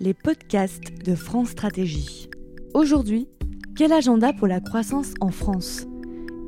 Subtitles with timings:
[0.00, 2.30] les podcasts de France Stratégie.
[2.72, 3.28] Aujourd'hui,
[3.76, 5.86] quel agenda pour la croissance en France?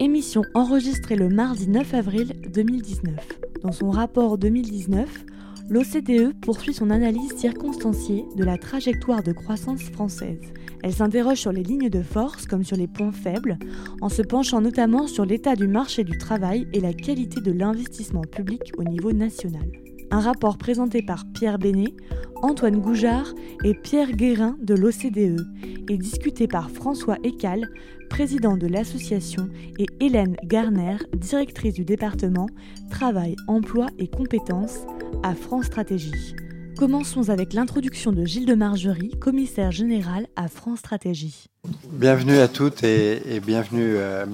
[0.00, 3.14] Émission enregistrée le mardi 9 avril 2019.
[3.62, 5.26] Dans son rapport 2019,
[5.68, 10.40] l'OCDE poursuit son analyse circonstanciée de la trajectoire de croissance française.
[10.82, 13.58] Elle s'interroge sur les lignes de force comme sur les points faibles,
[14.00, 18.22] en se penchant notamment sur l'état du marché du travail et la qualité de l'investissement
[18.22, 19.81] public au niveau national.
[20.12, 21.94] Un rapport présenté par Pierre Bénet,
[22.42, 23.32] Antoine Goujard
[23.64, 25.40] et Pierre Guérin de l'OCDE
[25.88, 27.66] et discuté par François Ecal,
[28.10, 29.48] président de l'association,
[29.78, 32.46] et Hélène Garner, directrice du département
[32.90, 34.80] Travail, Emploi et Compétences
[35.22, 36.34] à France Stratégie.
[36.82, 41.46] Commençons avec l'introduction de Gilles de Margerie, commissaire général à France Stratégie.
[41.92, 44.26] Bienvenue à toutes et, bienvenue euh,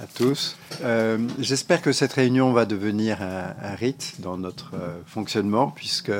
[0.00, 0.56] à tous.
[0.84, 6.12] Euh, j'espère que cette réunion va devenir un, rite dans notre euh, fonctionnement, puisque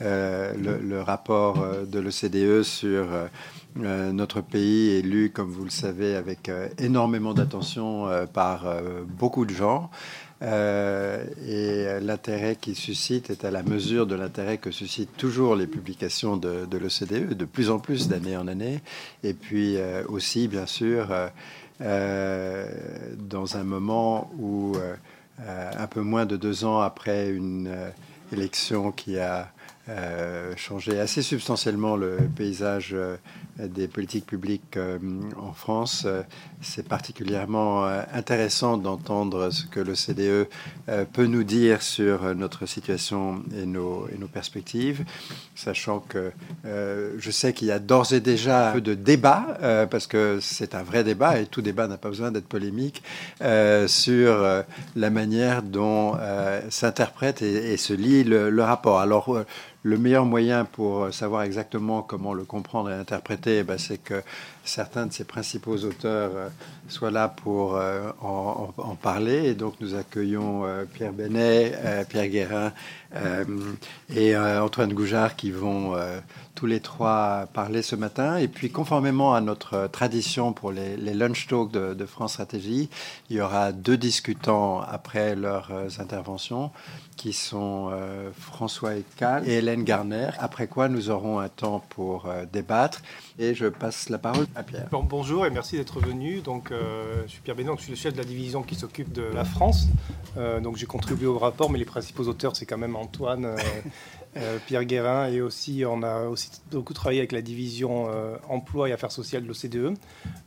[0.00, 3.08] le, rapport de l'OCDE sur
[3.74, 8.66] notre pays est lu, comme vous le savez, avec énormément d'attention par
[9.18, 9.90] beaucoup de gens.
[10.40, 15.66] Euh, et l'intérêt qu'il suscite est à la mesure de l'intérêt que suscitent toujours les
[15.66, 18.80] publications de, l'OCDE, de plus en plus d'année en année.
[19.24, 21.08] Et puis euh, aussi, bien sûr,
[21.80, 22.66] euh,
[23.16, 24.76] dans un moment où,
[25.46, 27.72] un peu moins de deux ans après une
[28.32, 29.52] élection qui a
[30.56, 32.94] changé assez substantiellement le paysage
[33.58, 34.98] des politiques publiques euh,
[35.36, 36.04] en France.
[36.06, 36.22] Euh,
[36.60, 40.48] c'est particulièrement euh, intéressant d'entendre ce que le CDE
[41.12, 45.04] peut nous dire sur notre situation et nos, perspectives,
[45.54, 46.32] sachant que
[46.64, 50.74] je sais qu'il y a d'ores et déjà un peu de débat, parce que c'est
[50.74, 53.02] un vrai débat et tout débat n'a pas besoin d'être polémique,
[53.86, 54.64] sur
[54.96, 56.16] la manière dont
[56.70, 59.00] s'interprète et, se lit le, le rapport.
[59.00, 59.44] Alors,
[59.82, 64.22] le meilleur moyen pour savoir exactement comment le comprendre et l'interpréter, eh ben, c'est que
[64.68, 66.48] certains de ses principaux auteurs euh,
[66.88, 69.48] soient là pour euh, en, parler.
[69.48, 71.72] Et donc nous accueillons euh, Pierre Benet,
[72.08, 72.72] Pierre Guérin
[74.14, 75.94] et Antoine Goujard qui vont
[76.54, 78.36] tous les trois parler ce matin.
[78.36, 82.90] Et puis conformément à notre tradition pour les, lunch talks de, France Stratégie,
[83.30, 86.70] il y aura deux discutants après leurs interventions
[87.16, 87.90] qui sont
[88.38, 93.02] François Ecal et Hélène Garner, après quoi nous aurons un temps pour débattre.
[93.38, 94.46] Et je passe la parole
[95.02, 96.40] bonjour et merci d'être venu.
[96.40, 99.12] Donc, euh, je suis Pierre Bénin, je suis le chef de la division qui s'occupe
[99.12, 99.86] de la France.
[100.36, 103.54] Euh, donc, j'ai contribué au rapport, mais les principaux auteurs, c'est quand même Antoine,
[104.38, 108.88] euh, Pierre Guérin, et aussi on a aussi beaucoup travaillé avec la division euh, emploi
[108.88, 109.96] et affaires sociales de l'OCDE.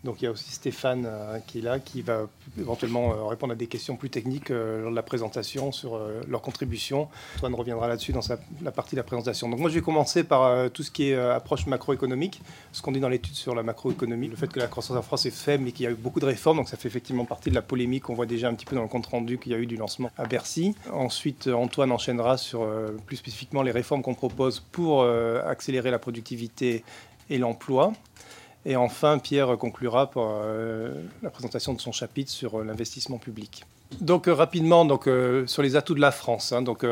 [0.03, 3.56] Donc il y a aussi Stéphane euh, qui est là, qui va éventuellement répondre à
[3.56, 7.07] des questions plus techniques lors de la présentation sur leur contribution.
[7.38, 8.22] Antoine reviendra là-dessus dans
[8.62, 9.47] la partie de la présentation.
[9.50, 12.41] Donc moi je vais commencer par tout ce qui est approche macroéconomique,
[12.73, 15.25] ce qu'on dit dans l'étude sur la macroéconomie, le fait que la croissance en France
[15.25, 17.50] est faible mais qu'il y a eu beaucoup de réformes, donc ça fait effectivement partie
[17.50, 19.56] de la polémique qu'on voit déjà un petit peu dans le compte rendu qu'il y
[19.56, 20.75] a eu du lancement à Bercy.
[20.91, 22.68] Ensuite Antoine enchaînera sur
[23.06, 26.84] plus spécifiquement les réformes qu'on propose pour euh, accélérer la productivité
[27.30, 27.94] et l'emploi.
[28.66, 30.94] Et enfin, Pierre conclura par euh,
[31.24, 33.66] la présentation de son chapitre sur euh, l'investissement public.
[34.00, 35.09] Donc rapidement, donc,
[35.47, 36.53] sur les atouts de la France.
[36.53, 36.86] Hein, donc,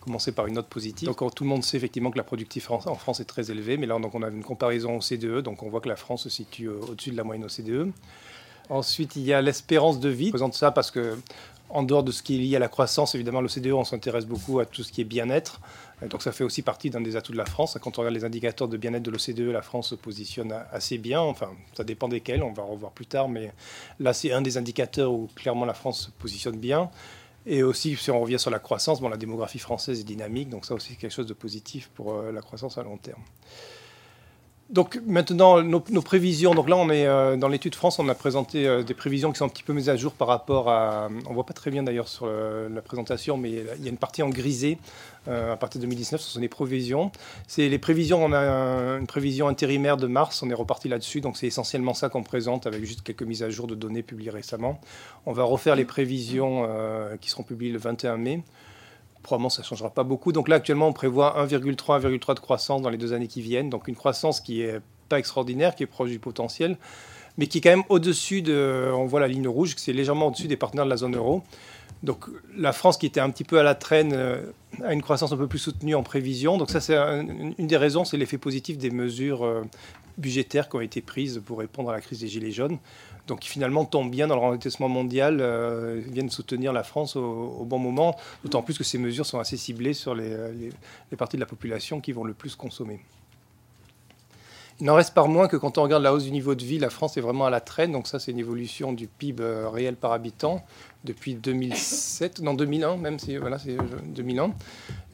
[0.00, 1.08] commencer par une note positive.
[1.08, 3.86] Donc tout le monde sait effectivement que la productivité en France est très élevée, mais
[3.86, 6.28] là donc, on a une comparaison au CDE, donc on voit que la France se
[6.28, 7.90] situe au-dessus de la moyenne au CDE.
[8.70, 10.26] Ensuite, il y a l'espérance de vie.
[10.26, 11.18] Je présente ça parce que
[11.72, 14.60] en dehors de ce qui est lié à la croissance, évidemment, l'OCDE, on s'intéresse beaucoup
[14.60, 15.60] à tout ce qui est bien-être.
[16.08, 17.78] Donc ça fait aussi partie d'un des atouts de la France.
[17.80, 21.20] Quand on regarde les indicateurs de bien-être de l'OCDE, la France se positionne assez bien.
[21.20, 23.28] Enfin, ça dépend desquels, on va revoir plus tard.
[23.28, 23.52] Mais
[24.00, 26.90] là, c'est un des indicateurs où clairement la France se positionne bien.
[27.46, 30.48] Et aussi, si on revient sur la croissance, bon, la démographie française est dynamique.
[30.48, 33.22] Donc ça aussi, c'est quelque chose de positif pour euh, la croissance à long terme.
[34.72, 36.54] Donc maintenant, nos, prévisions.
[36.54, 39.36] Donc là, on est euh, dans l'étude France, on a présenté euh, des prévisions qui
[39.36, 41.10] sont un petit peu mises à jour par rapport à.
[41.28, 44.22] On voit pas très bien d'ailleurs sur la présentation, mais il y a une partie
[44.22, 44.78] en grisé
[45.28, 46.22] euh, à partir de 2019.
[46.22, 47.12] Ce sont les prévisions.
[47.46, 48.24] C'est les prévisions.
[48.24, 48.38] On a
[48.98, 50.42] une prévision intérimaire de mars.
[50.42, 51.20] On est reparti là-dessus.
[51.20, 54.30] Donc c'est essentiellement ça qu'on présente avec juste quelques mises à jour de données publiées
[54.30, 54.80] récemment.
[55.26, 56.66] On va refaire les prévisions
[57.20, 58.42] qui seront publiées le 21 mai
[59.22, 60.32] probablement ça ne changera pas beaucoup.
[60.32, 63.70] Donc là, actuellement, on prévoit 1,3, 1,3 de croissance dans les deux années qui viennent.
[63.70, 66.76] Donc une croissance qui est pas extraordinaire, qui est proche du potentiel,
[67.38, 70.48] mais qui est quand même au-dessus de, on voit la ligne rouge, c'est légèrement au-dessus
[70.48, 71.42] des partenaires de la zone euro.
[72.02, 72.26] Donc
[72.56, 74.42] la France qui était un petit peu à la traîne euh,
[74.82, 76.58] a une croissance un peu plus soutenue en prévision.
[76.58, 79.62] Donc ça c'est une des raisons, c'est l'effet positif des mesures euh,
[80.18, 82.78] budgétaires qui ont été prises pour répondre à la crise des gilets jaunes
[83.28, 87.64] donc qui finalement tombent bien dans le ralentissement mondial, euh, viennent soutenir la France au,
[87.64, 90.34] bon moment, d'autant plus que ces mesures sont assez ciblées sur les,
[91.10, 93.00] les, parties de la population qui vont le plus consommer.
[94.80, 96.78] Il n'en reste pas moins que quand on regarde la hausse du niveau de vie,
[96.78, 97.92] la France est vraiment à la traîne.
[97.92, 100.64] Donc ça, c'est une évolution du PIB euh, réel par habitant
[101.04, 103.76] depuis 2007, non 2001 même, si, voilà, c'est
[104.06, 104.52] 2001.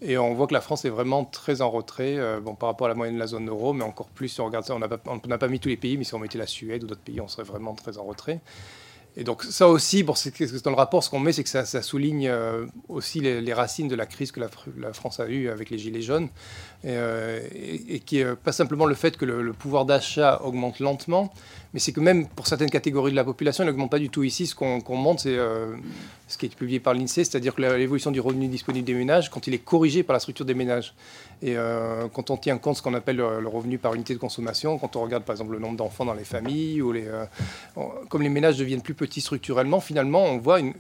[0.01, 2.87] Et on voit que la France est vraiment très en retrait euh, bon, par rapport
[2.87, 4.79] à la moyenne de la zone euro, mais encore plus si on regarde ça, on
[4.79, 7.01] n'a pas, pas, mis tous les pays, mais si on mettait la Suède ou d'autres
[7.01, 8.41] pays, on serait vraiment très en retrait.
[9.17, 12.67] Et donc ça aussi, dans le rapport, ce qu'on met, c'est que ça, souligne euh,
[12.89, 16.29] aussi les, racines de la crise que la, France a eue avec les Gilets jaunes,
[16.85, 17.41] et, euh,
[18.07, 21.33] qui est pas simplement le fait que le, pouvoir d'achat augmente lentement,
[21.75, 24.23] mais c'est que même pour certaines catégories de la population, il n'augmente pas du tout
[24.23, 24.47] ici.
[24.47, 25.77] Ce qu'on montre, c'est euh,
[26.27, 29.47] ce qui est publié par l'INSEE, c'est-à-dire que l'évolution du revenu disponible des ménages, quand
[29.47, 30.95] il est corrigé par la structure des ménages,
[31.43, 31.57] et
[32.13, 34.97] quand on tient compte de ce qu'on appelle le, revenu par unité de consommation, quand
[34.97, 37.05] on regarde par exemple le nombre d'enfants dans les familles, ou les,
[38.09, 40.75] comme les ménages deviennent plus petits, structurellement, finalement, on voit une,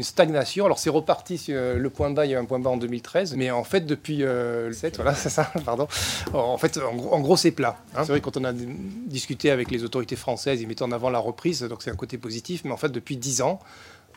[0.00, 0.64] stagnation.
[0.64, 2.76] Alors c'est reparti sur euh, le point bas, il y a un point bas en
[2.76, 5.88] 2013, mais en fait depuis euh, le 7, voilà, c'est ça, pardon.
[6.32, 7.78] En fait, en gros, c'est plat.
[7.94, 8.04] Hein.
[8.04, 11.18] C'est vrai quand on a discuté avec les autorités françaises, ils mettaient en avant la
[11.18, 13.60] reprise, donc c'est un côté positif, mais en fait depuis 10 ans,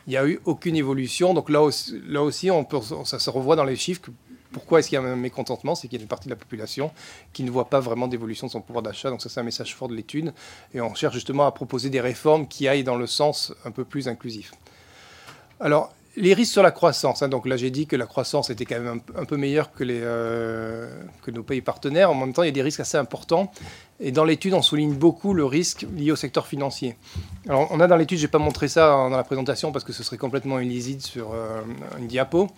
[0.06, 1.34] il n'y a eu aucune évolution.
[1.34, 2.50] Donc là aussi, là aussi
[3.04, 4.10] ça se revoit dans les chiffres
[4.52, 5.74] pourquoi est-ce qu'il y a un mécontentement?
[5.74, 6.90] C'est qu'il y a une partie de la population
[7.32, 9.10] qui ne voit pas vraiment d'évolution de son pouvoir d'achat.
[9.10, 10.32] Donc ça, c'est un message fort de l'étude.
[10.74, 13.84] Et on cherche justement à proposer des réformes qui aillent dans le sens un peu
[13.84, 14.52] plus inclusif.
[15.60, 17.22] Alors, les risques sur la croissance.
[17.22, 17.28] Hein.
[17.28, 20.00] donc là, j'ai dit que la croissance était quand même un, peu meilleure que, les,
[20.02, 20.90] euh,
[21.22, 22.10] que nos pays partenaires.
[22.10, 23.52] En même temps, il y a des risques assez importants.
[24.00, 26.96] Et dans l'étude, on souligne beaucoup le risque lié au secteur financier.
[27.48, 29.92] Alors, on a dans l'étude, je n'ai pas montré ça dans la présentation parce que
[29.92, 31.60] ce serait complètement illisible sur euh,
[31.98, 32.48] une diapo.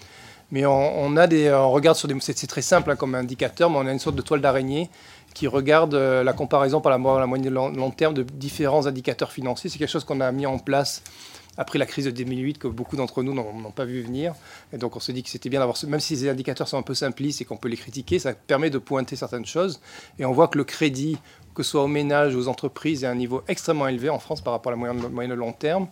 [0.51, 3.79] Mais on, a des, on regarde sur des, c'est très simple hein, comme indicateur, mais
[3.79, 4.91] on a une sorte de toile d'araignée
[5.33, 9.33] qui regarde euh, la comparaison par la, la moyenne de long, terme de différents indicateurs
[9.33, 9.71] financiers.
[9.71, 11.03] C'est quelque chose qu'on a mis en place
[11.57, 14.35] après la crise de 2008 que beaucoup d'entre nous n'ont pas vu venir.
[14.73, 16.83] Et donc on se dit que c'était bien d'avoir, même si ces indicateurs sont un
[16.83, 19.81] peu simplistes et qu'on peut les critiquer, ça permet de pointer certaines choses.
[20.19, 21.19] Et on voit que le crédit,
[21.55, 24.41] que ce soit aux ménages, aux entreprises, est à un niveau extrêmement élevé en France
[24.41, 25.89] par rapport à la moyenne, moyenne long terme.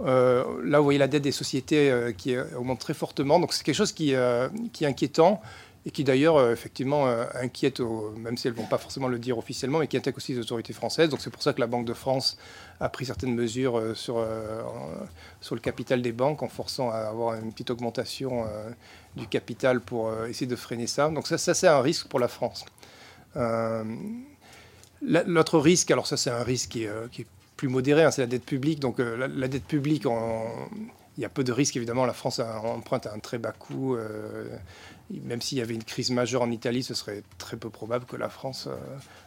[0.00, 3.40] Euh, là, vous voyez la dette des sociétés euh, qui augmente très fortement.
[3.40, 4.48] Donc, c'est quelque chose qui, euh,
[4.80, 5.40] est inquiétant
[5.86, 7.06] et qui, d'ailleurs, effectivement,
[7.40, 7.78] inquiète,
[8.16, 10.40] même si elles ne vont pas forcément le dire officiellement, mais qui inquiète aussi les
[10.40, 11.08] autorités françaises.
[11.10, 12.36] Donc, c'est pour ça que la Banque de France
[12.80, 14.24] a pris certaines mesures sur,
[15.40, 18.44] sur le capital des banques en forçant à avoir une petite augmentation
[19.16, 21.08] du capital pour essayer de freiner ça.
[21.08, 22.64] Donc, ça, c'est un risque pour la France.
[25.02, 27.26] L'autre risque, alors ça c'est un risque qui qui est
[27.56, 28.80] plus modéré, hein, c'est la dette publique.
[28.80, 30.04] Donc euh, la, dette publique,
[31.16, 32.06] il y a peu de risques, évidemment.
[32.06, 33.96] La France emprunte à un très bas coût.
[33.96, 34.48] Euh,
[35.10, 38.16] même s'il y avait une crise majeure en Italie, ce serait très peu probable que
[38.16, 38.74] la France euh,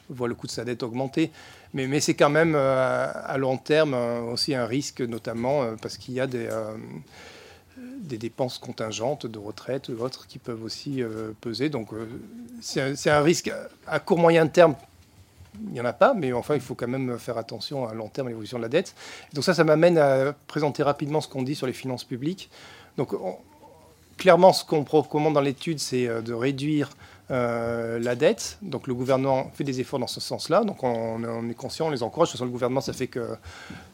[0.10, 1.32] voit le coût de sa dette augmenter.
[1.74, 3.94] Mais, c'est quand même à long terme
[4.32, 6.50] aussi un risque, notamment parce qu'il y a des,
[7.78, 11.04] des dépenses contingentes de retraite ou autres qui peuvent aussi
[11.42, 11.70] peser.
[11.70, 11.90] Donc
[12.60, 13.52] c'est un risque
[13.86, 14.76] à court moyen terme
[15.66, 18.08] il n'y en a pas, mais enfin, il faut quand même faire attention à long
[18.08, 18.96] terme à l'évolution de la dette.
[19.34, 22.50] Donc ça, ça m'amène à présenter rapidement ce qu'on dit sur les finances publiques.
[22.98, 23.14] Donc,
[24.20, 26.90] clairement, ce qu'on recommande dans l'étude, c'est euh, de réduire
[27.32, 28.58] euh, la dette.
[28.62, 30.64] Donc le gouvernement fait des efforts dans ce sens-là.
[30.64, 32.30] Donc on, est conscient, on les encourage.
[32.30, 33.36] De toute façon, le gouvernement, ça fait que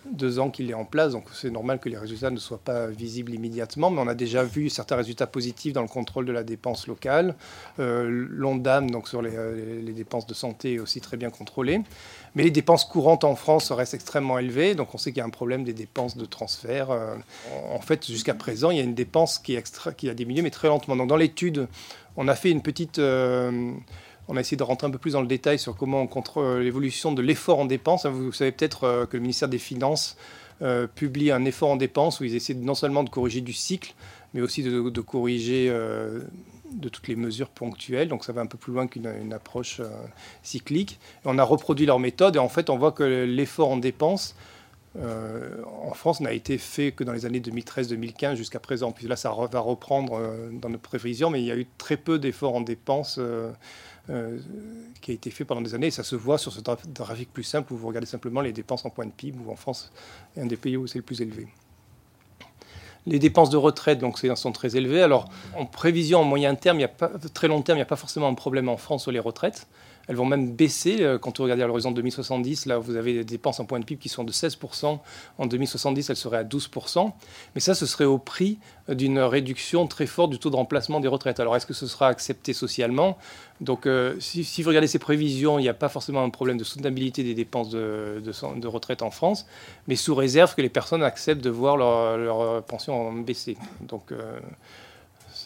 [0.10, 1.12] deux ans qu'il est en place.
[1.12, 3.92] Donc c'est normal que les résultats ne soient pas visibles immédiatement.
[3.92, 7.36] Mais on a déjà vu certains résultats positifs dans le contrôle de la dépense locale.
[7.80, 9.32] Euh, L'ONDAM, donc sur les,
[9.82, 11.82] les, dépenses de santé, est aussi très bien contrôlé.
[12.36, 14.76] Mais les dépenses courantes en France restent extrêmement élevées.
[14.76, 16.92] Donc on sait qu'il y a un problème des dépenses de transfert.
[16.92, 17.16] Euh,
[17.72, 20.96] en fait, jusqu'à présent, il y a une dépense qui, a diminué, mais très lentement.
[20.96, 21.68] Donc dans l'étude
[22.18, 23.00] on a fait une petite.
[23.00, 23.72] Euh,
[24.28, 26.62] on a essayé de rentrer un peu plus dans le détail sur comment on contrôle
[26.62, 28.06] l'évolution de l'effort en dépenses.
[28.06, 30.18] Vous savez peut-être euh, que le ministère des Finances
[30.62, 33.94] euh, publie un effort en dépenses où ils essaient non seulement de corriger du cycle,
[34.34, 35.72] mais aussi de, corriger
[36.72, 38.08] de toutes les mesures ponctuelles.
[38.08, 39.82] Donc ça va un peu plus loin qu'une approche
[40.44, 41.00] cyclique.
[41.24, 44.36] on a reproduit leur méthode et en fait on voit que l'effort en dépenses
[44.98, 48.92] euh, en France n'a été fait que dans les années 2013-2015 jusqu'à présent.
[48.92, 51.98] Puis là, ça va reprendre euh, dans nos prévisions, mais il y a eu très
[51.98, 53.52] peu d'efforts en dépenses euh,
[55.02, 55.88] qui a été fait pendant des années.
[55.88, 56.62] Et ça se voit sur ce
[56.94, 59.56] graphique plus simple où vous regardez simplement les dépenses en point de PIB, où en
[59.56, 59.92] France
[60.38, 61.48] un des pays où c'est le plus élevé.
[63.08, 65.04] Les dépenses de retraite donc, sont très élevées.
[65.04, 66.92] Alors, en prévision, en moyen terme, il y a
[67.34, 69.68] très long terme, il n'y a pas forcément un problème en France sur les retraites.
[70.08, 70.98] Elles vont même baisser.
[71.02, 73.86] Euh, quand vous regardez à l'horizon 2070, là, vous avez des dépenses en point de
[73.86, 75.00] PIB qui sont de 16%.
[75.38, 77.12] En 2070, elles seraient à 12%.
[77.56, 78.60] Mais ça, ce serait au prix
[78.90, 81.40] euh, d'une réduction très forte du taux de remplacement des retraites.
[81.40, 83.18] Alors, est-ce que ce sera accepté socialement?
[83.62, 86.64] Donc, euh, si, vous regardez ces prévisions, il n'y a pas forcément un problème de
[86.64, 89.46] soutenabilité des dépenses de, de, retraite en France,
[89.88, 93.56] mais sous réserve que les personnes acceptent de voir leur, pension baisser.
[93.82, 94.12] Donc,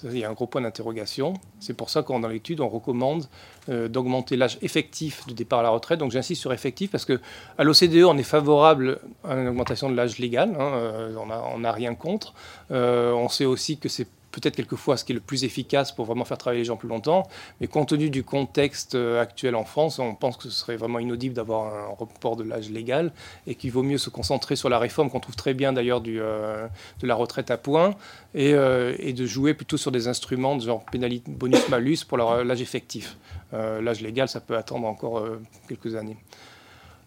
[0.04, 1.34] Il y a un gros point d'interrogation.
[1.60, 3.26] C'est pour ça qu'en dans l'étude, on recommande
[3.68, 6.00] d'augmenter l'âge effectif de départ à la retraite.
[6.00, 7.20] Donc j'insiste sur effectif parce que
[7.58, 10.56] à l'OCDE, on est favorable à une augmentation de l'âge légal.
[10.60, 11.12] Hein,
[11.54, 12.34] on n'a rien contre.
[12.70, 16.26] on sait aussi que c'est peut-être quelquefois ce qui est le plus efficace pour vraiment
[16.26, 17.28] faire travailler les gens plus longtemps.
[17.60, 21.00] Mais compte tenu du contexte euh, actuel en France, on pense que ce serait vraiment
[21.00, 23.12] inaudible d'avoir un report de l'âge légal
[23.48, 26.68] et qu'il vaut mieux se concentrer sur la réforme qu'on trouve très bien d'ailleurs euh,
[27.00, 27.96] de la retraite à points
[28.36, 30.86] euh, et, de jouer plutôt sur des instruments de genre
[31.28, 33.18] bonus-malus pour l'âge effectif.
[33.52, 35.24] l'âge légal, ça peut attendre encore
[35.68, 36.18] quelques années.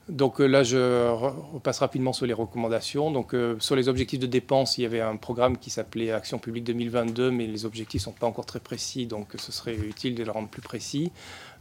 [0.09, 1.09] Donc euh, là, je
[1.53, 3.11] repasse rapidement sur les recommandations.
[3.11, 6.39] Donc euh, sur les objectifs de dépenses, il y avait un programme qui s'appelait Action
[6.39, 10.15] publique 2022, mais les objectifs ne sont pas encore très précis, donc ce serait utile
[10.15, 11.13] de les rendre plus précis.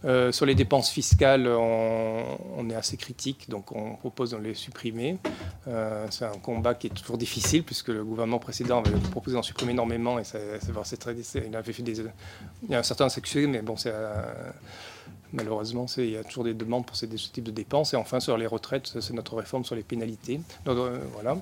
[0.04, 5.18] Euh, sur les dépenses fiscales, on, est assez critique, donc on propose de les supprimer.
[6.10, 9.74] c'est un combat qui est toujours difficile, puisque le gouvernement précédent avait proposé d'en supprimer
[9.74, 13.62] énormément, et c'est très, il avait fait des, il y a un certain succès, mais
[13.62, 13.94] bon, c'est
[15.34, 17.94] Malheureusement, il y a toujours des demandes pour ce type de dépenses.
[17.94, 20.42] Et enfin, sur les retraites, c'est notre réforme sur les pénalités.
[20.68, 21.38] Euh, voilà.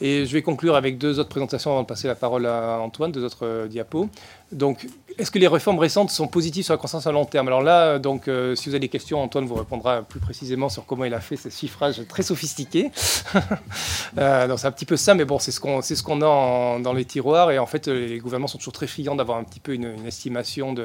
[0.00, 3.12] Et je vais conclure avec deux autres présentations avant de passer la parole à Antoine,
[3.12, 4.08] deux autres euh, diapos.
[4.50, 4.88] Donc,
[5.18, 7.48] est-ce que les réformes récentes sont positives sur la croissance à long terme?
[7.48, 10.86] Alors là, donc, euh, si vous avez des questions, Antoine vous répondra plus précisément sur
[10.86, 12.90] comment il a fait ce chiffrage très sophistiqué.
[14.18, 16.78] euh, donc c'est un petit peu ça, mais bon, c'est ce qu'on ce qu'on a
[16.80, 17.50] dans les tiroirs.
[17.50, 20.72] Et en fait, les gouvernements sont toujours très friands d'avoir un petit peu une, estimation
[20.72, 20.84] de,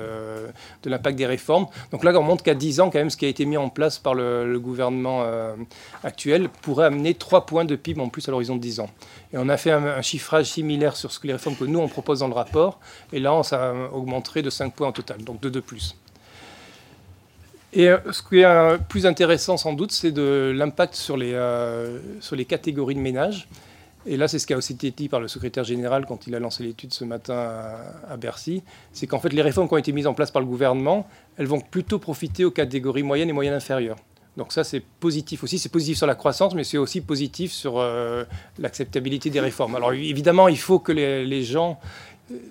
[0.85, 1.67] l'impact des réformes.
[1.91, 3.69] Donc là, on montre qu'à 10 ans, quand même, ce qui a été mis en
[3.69, 5.55] place par le, gouvernement euh,
[6.03, 8.89] actuel pourrait amener 3 points de PIB en plus à l'horizon de 10 ans.
[9.33, 11.87] Et on a fait un, chiffrage similaire sur ce que les réformes que nous, on
[11.87, 12.79] propose dans le rapport.
[13.13, 13.73] Et là, ça
[14.21, 15.95] de 5 points en total, donc de 2 plus.
[17.73, 21.33] Et euh, ce qui est euh, plus intéressant sans doute, c'est de l'impact sur, les,
[21.33, 23.47] euh, sur les catégories de ménages.
[24.05, 26.35] Et là, c'est ce qui a aussi été dit par le secrétaire général quand il
[26.35, 27.35] a lancé l'étude ce matin
[28.09, 30.47] à, Bercy, c'est qu'en fait, les réformes qui ont été mises en place par le
[30.47, 31.07] gouvernement,
[31.37, 33.97] elles vont plutôt profiter aux catégories moyennes et moyennes inférieures.
[34.37, 35.59] Donc ça, c'est positif aussi.
[35.59, 37.83] C'est positif sur la croissance, mais c'est aussi positif sur
[38.59, 39.75] l'acceptabilité des réformes.
[39.75, 41.79] Alors évidemment, il faut que les gens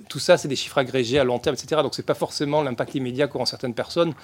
[0.09, 1.83] tout ça, c'est des chiffres agrégés à long terme, etc.
[1.83, 4.15] Donc, ce n'est pas forcément l'impact immédiat qu'auront certaines personnes.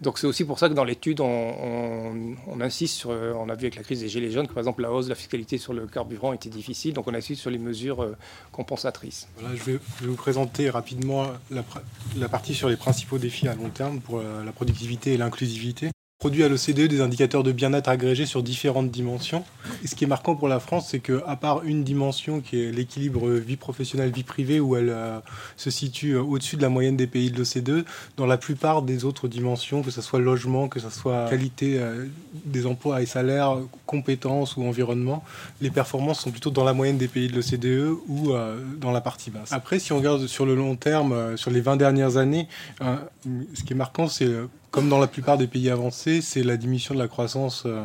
[0.00, 3.10] Donc, c'est aussi pour ça que dans l'étude, on, insiste sur.
[3.10, 5.10] On a vu avec la crise des Gilets jaunes que, par exemple, la hausse de
[5.10, 6.94] la fiscalité sur le carburant était difficile.
[6.94, 8.16] Donc, on insiste sur les mesures euh,
[8.52, 9.28] compensatrices.
[9.38, 14.00] Voilà, je, vais, vous présenter rapidement la, partie sur les principaux défis à long terme
[14.00, 18.42] pour euh, la productivité et l'inclusivité produit à l'OCDE des indicateurs de bien-être agrégés sur
[18.42, 19.42] différentes dimensions.
[19.82, 22.70] Et ce qui est marquant pour la France, c'est qu'à part une dimension qui est
[22.70, 25.18] l'équilibre vie professionnelle, vie privée, où elle euh,
[25.56, 27.86] se situe euh, au-dessus de la moyenne des pays de l'OCDE,
[28.18, 32.04] dans la plupart des autres dimensions, que ce soit logement, que ce soit qualité euh,
[32.44, 35.24] des emplois et salaires, compétences ou environnement,
[35.62, 38.32] les performances sont plutôt dans la moyenne des pays de l'OCDE ou
[38.78, 39.52] dans la partie basse.
[39.52, 42.46] Après, si on regarde sur le long terme, sur les 20 dernières années,
[42.80, 44.28] ce qui est marquant, c'est
[44.70, 47.84] comme dans la plupart des pays avancés, c'est la diminution de la croissance euh,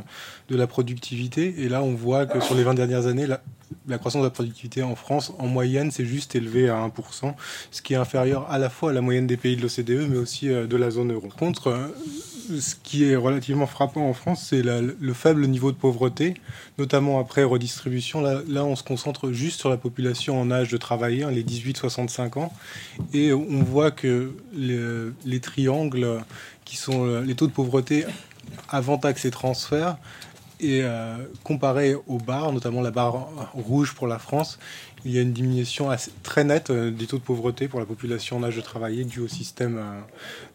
[0.50, 1.64] de la productivité.
[1.64, 3.42] Et là, on voit que sur les 20 dernières années, la,
[3.98, 7.34] croissance de la productivité en France, en moyenne, s'est juste élevée à 1%,
[7.72, 10.18] ce qui est inférieur à la fois à la moyenne des pays de l'OCDE, mais
[10.18, 11.30] aussi euh, de la zone euro.
[11.38, 11.88] Contre, euh,
[12.60, 16.36] ce qui est relativement frappant en France, c'est le faible niveau de pauvreté,
[16.78, 18.22] notamment après redistribution.
[18.22, 21.44] Là, là, on se concentre juste sur la population en âge de travailler, hein, les
[21.44, 22.54] 18-65 ans,
[23.14, 24.80] et on voit que les,
[25.26, 26.24] les triangles
[26.66, 28.06] qui sont euh, les taux de pauvreté
[28.70, 29.98] avant taxes et transferts,
[30.60, 34.60] et euh, comparé aux barres, notamment la barre rouge pour la France,
[35.06, 37.86] il y a une diminution assez, très nette euh, des taux de pauvreté pour la
[37.86, 40.02] population en âge de travailler dû au système euh,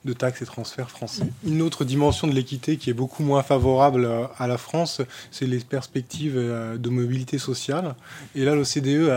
[0.05, 1.27] de taxes et transferts français.
[1.47, 5.47] Une autre dimension de l'équité qui est beaucoup moins favorable euh, à la France, c'est
[5.47, 7.95] les perspectives de mobilité sociale.
[8.35, 9.11] Et là, l'OCDE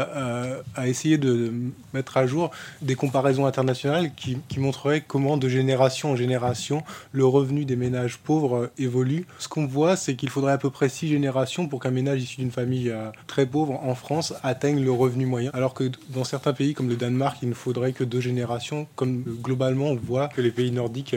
[0.76, 1.54] a, essayé de
[1.94, 7.26] mettre à jour des comparaisons internationales qui, qui montreraient comment de génération en génération le
[7.26, 9.26] revenu des ménages pauvres évolue.
[9.40, 12.42] Ce qu'on voit, c'est qu'il faudrait à peu près six générations pour qu'un ménage issu
[12.42, 12.94] d'une famille
[13.28, 16.96] très pauvre en France atteigne le revenu moyen, alors que dans certains pays comme le
[16.96, 18.88] Danemark, il ne faudrait que deux générations.
[18.96, 21.16] Comme globalement, on voit que les pays nordiques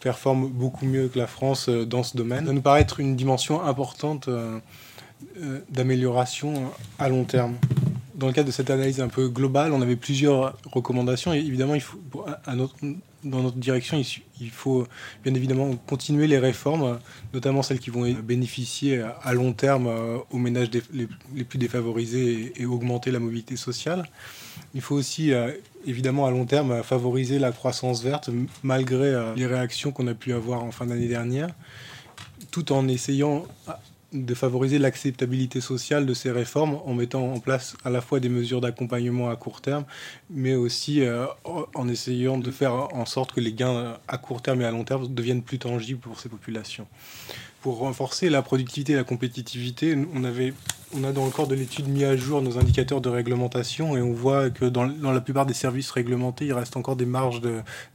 [0.00, 2.46] performent beaucoup mieux que la France euh, dans ce domaine.
[2.46, 4.58] Ça nous paraît être une dimension importante euh,
[5.40, 7.56] euh, d'amélioration à long terme.
[8.14, 11.80] Dans le cadre de cette analyse un peu globale, on avait plusieurs recommandations évidemment, il
[11.80, 12.00] faut,
[12.46, 12.54] à
[13.24, 14.00] dans notre direction,
[14.40, 14.86] il, faut
[15.24, 16.98] bien évidemment continuer les réformes,
[17.34, 22.66] notamment celles qui vont bénéficier à long terme euh, aux ménages les, plus défavorisés et,
[22.66, 24.08] augmenter la mobilité sociale.
[24.74, 25.52] Il faut aussi euh,
[25.88, 28.30] évidemment à long terme favoriser la croissance verte
[28.62, 31.48] malgré euh, les réactions qu'on a pu avoir en fin d'année dernière,
[32.50, 33.46] tout en essayant
[34.12, 38.30] de favoriser l'acceptabilité sociale de ces réformes en mettant en place à la fois des
[38.30, 39.84] mesures d'accompagnement à court terme,
[40.30, 44.62] mais aussi euh, en essayant de faire en sorte que les gains à court terme
[44.62, 46.86] et à long terme deviennent plus tangibles pour ces populations.
[47.60, 50.54] Pour renforcer la productivité et la compétitivité, on, avait,
[50.94, 54.00] on a dans le corps de l'étude mis à jour nos indicateurs de réglementation et
[54.00, 57.40] on voit que dans, dans la plupart des services réglementés, il reste encore des marges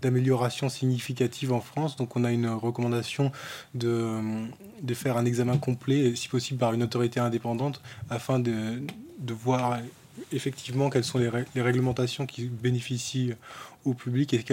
[0.01, 1.95] d'amélioration significatives en France.
[1.95, 3.31] Donc on a une recommandation
[3.73, 4.19] de,
[4.81, 8.83] de faire un examen complet, si possible par une autorité indépendante, afin de,
[9.19, 9.79] de voir
[10.31, 11.29] effectivement quelles sont les,
[11.61, 13.33] réglementations qui bénéficient
[13.85, 14.43] au public et,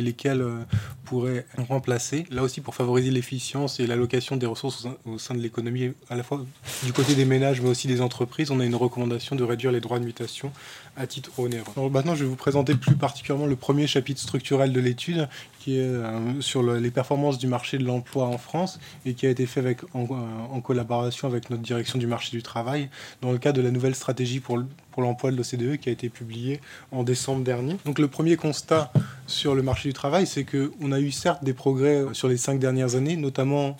[0.00, 0.62] lesquels euh,
[1.04, 2.26] pourraient remplacer.
[2.30, 6.22] Là aussi, pour favoriser l'efficience et l'allocation des ressources au sein de l'économie, à la
[6.22, 6.44] fois
[6.84, 9.80] du côté des ménages mais aussi des entreprises, on a une recommandation de réduire les
[9.80, 10.52] droits de mutation
[10.96, 11.90] à titre onéreux.
[11.90, 15.28] maintenant, je vais vous présenter plus particulièrement le premier chapitre structurel de l'étude
[15.60, 19.30] qui est euh, sur les performances du marché de l'emploi en France et qui a
[19.30, 20.06] été fait avec, en,
[20.50, 22.88] en, collaboration avec notre direction du marché du travail
[23.20, 24.58] dans le cadre de la nouvelle stratégie pour,
[24.90, 26.60] pour l'emploi de l'OCDE qui a été publiée
[26.92, 27.76] en décembre dernier.
[27.84, 28.90] Donc le premier constat
[29.26, 32.58] sur le marché du travail, c'est qu'on a eu certes des progrès sur les cinq
[32.58, 33.76] dernières années, notamment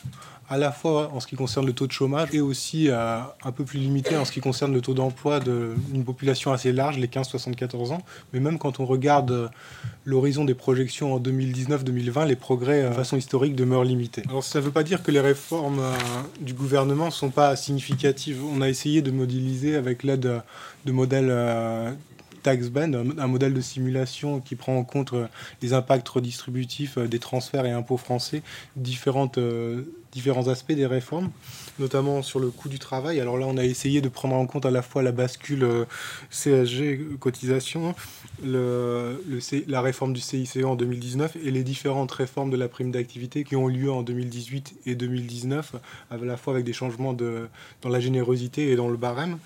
[0.50, 3.52] à la fois en ce qui concerne le taux de chômage et aussi euh, un
[3.52, 7.07] peu plus limité en ce qui concerne le taux d'emploi d'une population assez large, les
[7.07, 8.02] 15-74 ans.
[8.33, 9.49] Mais même quand on regarde euh,
[10.04, 14.25] l'horizon des projections en 2019-2020, les progrès euh, de façon historique demeurent limités.
[14.28, 15.80] Alors ça ne veut pas dire que les réformes
[16.40, 18.42] du gouvernement ne sont pas significatives.
[18.45, 20.42] On a essayé de modéliser avec l'aide
[20.85, 21.33] de modèles
[22.42, 25.14] TaxBand, un modèle de simulation qui prend en compte
[25.62, 28.42] les impacts redistributifs des transferts et impôts français,
[28.76, 29.38] différentes
[30.12, 31.31] différents aspects des réformes,
[31.79, 33.21] notamment sur le coût du travail.
[33.21, 35.85] Alors là, on a essayé de prendre en compte à la fois la bascule euh,
[36.31, 37.95] CSG, cotisation,
[38.43, 39.23] le,
[39.69, 43.57] la réforme du CICE en 2019 et les différentes réformes de la prime d'activité qui
[43.57, 45.76] ont lieu en 2018 et 2019,
[46.11, 47.49] à la fois avec des changements de,
[47.83, 49.38] dans la générosité et dans le barème.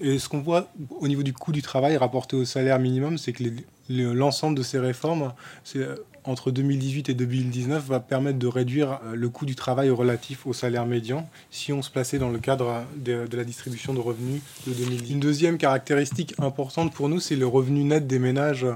[0.00, 0.68] Et ce qu'on voit
[1.00, 3.44] au niveau du coût du travail rapporté au salaire minimum, c'est que
[3.88, 5.32] l'ensemble de ces réformes,
[5.64, 5.86] c'est
[6.24, 10.52] entre 2018 et 2019 va permettre de réduire euh, le coût du travail relatif au
[10.52, 14.72] salaire médian si on se plaçait dans le cadre de, la distribution de revenus de
[14.72, 15.10] 2010.
[15.10, 18.66] Une deuxième caractéristique importante pour nous, c'est le revenu net des ménages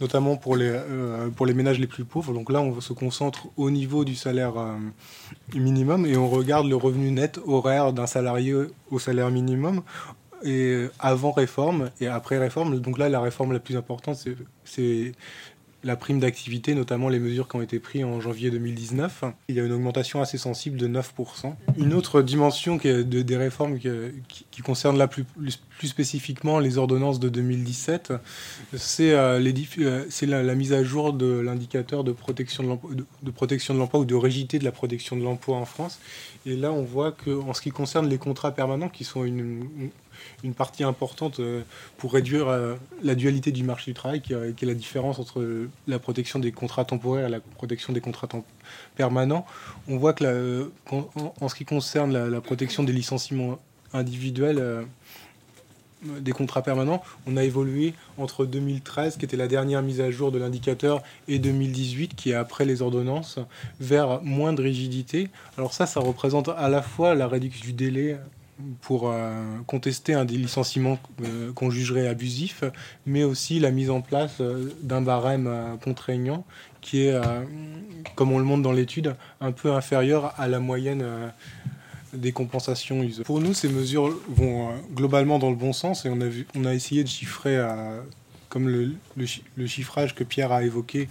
[0.00, 2.32] notamment pour les, euh, pour les ménages les plus pauvres.
[2.32, 4.76] Donc là, on se concentre au niveau du salaire euh,
[5.54, 8.54] minimum et on regarde le revenu net horaire d'un salarié
[8.90, 9.82] au salaire minimum
[10.42, 12.80] et avant réforme et après réforme.
[12.80, 14.16] Donc là, la réforme la plus importante,
[14.64, 15.12] c'est
[15.82, 19.24] la prime d'activité, notamment les mesures qui ont été prises en janvier 2019.
[19.48, 21.54] Il y a une augmentation assez sensible de 9%.
[21.78, 23.88] Une autre dimension de, des réformes qui,
[24.50, 28.12] qui, concerne là plus, plus, spécifiquement les ordonnances de 2017,
[28.76, 32.80] c'est euh, euh, la, mise à jour de l'indicateur de protection
[33.22, 35.98] de protection de l'emploi ou de rigidité de la protection de l'emploi en France.
[36.46, 39.90] Et là, on voit qu'en ce qui concerne les contrats permanents, qui sont une
[40.54, 41.62] partie importante euh,
[41.98, 45.44] pour réduire euh, la dualité du marché du travail, qui, est la différence entre
[45.86, 48.28] la protection des contrats temporaires et la protection des contrats
[48.96, 49.46] permanents.
[49.88, 53.58] On voit que en, ce qui concerne la, protection des licenciements
[53.92, 54.82] individuels, euh,
[56.02, 60.32] des contrats permanents, on a évolué entre 2013, qui était la dernière mise à jour
[60.32, 63.38] de l'indicateur, et 2018, qui est après les ordonnances,
[63.80, 65.28] vers moins de rigidité.
[65.58, 68.16] Alors ça, ça représente à la fois la réduction du délai
[68.82, 72.64] pour euh, contester un des licenciements euh, qu'on jugerait abusif,
[73.06, 75.50] mais aussi la mise en place euh, d'un barème
[75.82, 76.44] contraignant
[76.80, 77.20] qui est,
[78.14, 81.04] comme on le montre dans l'étude, un peu inférieur à la moyenne
[82.14, 83.22] des compensations usées.
[83.22, 87.08] Pour nous, ces mesures vont globalement dans le bon sens et on a, essayé de
[87.08, 87.62] chiffrer,
[88.48, 91.10] comme le, le, chiffrage que Pierre a évoqué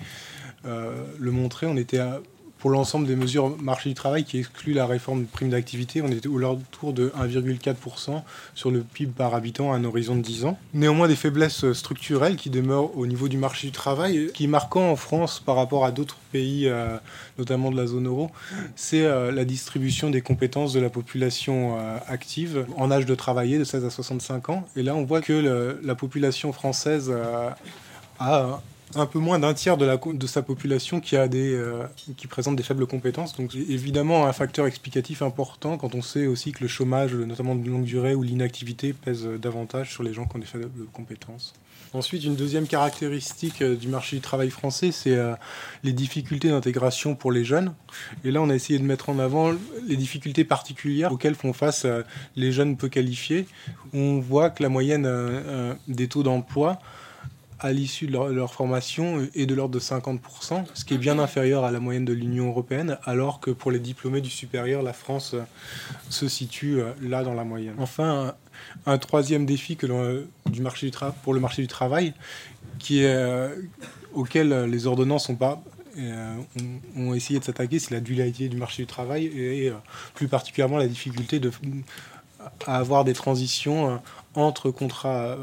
[0.63, 2.19] le montrait, on était à
[2.59, 6.09] pour l'ensemble des mesures marché du travail qui excluent la réforme de prime d'activité, on
[6.09, 8.21] était autour de 1,4%
[8.53, 10.59] sur le PIB par habitant à un horizon de 10 ans.
[10.73, 14.91] Néanmoins, des faiblesses structurelles qui demeurent au niveau du marché du travail, qui est marquant
[14.91, 16.97] en France par rapport à d'autres pays, euh,
[17.37, 18.29] notamment de la zone euro,
[18.75, 23.57] c'est euh, la distribution des compétences de la population euh, active en âge de travailler
[23.57, 24.67] de 16 à 65 ans.
[24.75, 27.13] Et là, on voit que la population française
[28.19, 28.61] a
[28.95, 31.83] un peu moins d'un tiers de, la, de sa population qui, a des, euh,
[32.17, 33.35] qui présente des faibles compétences.
[33.35, 37.67] Donc évidemment un facteur explicatif important quand on sait aussi que le chômage, notamment de
[37.69, 41.53] longue durée ou l'inactivité, pèse davantage sur les gens qui ont des faibles compétences.
[41.91, 45.33] Ensuite, une deuxième caractéristique euh, du marché du travail français, c'est euh,
[45.83, 47.73] les difficultés d'intégration pour les jeunes.
[48.23, 49.53] Et là, on a essayé de mettre en avant
[49.87, 51.87] les difficultés particulières auxquelles font face
[52.35, 53.47] les jeunes peu qualifiés.
[53.93, 55.09] On voit que la moyenne
[55.87, 56.79] des taux d'emploi
[57.59, 61.63] à l'issue de leur, formation est de l'ordre de 50%, ce qui est bien inférieur
[61.63, 65.35] à la moyenne de l'Union européenne, alors que pour les diplômés du supérieur, la France
[66.09, 67.75] se situe là dans la moyenne.
[67.77, 68.33] Enfin,
[68.85, 72.13] un, troisième défi que du marché du pour le marché du travail,
[72.79, 73.49] qui est,
[74.13, 75.61] auquel les ordonnances n'ont pas
[75.97, 76.35] euh,
[76.95, 79.73] ont, essayé de s'attaquer, c'est la dualité du marché du travail et, euh,
[80.13, 81.51] plus particulièrement la difficulté de,
[82.67, 83.97] à avoir des transitions euh,
[84.35, 85.37] entre contrats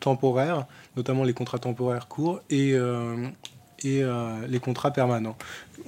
[0.00, 0.66] temporaires,
[0.96, 2.74] notamment les contrats temporaires courts, et,
[3.82, 4.02] et
[4.48, 5.36] les contrats permanents.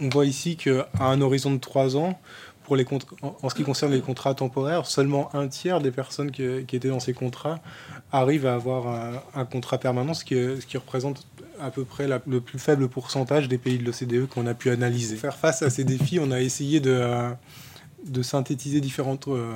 [0.00, 2.18] On voit ici qu'à un horizon de trois ans,
[2.64, 2.86] pour les
[3.22, 7.00] en ce qui concerne les contrats temporaires, seulement un tiers des personnes qui, étaient dans
[7.00, 7.58] ces contrats
[8.12, 11.26] arrivent à avoir un, contrat permanent, ce qui, ce qui représente
[11.60, 15.16] à peu près le plus faible pourcentage des pays de l'OCDE qu'on a pu analyser.
[15.16, 17.30] Pour faire face à ces défis, on a essayé de,
[18.04, 18.80] de synthétiser
[19.28, 19.52] euh,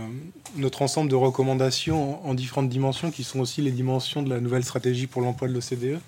[0.57, 4.65] notre ensemble de recommandations en, différentes dimensions, qui sont aussi les dimensions de la nouvelle
[4.65, 6.01] stratégie pour l'emploi de l'OCDE.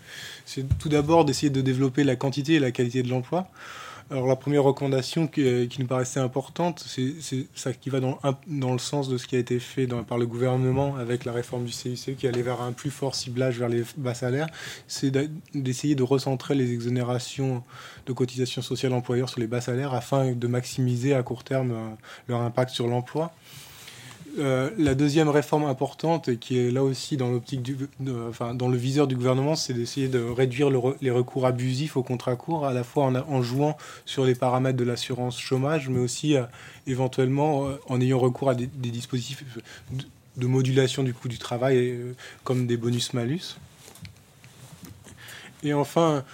[0.47, 3.49] C'est tout d'abord d'essayer de développer la quantité et la qualité de l'emploi.
[4.11, 8.73] Alors la première recommandation qui, euh, nous paraissait importante, c'est ça qui va dans, dans,
[8.73, 11.73] le sens de ce qui a été fait par le gouvernement avec la réforme du
[11.73, 14.47] CIC qui allait vers un plus fort ciblage vers les bas salaires,
[14.87, 15.13] c'est
[15.55, 17.63] d'essayer de recentrer les exonérations
[18.07, 21.91] de cotisations sociales employeurs sur les bas salaires afin de maximiser à court terme euh,
[22.29, 23.35] leur impact sur l'emploi.
[24.39, 29.07] Euh, la deuxième réforme importante, et qui est là aussi dans l'optique du, le viseur
[29.07, 33.11] du gouvernement, c'est d'essayer de réduire les recours abusifs aux contrats courts, à la fois
[33.29, 36.45] en, jouant sur les paramètres de l'assurance chômage, mais aussi euh,
[36.87, 39.45] éventuellement euh, en ayant recours à des, dispositifs
[40.37, 41.99] de, modulation du coût du travail,
[42.45, 43.57] comme des bonus-malus.
[45.65, 46.25] Et enfin,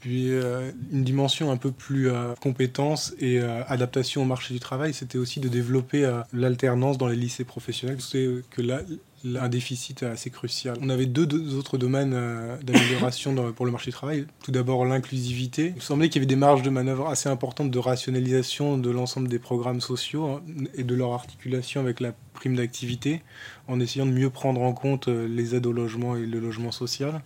[0.00, 4.60] puis euh, une dimension un peu plus euh, compétence et euh, adaptation au marché du
[4.60, 8.00] travail, c'était aussi de développer l'alternance dans les lycées professionnels.
[8.00, 8.80] C'est que là,
[9.24, 10.76] un déficit assez crucial.
[10.80, 12.16] On avait deux, autres domaines
[12.62, 14.26] d'amélioration pour le marché du travail.
[14.44, 15.72] Tout d'abord l'inclusivité.
[15.74, 19.28] Il semblait qu'il y avait des marges de manœuvre assez importantes de rationalisation de l'ensemble
[19.28, 20.42] des programmes sociaux hein,
[20.74, 23.22] et de leur articulation avec la prime d'activité,
[23.66, 27.20] en essayant de mieux prendre en compte les aides au logement et le logement social.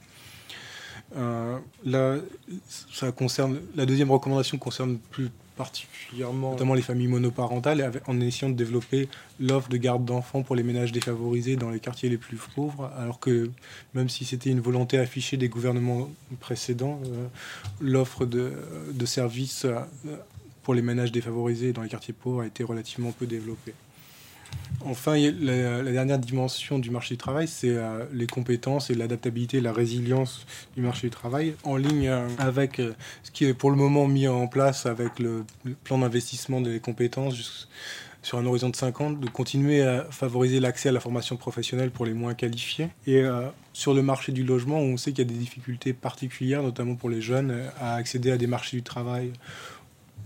[1.16, 2.16] Euh, là,
[2.92, 8.56] ça concerne, la deuxième recommandation concerne plus particulièrement notamment les familles monoparentales en essayant de
[8.56, 12.90] développer l'offre de garde d'enfants pour les ménages défavorisés dans les quartiers les plus pauvres,
[12.96, 13.50] alors que
[13.94, 16.08] même si c'était une volonté affichée des gouvernements
[16.40, 17.26] précédents, euh,
[17.80, 18.52] l'offre de,
[19.04, 19.80] services euh,
[20.62, 23.74] pour les ménages défavorisés dans les quartiers pauvres a été relativement peu développée.
[24.84, 29.72] Enfin, la, dernière dimension du marché du travail, c'est euh, les compétences et l'adaptabilité, la
[29.72, 30.44] résilience
[30.76, 34.08] du marché du travail, en ligne euh, avec euh, ce qui est pour le moment
[34.08, 35.44] mis en place avec le,
[35.84, 37.68] plan d'investissement des compétences
[38.22, 41.90] sur un horizon de 5 ans, de continuer à favoriser l'accès à la formation professionnelle
[41.90, 42.88] pour les moins qualifiés.
[43.08, 43.24] Et
[43.72, 47.10] sur le marché du logement, on sait qu'il y a des difficultés particulières, notamment pour
[47.10, 49.32] les jeunes, à accéder à des marchés du travail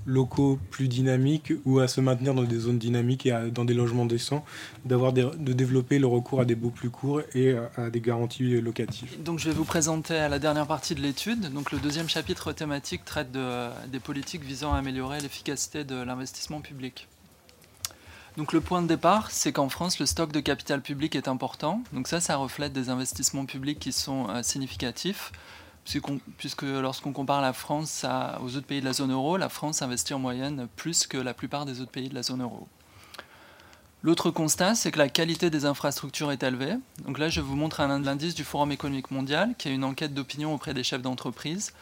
[0.07, 4.07] locaux plus dynamiques ou à se maintenir dans des zones dynamiques et dans des logements
[4.07, 4.45] décents,
[4.85, 9.23] d'avoir de développer le recours à des baux plus courts et à des garanties locatives.
[9.23, 11.53] Donc je vais vous présenter la dernière partie de l'étude.
[11.53, 16.61] Donc le deuxième chapitre thématique traite de, des politiques visant à améliorer l'efficacité de l'investissement
[16.61, 17.09] public.
[18.37, 21.83] Donc le point de départ, c'est qu'en France, le stock de capital public est important.
[21.93, 25.33] Donc ça, ça reflète des investissements publics qui sont euh, significatifs
[26.37, 28.05] puisque lorsqu'on compare la France
[28.41, 31.35] aux autres pays de la zone euro, la France investit en moyenne plus que la
[31.35, 32.69] plupart des autres pays de la zone euro.
[34.03, 36.75] L'autre constat, c'est que la qualité des infrastructures est élevée.
[37.05, 40.15] Donc là, je vous montre un indice du Forum économique mondial, qui est une enquête
[40.15, 41.73] d'opinion auprès des chefs d'entreprise.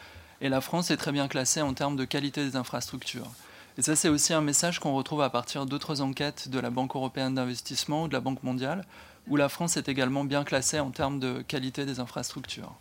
[0.41, 3.29] Et la France est très bien classée en termes de qualité des infrastructures.
[3.77, 6.95] Et ça, c'est aussi un message qu'on retrouve à partir d'autres enquêtes de la Banque
[6.95, 8.85] européenne d'investissement ou de la Banque mondiale,
[9.27, 12.73] où la France est également bien classée en termes de qualité des infrastructures.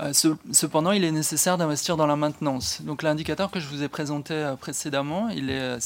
[0.00, 0.12] Euh,
[0.52, 2.82] cependant, il est nécessaire d'investir dans la maintenance.
[2.82, 5.78] Donc l'indicateur que je vous ai présenté euh, précédemment, euh,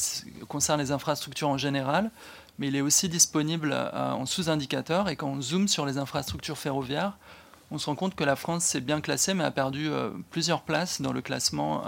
[0.47, 2.11] concerne les infrastructures en général,
[2.59, 5.09] mais il est aussi disponible en sous-indicateur.
[5.09, 7.17] Et quand on zoome sur les infrastructures ferroviaires,
[7.71, 9.89] on se rend compte que la France s'est bien classée, mais a perdu
[10.29, 11.83] plusieurs places dans le classement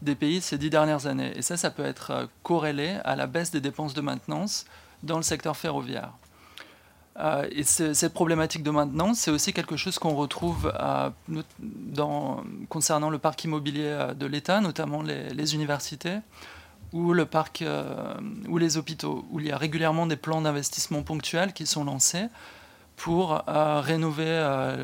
[0.00, 1.36] des pays ces dix dernières années.
[1.36, 4.64] Et ça, ça peut être corrélé à la baisse des dépenses de maintenance
[5.02, 6.12] dans le secteur ferroviaire.
[7.18, 11.10] Euh, et cette problématique de maintenance, c'est aussi quelque chose qu'on retrouve euh,
[11.58, 16.18] dans, concernant le parc immobilier euh, de l'État, notamment les, universités
[16.94, 17.64] ou le parc
[18.48, 22.26] ou les hôpitaux, où il y a régulièrement des plans d'investissement ponctuels qui sont lancés
[22.96, 24.76] pour rénover,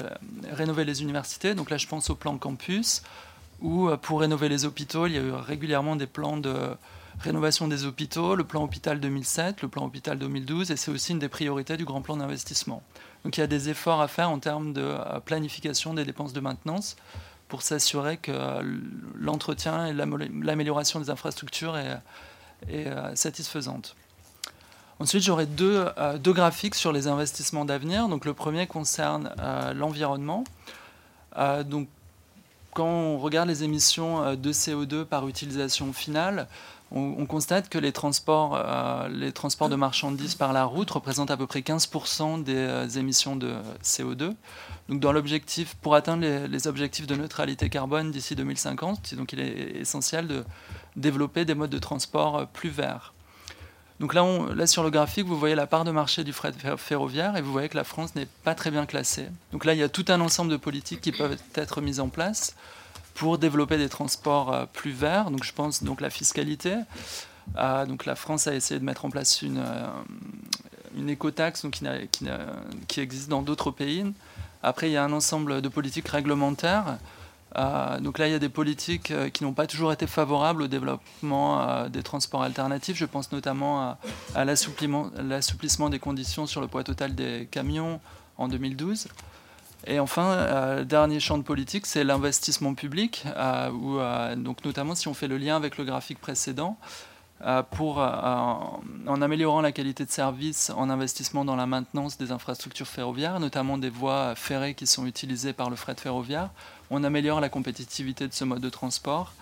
[0.50, 1.54] rénover les universités.
[1.54, 3.02] Donc là, je pense au plan campus,
[3.60, 6.70] ou pour rénover les hôpitaux, il y a eu régulièrement des plans de
[7.20, 11.18] rénovation des hôpitaux, le plan hôpital 2007, le plan hôpital 2012, et c'est aussi une
[11.18, 12.82] des priorités du grand plan d'investissement.
[13.24, 16.32] Donc il y a des efforts à faire en termes de euh, planification des dépenses
[16.32, 16.96] de maintenance
[17.48, 18.32] pour s'assurer que
[19.18, 21.98] l'entretien et l'amélioration des infrastructures est,
[23.14, 23.96] satisfaisante.
[24.98, 25.86] Ensuite, j'aurai deux,
[26.20, 28.08] deux, graphiques sur les investissements d'avenir.
[28.10, 29.32] Donc, le premier concerne
[29.74, 30.44] l'environnement.
[31.64, 31.88] donc,
[32.78, 36.46] quand on regarde les émissions euh, de CO2 par utilisation finale,
[36.90, 41.36] on, constate que les transports, euh, les transports de marchandises par la route représentent à
[41.36, 44.34] peu près 15% des euh, émissions de CO2.
[44.88, 49.80] Donc dans l'objectif, pour atteindre les, objectifs de neutralité carbone d'ici 2050, donc il est
[49.80, 50.44] essentiel de
[50.96, 53.12] développer des modes de transport plus verts.
[54.00, 54.24] Donc là,
[54.54, 57.50] là, sur le graphique, vous voyez la part de marché du fret ferroviaire et vous
[57.50, 59.26] voyez que la France n'est pas très bien classée.
[59.52, 62.08] Donc là, il y a tout un ensemble de politiques qui peuvent être mises en
[62.08, 62.54] place
[63.18, 65.30] pour développer des transports euh, plus verts.
[65.30, 66.76] Donc je pense donc la fiscalité.
[67.58, 69.88] Euh, donc la France a essayé de mettre en place une, euh,
[70.96, 71.80] une écotaxe donc,
[72.86, 74.04] qui, existe dans d'autres pays.
[74.62, 76.98] Après, il y a un ensemble de politiques réglementaires
[78.00, 81.88] donc là, il y a des politiques qui n'ont pas toujours été favorables au développement
[81.88, 82.96] des transports alternatifs.
[82.96, 83.96] Je pense notamment
[84.34, 88.00] à, l'assouplissement des conditions sur le poids total des camions
[88.36, 89.08] en 2012.
[89.86, 93.24] Et enfin, le dernier champ de politique, c'est l'investissement public,
[93.72, 93.98] où,
[94.36, 96.76] donc notamment si on fait le lien avec le graphique précédent,
[97.70, 103.38] pour, en améliorant la qualité de service, en investissement dans la maintenance des infrastructures ferroviaires,
[103.38, 106.50] notamment des voies ferrées qui sont utilisées par le fret ferroviaire,
[106.90, 109.32] on améliore la compétitivité de ce mode de transport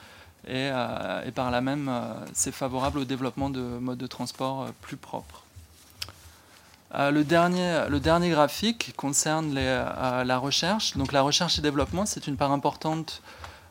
[0.47, 4.69] et, euh, par là même, euh, c'est favorable au développement de modes de transport euh,
[4.81, 5.43] plus propres.
[6.97, 10.97] Le, dernier, le dernier graphique concerne la recherche.
[10.97, 13.23] Donc la recherche et développement, c'est une part importante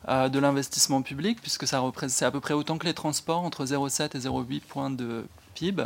[0.07, 4.19] de l'investissement public, puisque c'est à peu près autant que les transports, entre 0,7 et
[4.19, 5.85] 0,8 points de PIB.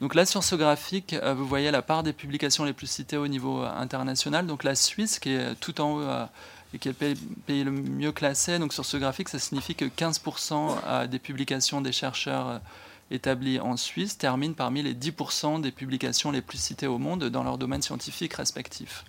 [0.00, 3.28] Donc là, sur ce graphique, vous voyez la part des publications les plus citées au
[3.28, 4.46] niveau international.
[4.46, 6.28] Donc la Suisse, qui est tout en haut
[6.74, 7.14] et qui est le
[7.46, 8.58] pays le mieux classé.
[8.58, 12.60] Donc sur ce graphique, ça signifie que 15% euh, des publications des chercheurs
[13.10, 17.42] établis en Suisse terminent parmi les 10% des publications les plus citées au monde dans
[17.42, 19.04] leur domaine scientifique respectif.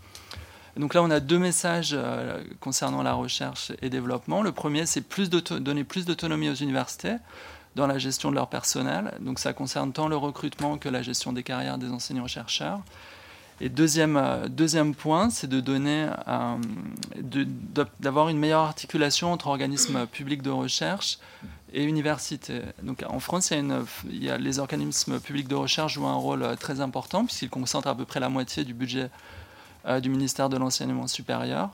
[0.77, 4.41] Donc là, on a deux messages euh, concernant la recherche et développement.
[4.41, 5.03] Le premier, c'est
[5.59, 7.15] donner plus d'autonomie aux universités
[7.75, 9.13] dans la gestion de leur personnel.
[9.19, 12.81] Donc ça concerne tant le recrutement que la gestion des carrières des enseignants-chercheurs.
[13.62, 16.55] Et deuxième, euh, deuxième point, c'est de euh,
[17.99, 21.19] d'avoir une meilleure articulation entre organismes publics de recherche
[21.73, 22.62] et universités.
[22.84, 26.55] Donc en France, il y, a les organismes publics de recherche jouent un rôle euh,
[26.55, 29.10] très important puisqu'ils concentrent à peu près la moitié du budget
[30.01, 31.69] du ministère de l'enseignement supérieur.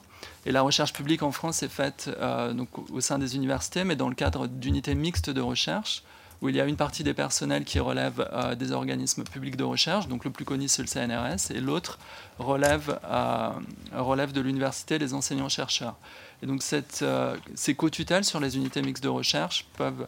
[0.46, 2.08] Et la recherche publique en France est faite
[2.54, 6.04] donc, au sein des universités, mais dans le cadre d'unités mixtes de recherche
[6.42, 9.64] où il y a une partie des personnels qui relèvent euh, des organismes publics de
[9.64, 12.00] recherche, donc le plus connu c'est le CNRS, et l'autre
[12.40, 13.50] relève, euh,
[13.94, 15.96] relève de l'université des enseignants-chercheurs.
[16.44, 16.62] Et donc
[17.02, 20.08] euh, ces co-tutelles sur les unités mixtes de recherche peuvent...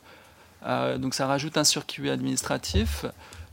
[0.98, 3.06] donc ça rajoute un circuit administratif,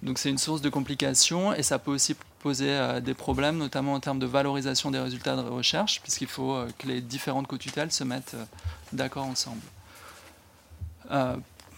[0.02, 4.00] donc c'est une source de complications et ça peut aussi poser des problèmes, notamment en
[4.00, 8.36] termes de valorisation des résultats de recherche, puisqu'il faut que les différentes co-tutelles se mettent
[8.92, 9.62] d'accord ensemble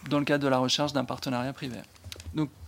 [0.09, 1.79] dans le cadre de la recherche d'un partenariat privé.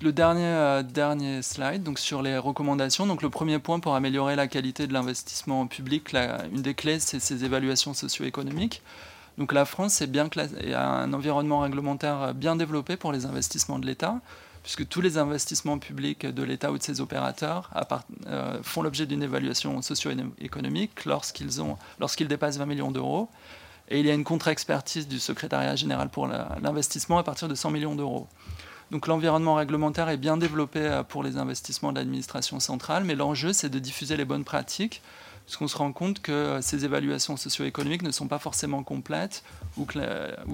[0.01, 3.07] Le dernier, euh, slide sur les recommandations.
[3.07, 6.15] Donc, le premier point pour améliorer la qualité de l'investissement public,
[6.53, 8.83] une des clés, c'est ces évaluations socio-économiques.
[9.53, 10.29] La France est bien
[10.75, 14.21] a un environnement réglementaire bien développé pour les investissements de l'État,
[14.63, 17.71] puisque tous les investissements publics de l'État ou de ses opérateurs
[18.27, 21.61] euh, font l'objet d'une évaluation socio-économique lorsqu'ils
[22.01, 23.29] lorsqu'ils dépassent 20 millions d'euros
[23.91, 27.71] et il y a une contre-expertise du secrétariat général pour l'investissement à partir de 100
[27.71, 28.29] millions d'euros.
[28.91, 33.53] Donc l'environnement réglementaire est bien développé euh, pour les investissements de l'administration centrale, mais l'enjeu
[33.53, 35.03] c'est de diffuser les bonnes pratiques,
[35.45, 39.45] puisqu'on se rend compte que euh, ces évaluations socio-économiques ne sont pas forcément complètes
[39.77, 39.99] ou que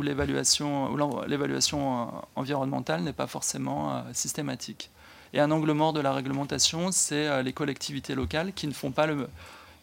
[0.03, 4.90] l'évaluation euh, environnementale n'est pas forcément systématique.
[5.33, 9.09] Et un angle mort de la réglementation, c'est les collectivités locales qui ne font pas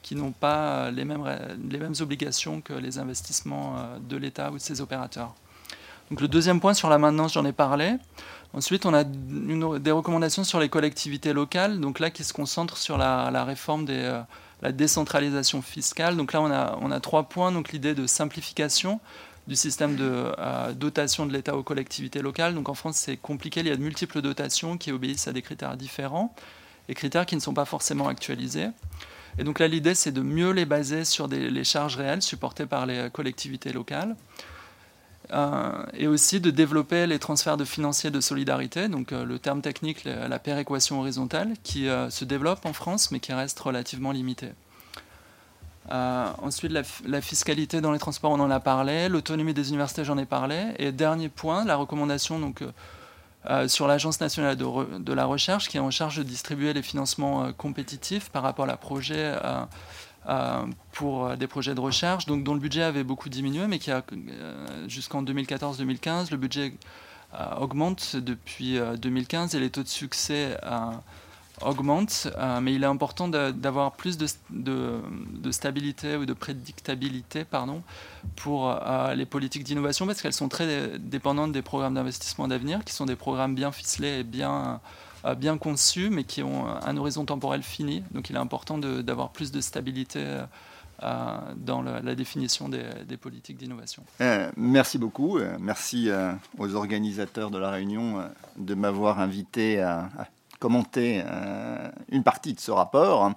[0.01, 1.25] qui n'ont pas les mêmes,
[1.69, 5.35] les mêmes obligations que les investissements de l'État ou de ses opérateurs.
[6.11, 7.95] Donc le deuxième point sur la maintenance, j'en ai parlé.
[8.53, 12.97] Ensuite, on a des recommandations sur les collectivités locales, donc là qui se concentrent sur
[12.97, 14.21] la, réforme de euh,
[14.61, 16.17] la décentralisation fiscale.
[16.17, 17.51] Donc là, on a, trois points.
[17.51, 18.99] Donc l'idée de simplification
[19.47, 22.53] du système de euh, dotation de l'État aux collectivités locales.
[22.53, 23.61] Donc en France, c'est compliqué.
[23.61, 26.35] Il y a de multiples dotations qui obéissent à des critères différents
[26.89, 28.67] et critères qui ne sont pas forcément actualisés.
[29.39, 32.65] Et donc là, l'idée, c'est de mieux les baser sur des, les charges réelles supportées
[32.65, 34.17] par les collectivités locales.
[35.93, 40.39] Et aussi de développer les transferts de financiers de solidarité, donc le terme technique, la
[40.39, 44.51] péréquation horizontale, qui se développe en France, mais qui reste relativement limitée.
[45.89, 46.73] ensuite,
[47.05, 49.07] la, fiscalité dans les transports, on en a parlé.
[49.07, 50.73] L'autonomie des universités, j'en ai parlé.
[50.79, 52.61] Et dernier point, la recommandation donc,
[53.49, 57.45] euh, sur l'Agence nationale de, la recherche qui est en charge de distribuer les financements
[57.45, 59.63] euh, compétitifs par rapport à projets euh,
[60.91, 64.03] pour des projets de recherche, donc, dont le budget avait beaucoup diminué, mais qui a
[64.87, 66.73] jusqu'en 2014-2015, le budget
[67.57, 70.57] augmente depuis 2015 et les taux de succès
[71.63, 77.83] augmente, euh, mais il est important d'avoir plus de, de, stabilité ou de prédictabilité pardon,
[78.35, 82.93] pour euh, les politiques d'innovation parce qu'elles sont très dépendantes des programmes d'investissement d'avenir, qui
[82.93, 84.75] sont des programmes bien ficelés et bien, euh,
[85.37, 88.03] bien conçus, mais qui ont un horizon temporel fini.
[88.11, 90.25] Donc il est important d'avoir plus de stabilité.
[91.01, 94.03] dans la, définition des, des politiques d'innovation.
[94.55, 95.39] merci beaucoup.
[95.59, 96.09] merci
[96.59, 98.23] aux organisateurs de la réunion
[98.57, 100.09] de m'avoir invité à,
[100.61, 103.33] commenter euh, une partie de ce rapport,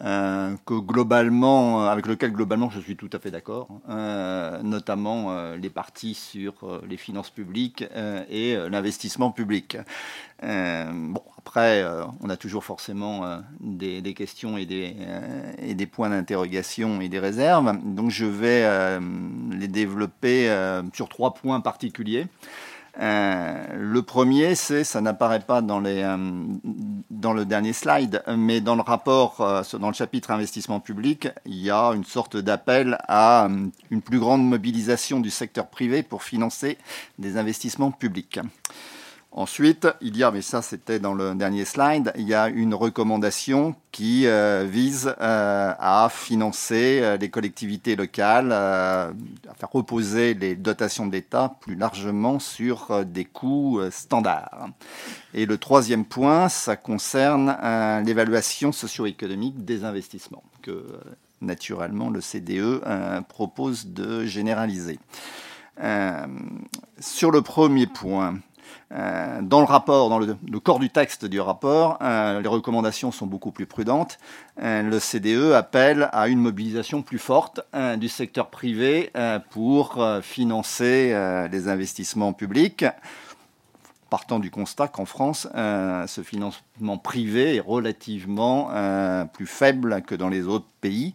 [0.00, 5.70] euh, que globalement, avec lequel globalement je suis tout à fait d'accord, euh, notamment les
[5.70, 7.84] parties sur les finances publiques
[8.30, 9.76] et l'investissement public.
[10.40, 11.84] bon, après,
[12.20, 14.94] on a toujours forcément des, des, questions et des,
[15.58, 17.76] et des points d'interrogation et des réserves.
[17.84, 19.00] Donc je vais
[19.50, 20.48] les développer
[20.92, 22.28] sur trois points particuliers.
[23.00, 26.18] Euh, le premier, c'est, ça n'apparaît pas euh,
[27.10, 31.58] dans le dernier slide, mais dans le rapport, euh, dans le chapitre investissement public, il
[31.58, 33.48] y a une sorte d'appel à
[33.90, 36.76] une plus grande mobilisation du secteur privé pour financer
[37.18, 38.40] des investissements publics.
[39.38, 42.74] Ensuite, il y a, mais ça c'était dans le dernier slide, il y a une
[42.74, 49.12] recommandation qui euh, vise euh, à financer euh, les collectivités locales, à
[49.56, 54.70] faire reposer les dotations de l'État plus largement sur des coûts standards.
[55.34, 57.56] Et le troisième point, ça concerne
[58.04, 60.84] l'évaluation socio-économique des investissements que
[61.40, 62.82] naturellement le CDE
[63.28, 64.98] propose de généraliser.
[66.98, 68.40] sur le premier point,
[68.92, 73.26] euh, dans le rapport, dans le, corps du texte du rapport, euh, les recommandations sont
[73.26, 74.18] beaucoup plus prudentes.
[74.62, 77.60] Euh, le CDE appelle à une mobilisation plus forte
[77.98, 79.12] du secteur privé
[79.50, 81.14] pour financer
[81.50, 82.84] les investissements publics
[84.10, 88.70] partant du constat qu'en France, ce financement privé est relativement
[89.32, 91.14] plus faible que dans les autres pays,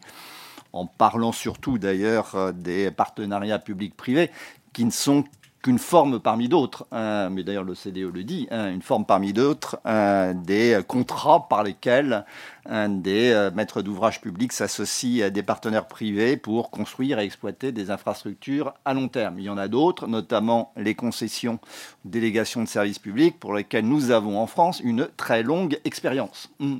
[0.73, 4.31] en parlant surtout d'ailleurs des partenariats publics-privés
[4.73, 5.23] qui ne sont
[5.63, 9.31] qu'une forme parmi d'autres, hein, mais d'ailleurs le CDE le dit, hein, une forme parmi
[9.31, 12.25] d'autres hein, des contrats par lesquels
[12.65, 17.91] des euh, maîtres d'ouvrage publics s'associent à des partenaires privés pour construire et exploiter des
[17.91, 19.39] infrastructures à long terme.
[19.39, 21.59] Il y en a d'autres, notamment les concessions,
[22.03, 26.75] délégations de services publics, pour lesquelles nous avons en France une très longue expérience mmh.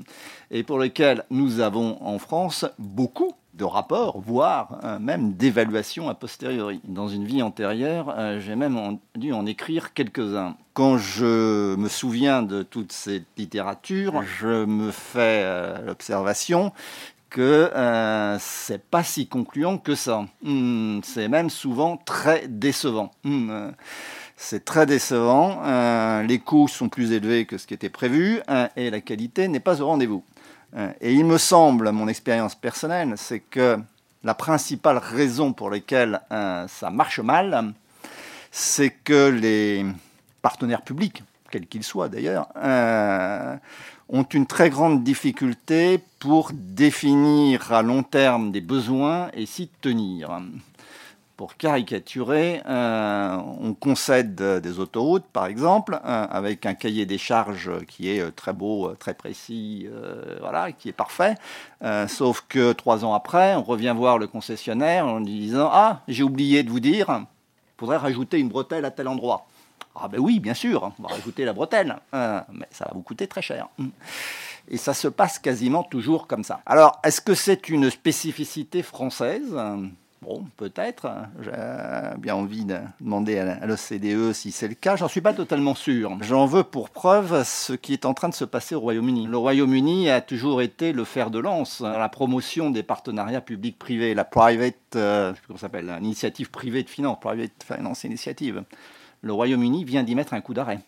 [0.51, 6.15] et pour lesquelles nous avons en France beaucoup de rapports, voire euh, même d'évaluations a
[6.15, 6.81] posteriori.
[6.85, 10.55] Dans une vie antérieure, euh, j'ai même dû en écrire quelques-uns.
[10.73, 16.71] Quand je me souviens de toute cette littérature, je me fais euh, l'observation
[17.29, 17.71] que
[18.39, 20.27] c'est pas si concluant que ça.
[20.43, 23.09] Hmm, c'est même souvent très décevant.
[23.23, 23.69] Hmm,
[24.37, 26.21] c'est très décevant.
[26.21, 28.39] les coûts sont plus élevés que ce qui était prévu
[28.75, 30.23] et la qualité n'est pas au rendez-vous.
[30.75, 33.77] Euh, et il me semble, mon expérience personnelle, c'est que
[34.23, 37.73] la principale raison pour laquelle euh, ça marche mal,
[38.51, 39.85] c'est que les
[40.41, 43.55] partenaires publics, quels qu'ils soient d'ailleurs, euh,
[44.09, 50.39] ont une très grande difficulté pour définir à long terme des besoins et s'y tenir
[51.37, 57.71] pour caricaturer, euh, on concède des autoroutes, par exemple, euh, avec un cahier des charges
[57.87, 59.87] qui est euh, très beau, très précis,
[60.39, 61.35] voilà, qui est parfait.
[62.07, 66.23] sauf que trois ans après, on revient voir le concessionnaire en lui disant Ah, j'ai
[66.23, 67.25] oublié de vous dire, il
[67.79, 69.47] faudrait rajouter une bretelle à tel endroit.
[69.95, 73.27] Ah ben oui, bien sûr, on va rajouter la bretelle, mais ça va vous coûter
[73.27, 73.67] très cher.
[74.69, 76.61] Et ça se passe quasiment toujours comme ça.
[76.65, 79.55] Alors, est-ce que c'est une spécificité française?
[80.23, 81.07] Bon, peut-être.
[81.41, 81.51] J'ai
[82.19, 84.95] bien envie de demander à l'OCDE si c'est le cas.
[84.95, 86.17] J'en suis pas totalement sûr.
[86.21, 89.27] J'en veux pour preuve ce qui est en train de se passer au Royaume-Uni.
[89.27, 94.13] Le Royaume-Uni a toujours été le fer de lance dans la promotion des partenariats publics-privés,
[94.13, 95.33] la private, euh,
[95.81, 98.63] l'initiative privée de finance, private finance initiative.
[99.21, 100.79] Le Royaume-Uni vient d'y mettre un coup d'arrêt.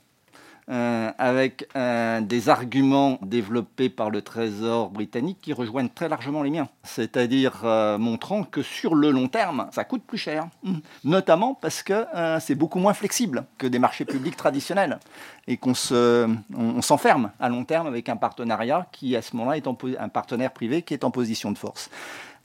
[0.68, 6.50] Euh, avec euh, des arguments développés par le Trésor britannique qui rejoignent très largement les
[6.50, 6.70] miens.
[6.82, 10.48] C'est-à-dire euh, montrant que sur le long terme, ça coûte plus cher.
[10.64, 10.78] Mmh.
[11.04, 12.06] Notamment parce que
[12.40, 15.00] c'est beaucoup moins flexible que des marchés publics traditionnels
[15.48, 20.10] et qu'on s'enferme à long terme avec un partenariat qui, à ce moment-là, est un
[20.10, 21.92] partenaire privé qui est en position de force.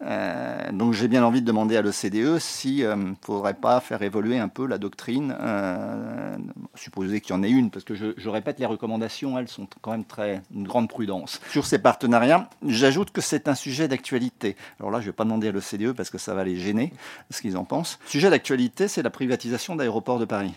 [0.03, 4.01] Euh, donc j'ai bien envie de demander à l'OCDE s'il ne euh, faudrait pas faire
[4.03, 6.36] évoluer un peu la doctrine, euh,
[6.74, 9.90] supposer qu'il y en ait une, parce que je, répète, les recommandations, elles sont quand
[9.90, 11.40] même très une grande prudence.
[11.51, 14.57] Sur ces partenariats, j'ajoute que c'est un sujet d'actualité.
[14.78, 16.92] Alors là, je ne vais pas demander à l'OCDE parce que ça va les gêner,
[17.30, 17.98] ce qu'ils en pensent.
[18.07, 20.55] Sujet d'actualité, c'est la privatisation d'aéroports de Paris.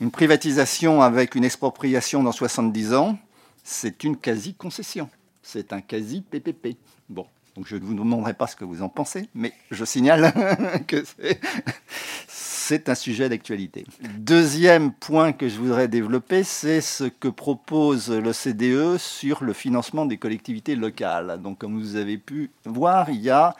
[0.00, 3.18] Une privatisation avec une expropriation dans 70 ans,
[3.64, 5.08] c'est une quasi-concession.
[5.42, 6.76] C'est un quasi-PPP.
[7.08, 7.26] Bon,
[7.56, 10.32] donc je ne vous demanderai pas ce que vous en pensez, mais je signale
[10.86, 11.04] que
[12.26, 13.84] c'est un sujet d'actualité.
[14.16, 20.06] Deuxième point que je voudrais développer, c'est ce que propose le CDE sur le financement
[20.06, 21.40] des collectivités locales.
[21.42, 23.54] Donc comme vous avez pu voir, il y a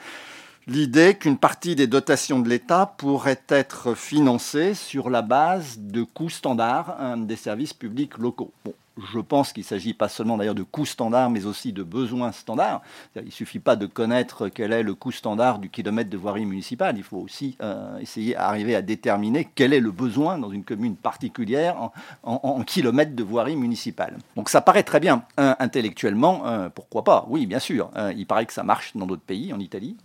[0.65, 6.29] l'idée qu'une partie des dotations de l'État pourrait être financée sur la base de coûts
[6.29, 8.53] standards hein, des services publics locaux.
[8.97, 12.81] Je pense qu'il s'agit pas seulement d'ailleurs de coûts standards, mais aussi de besoins standards.
[13.15, 16.45] Il ne suffit pas de connaître quel est le coût standard du kilomètre de voirie
[16.45, 16.95] municipale.
[16.97, 20.95] Il faut aussi euh, essayer d'arriver à déterminer quel est le besoin dans une commune
[20.95, 21.89] particulière
[22.23, 24.17] en, kilomètres de voirie municipale.
[24.35, 26.45] Donc ça paraît très bien intellectuellement.
[26.45, 27.25] Euh, pourquoi pas?
[27.29, 27.89] Oui, bien sûr.
[27.97, 29.97] Euh, il paraît que ça marche dans d'autres pays, en Italie.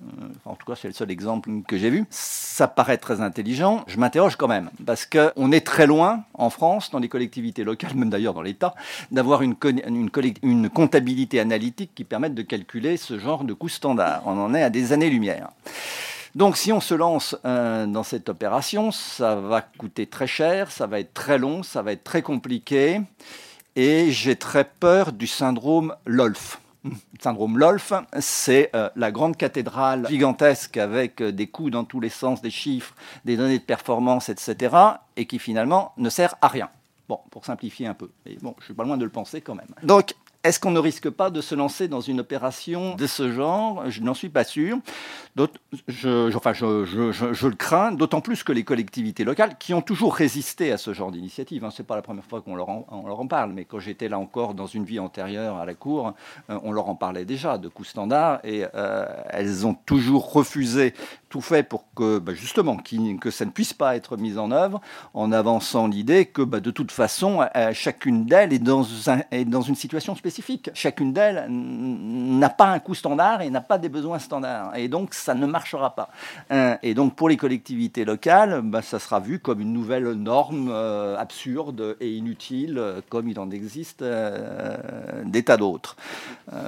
[0.45, 2.07] en tout cas, c'est le seul exemple que j'ai vu.
[2.11, 3.85] Ça paraît très intelligent.
[3.87, 7.95] Je m'interroge quand même parce qu'on est très loin en France, dans les collectivités locales,
[7.95, 8.75] même d'ailleurs dans l'État
[9.11, 9.55] d'avoir une,
[10.43, 14.23] une, comptabilité analytique qui permette de calculer ce genre de coûts standard.
[14.27, 15.49] On en est à des années-lumière.
[16.35, 20.87] Donc si on se lance euh, dans cette opération, ça va coûter très cher, ça
[20.87, 23.01] va être très long, ça va être très compliqué,
[23.77, 26.61] et j'ai très peur du syndrome LOLF.
[26.85, 32.01] Le syndrome LOLF, c'est euh, la grande cathédrale gigantesque avec euh, des coûts dans tous
[32.01, 34.77] les sens, des chiffres, des données de performance, etc.,
[35.17, 36.71] et qui finalement ne sert à rien.
[37.09, 38.11] Bon, pour simplifier un peu.
[38.27, 39.69] Mais bon, je suis pas loin de le penser quand même.
[39.83, 43.91] Donc, est-ce qu'on ne risque pas de se lancer dans une opération de ce genre?
[43.91, 44.79] Je n'en suis pas sûr.
[45.89, 50.15] Je, enfin, je, je, le crains, d'autant plus que les collectivités locales, qui ont toujours
[50.15, 53.21] résisté à ce genre d'initiative, hein, ce n'est pas la première fois qu'on leur, leur,
[53.21, 56.15] en parle, mais quand j'étais là encore dans une vie antérieure à la Cour,
[56.51, 60.95] euh, on leur en parlait déjà de coûts standards, et euh, elles ont toujours refusé
[61.29, 64.81] tout fait pour que, bah, justement, que ça ne puisse pas être mis en œuvre,
[65.15, 70.15] en avançant l'idée que, bah, de toute façon, euh, chacune d'elles est, dans une situation
[70.15, 70.71] spécifique.
[70.75, 74.77] Chacune d'elles n'a pas un coût standard et n'a pas des besoins standards.
[74.77, 76.09] Et donc, ça ne marchera pas.
[76.51, 80.71] Euh, et donc, pour les collectivités locales, bah, ça sera vu comme une nouvelle norme
[80.71, 84.03] euh, absurde et inutile, comme il en existe
[85.25, 85.97] des tas d'autres.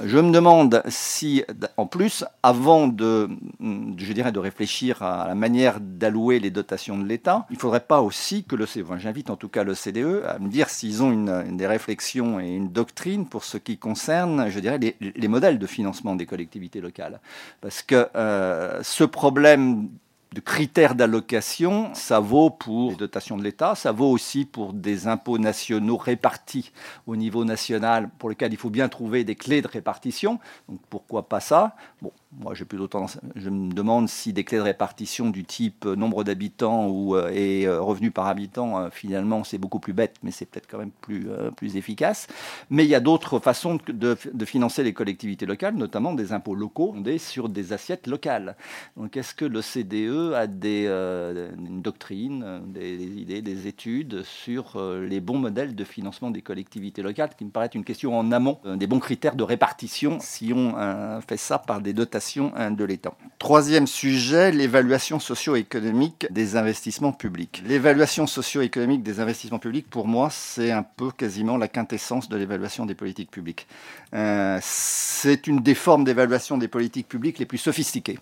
[0.05, 1.43] je me demande si,
[1.77, 7.05] en plus, avant de, je dirais, de réfléchir à la manière d'allouer les dotations de
[7.05, 10.23] l'État, il ne faudrait pas aussi que le CDE, j'invite en tout cas le CDE
[10.27, 14.49] à me dire s'ils ont une, des réflexions et une doctrine pour ce qui concerne,
[14.49, 17.21] je dirais, les, modèles de financement des collectivités locales.
[17.61, 19.87] Parce que euh, ce problème
[20.33, 25.07] de critères d'allocation, ça vaut pour les dotations de l'État, ça vaut aussi pour des
[25.07, 26.71] impôts nationaux répartis
[27.07, 30.39] au niveau national, pour lesquels il faut bien trouver des clés de répartition.
[30.69, 31.75] Donc pourquoi pas ça?
[32.01, 35.85] Bon, moi j'ai plutôt tendance, je me demande si des clés de répartition du type
[35.85, 40.15] euh, nombre d'habitants ou euh, et euh, revenus par habitant, finalement c'est beaucoup plus bête,
[40.23, 42.27] mais c'est peut-être quand même plus, plus efficace.
[42.69, 46.55] Mais il y a d'autres façons de, de, financer les collectivités locales, notamment des impôts
[46.55, 48.55] locaux fondés sur des assiettes locales.
[48.97, 54.81] Donc est-ce que le CDE a des, une doctrine, des, des, idées, des études sur
[54.81, 58.59] les bons modèles de financement des collectivités locales, qui me paraît une question en amont,
[58.65, 63.13] des bons critères de répartition si on fait ça par des dotations De l'État.
[63.39, 67.63] Troisième sujet, l'évaluation socio-économique des investissements publics.
[67.65, 72.85] L'évaluation socio-économique des investissements publics, pour moi, c'est un peu quasiment la quintessence de l'évaluation
[72.85, 73.67] des politiques publiques.
[74.13, 78.19] Euh, c'est une des formes d'évaluation des politiques publiques les plus sophistiquées,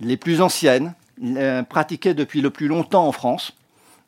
[0.00, 3.52] les plus anciennes, euh, pratiquées depuis le plus longtemps en France.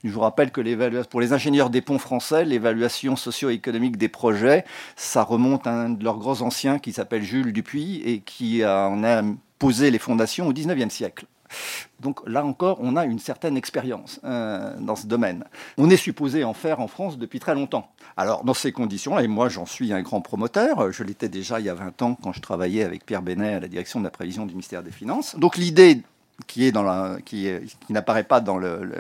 [0.05, 4.65] Je vous rappelle que pour les ingénieurs des ponts français, l'évaluation socio-économique des projets,
[4.97, 9.03] ça remonte à un de leurs grands anciens qui s'appelle Jules Dupuis et qui en
[9.03, 9.23] a
[9.59, 11.25] posé les fondations au XIXe siècle.
[12.01, 15.45] Donc là encore, on a une certaine expérience euh, dans ce domaine.
[15.79, 17.91] On est supposé en faire en France depuis très longtemps.
[18.17, 21.67] Alors dans ces conditions, et moi j'en suis un grand promoteur, je l'étais déjà il
[21.67, 24.11] y a 20 ans quand je travaillais avec Pierre Benet à la direction de la
[24.11, 25.37] prévision du ministère des Finances.
[25.39, 26.03] Donc l'idée
[26.47, 27.49] qui est dans la, qui,
[27.87, 28.91] qui n'apparaît pas dans le,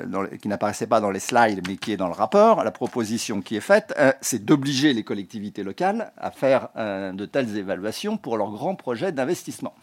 [0.41, 2.63] qui n'apparaissait pas dans les slides, mais qui est dans le rapport.
[2.63, 7.27] La proposition qui est faite, euh, c'est d'obliger les collectivités locales à faire euh, de
[7.27, 9.75] telles évaluations pour leurs grands projets d'investissement.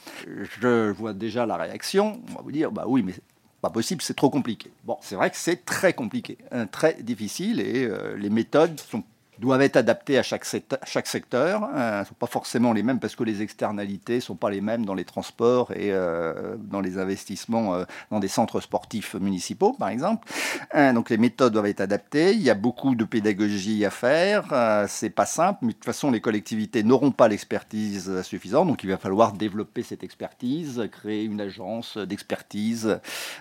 [0.61, 2.21] Je vois déjà la réaction.
[2.31, 3.13] On va vous dire, bah oui, mais
[3.61, 4.71] pas possible, c'est trop compliqué.
[4.85, 9.03] Bon, c'est vrai que c'est très compliqué, hein, très difficile, et euh, les méthodes sont
[9.41, 11.69] doivent être adaptés à chaque, secteur.
[11.75, 14.61] Euh, ne sont pas forcément les mêmes parce que les externalités ne sont pas les
[14.61, 19.73] mêmes dans les transports et euh, dans les investissements euh, dans des centres sportifs municipaux,
[19.73, 20.27] par exemple.
[20.75, 22.33] Euh, donc les méthodes doivent être adaptées.
[22.33, 24.47] Il y a beaucoup de pédagogie à faire.
[24.51, 28.67] Euh, c'est pas simple, mais de toute façon, les collectivités n'auront pas l'expertise suffisante.
[28.67, 32.99] Donc il va falloir développer cette expertise, créer une agence d'expertise,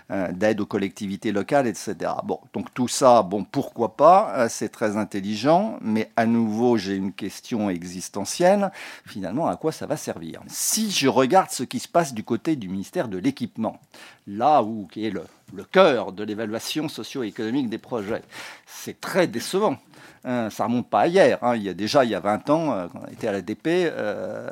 [0.08, 1.94] d'aide aux collectivités locales, etc.
[2.24, 4.48] Bon, donc tout ça, bon, pourquoi pas?
[4.48, 8.70] C'est très intelligent mais à nouveau, j'ai une question existentielle.
[9.06, 10.40] Finalement, à quoi ça va servir?
[10.46, 13.80] Si je regarde ce qui se passe du côté du ministère de l'équipement,
[14.26, 15.24] là où est le,
[15.54, 18.22] le cœur de l'évaluation socio-économique des projets,
[18.66, 19.76] c'est très décevant.
[20.22, 21.38] Hein, ça remonte pas à hier.
[21.40, 21.56] Hein.
[21.56, 23.40] Il y a déjà, il y a 20 ans, euh, quand on était à la
[23.40, 24.50] DP, euh,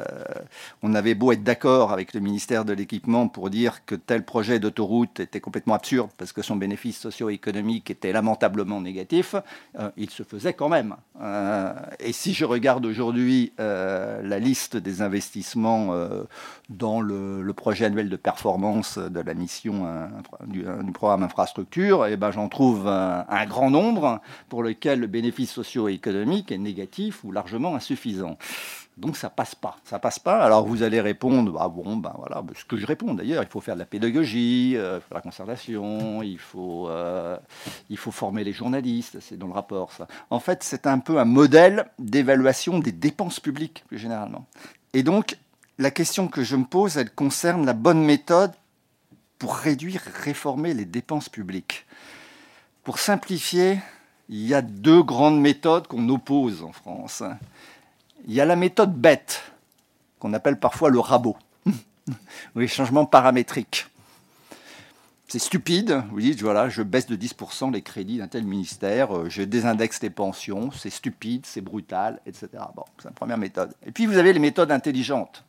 [0.83, 4.61] on avait beau être d'accord avec le ministère de l'équipement pour dire que tel projet
[4.61, 9.35] d'autoroute était complètement absurde parce que son bénéfice socio-économique était lamentablement négatif,
[9.79, 10.97] euh, il se faisait quand même.
[12.01, 15.93] et si je regarde aujourd'hui la liste des investissements
[16.71, 19.87] dans le, projet annuel de performance de la mission
[20.47, 25.07] du, programme infrastructure, et eh ben, j'en trouve un, un grand nombre pour lequel le
[25.07, 28.39] bénéfice socio-économique est négatif ou largement insuffisant.
[28.97, 30.41] Donc ça passe pas, ça passe pas.
[30.43, 33.61] Alors vous allez répondre, bah bon, ben voilà, ce que je réponds d'ailleurs, il faut
[33.61, 37.37] faire de la pédagogie, euh, la concertation, il faut, euh,
[37.91, 40.07] il faut former les journalistes, c'est dans le rapport ça.
[40.31, 44.47] En fait, c'est un peu un modèle d'évaluation des dépenses publiques plus généralement.
[44.95, 45.37] Et donc
[45.79, 48.53] la question que je me pose, elle concerne la bonne méthode
[49.39, 51.87] pour réduire, réformer les dépenses publiques.
[52.83, 53.79] Pour simplifier,
[54.29, 57.23] il y a deux grandes méthodes qu'on oppose en France.
[58.27, 59.43] Il y a la méthode bête,
[60.19, 61.37] qu'on appelle parfois le rabot,
[62.55, 63.87] oui, changement paramétrique.
[65.31, 69.29] C'est stupide, vous dites, voilà, je baisse de 10% les crédits d'un tel ministère, euh,
[69.29, 72.49] je désindexe les pensions, c'est stupide, c'est brutal, etc.
[72.75, 73.75] Bon, c'est la première méthode.
[73.85, 75.45] Et puis vous avez les méthodes intelligentes,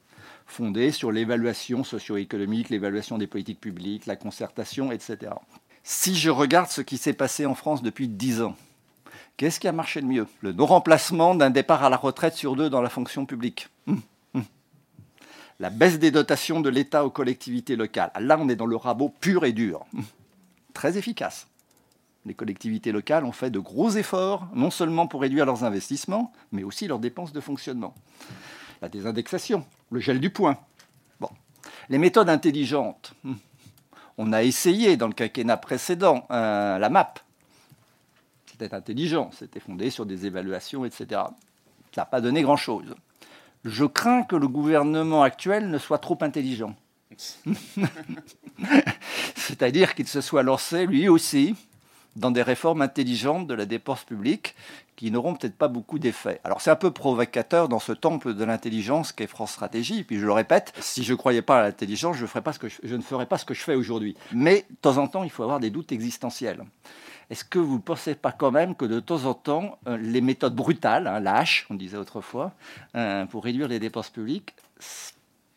[0.46, 5.32] fondées sur l'évaluation socio-économique, l'évaluation des politiques publiques, la concertation, etc.
[5.84, 8.58] Si je regarde ce qui s'est passé en France depuis 10 ans,
[9.40, 10.28] Qu'est-ce qui a marché de mieux?
[10.42, 13.70] Le non-remplacement d'un départ à la retraite sur deux dans la fonction publique.
[13.88, 14.02] Hum,
[14.34, 14.44] hum.
[15.62, 18.12] La baisse des dotations de l'État aux collectivités locales.
[18.20, 19.86] Là, on est dans le rabot pur et dur.
[19.94, 20.04] Hum.
[20.74, 21.48] Très efficace.
[22.26, 26.64] Les collectivités locales ont fait de gros efforts, non seulement pour réduire leurs investissements, mais
[26.64, 27.96] aussi leurs dépenses de fonctionnement.
[28.82, 30.58] La désindexation, le gel du point.
[31.22, 31.30] Bon.
[31.88, 33.14] Les méthodes intelligentes.
[34.18, 37.22] On a essayé dans le quinquennat précédent euh, la MAP,
[38.60, 41.22] c'était intelligent, c'était fondé sur des évaluations, etc.
[41.94, 42.94] Ça n'a pas donné grand-chose.
[43.64, 46.76] Je crains que le gouvernement actuel ne soit trop intelligent.
[49.36, 51.56] C'est-à-dire qu'il se soit lancé, lui aussi,
[52.16, 54.56] dans des réformes intelligentes de la dépense publique
[54.98, 56.42] qui n'auront peut-être pas beaucoup d'effet.
[56.44, 60.00] Alors c'est un peu provocateur dans ce temple de l'intelligence qu'est France Stratégie.
[60.00, 63.02] Et puis je le répète, si je ne croyais pas à l'intelligence, je, je, ne
[63.02, 64.18] ferais pas ce que je fais aujourd'hui.
[64.34, 66.66] Mais de temps en temps, il faut avoir des doutes existentiels.
[67.30, 70.22] Est-ce que vous ne pensez pas quand même que de temps en temps, euh, les
[70.22, 72.54] méthodes brutales, hein, la hache, on disait autrefois,
[72.96, 74.56] euh, pour réduire les dépenses publiques,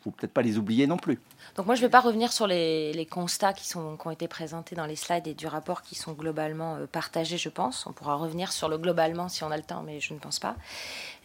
[0.03, 1.21] faut peut-être pas les oublier non plus.
[1.57, 4.27] Donc moi, je ne vais pas revenir sur les, constats qui, sont, qui ont été
[4.27, 7.87] présentés dans les slides et du rapport qui sont globalement euh, partagés, je pense.
[7.87, 10.39] On pourra revenir sur le globalement si on a le temps, mais je ne pense
[10.39, 10.57] pas.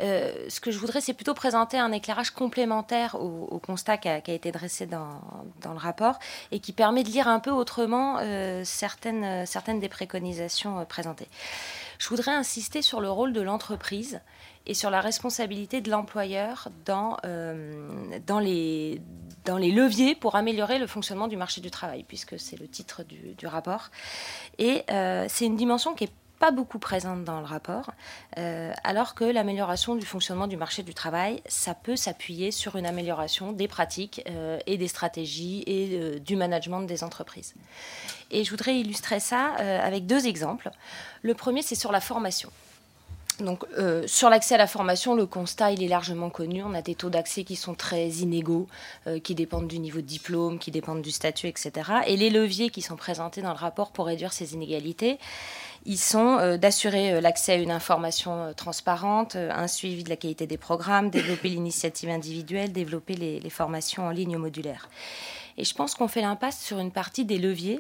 [0.02, 4.18] Euh, ce que je voudrais, c'est plutôt présenter un éclairage complémentaire au, constat qui a,
[4.18, 5.22] été dressé dans,
[5.62, 6.20] dans, le rapport
[6.52, 11.28] et qui permet de lire un peu autrement euh, certaines, certaines des préconisations présentées.
[12.00, 14.22] Je voudrais insister sur le rôle de l'entreprise
[14.68, 19.02] et sur la responsabilité de l'employeur dans, euh, dans, les,
[19.48, 23.48] leviers pour améliorer le fonctionnement du marché du travail, puisque c'est le titre du, du
[23.48, 23.90] rapport.
[24.60, 27.92] Et euh, c'est une dimension qui est pas beaucoup présente dans le rapport,
[28.38, 32.86] euh, alors que l'amélioration du fonctionnement du marché du travail, ça peut s'appuyer sur une
[32.86, 34.24] amélioration des pratiques
[34.68, 37.56] et des stratégies et du management des entreprises.
[38.30, 40.70] Et je voudrais illustrer ça avec deux exemples.
[41.24, 42.52] Le premier, c'est sur la formation.
[43.40, 46.64] Donc, euh, sur l'accès à la formation, le constat il est largement connu.
[46.64, 48.68] On a des taux d'accès qui sont très inégaux,
[49.06, 51.72] euh, qui dépendent du niveau de diplôme, qui dépendent du statut, etc.
[52.08, 55.20] Et les leviers qui sont présentés dans le rapport pour réduire ces inégalités,
[55.86, 61.10] ils sont d'assurer l'accès à une information transparente, un suivi de la qualité des programmes,
[61.10, 64.90] développer l'initiative individuelle, développer les formations en ligne modulaire.
[65.58, 67.80] Et je pense qu'on fait l'impasse sur une partie des leviers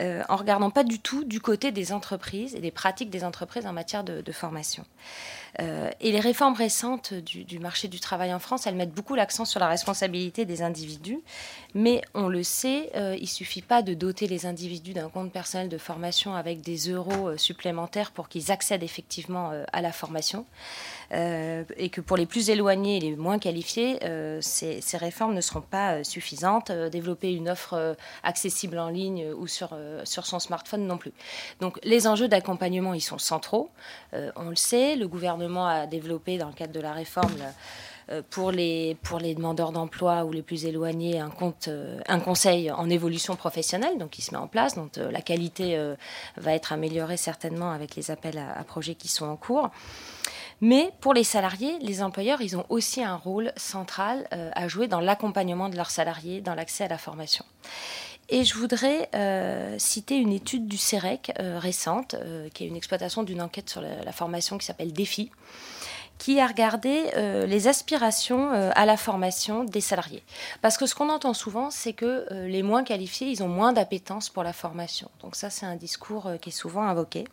[0.00, 3.66] euh, en regardant pas du tout du côté des entreprises et des pratiques des entreprises
[3.66, 4.84] en matière de, formation.
[5.60, 9.44] Euh, et les réformes récentes du, marché du travail en France, elles mettent beaucoup l'accent
[9.44, 11.20] sur la responsabilité des individus,
[11.74, 15.68] mais on le sait, euh, il suffit pas de doter les individus d'un compte personnel
[15.68, 20.44] de formation avec des euros supplémentaires pour qu'ils accèdent effectivement à la formation.
[21.14, 25.40] Euh, et que pour les plus éloignés et les moins qualifiés, euh, ces, réformes ne
[25.40, 26.72] seront pas euh, suffisantes.
[26.72, 31.12] développer une offre accessible en ligne ou sur, son smartphone non plus.
[31.60, 33.70] Donc les enjeux d'accompagnement, ils sont centraux.
[34.12, 37.34] on le sait, le gouvernement a développé dans le cadre de la réforme
[38.30, 38.96] pour les,
[39.36, 44.38] demandeurs d'emploi ou les plus éloignés un, conseil en évolution professionnelle, donc qui se met
[44.38, 45.78] en place, donc la qualité
[46.36, 49.70] va être améliorée certainement avec les appels à projets qui sont en cours.
[50.64, 54.88] Mais pour les salariés, les employeurs, ils ont aussi un rôle central euh, à jouer
[54.88, 57.44] dans l'accompagnement de leurs salariés, dans l'accès à la formation.
[58.30, 62.16] Et je voudrais euh, citer une étude du CEREC euh, récente,
[62.54, 65.30] qui est une exploitation d'une enquête sur la, formation qui s'appelle Défi,
[66.16, 67.10] qui a regardé
[67.46, 70.22] les aspirations à la formation des salariés.
[70.62, 74.30] Parce que ce qu'on entend souvent, c'est que les moins qualifiés, ils ont moins d'appétence
[74.30, 75.10] pour la formation.
[75.20, 77.24] Donc ça, c'est un discours qui est souvent invoqué.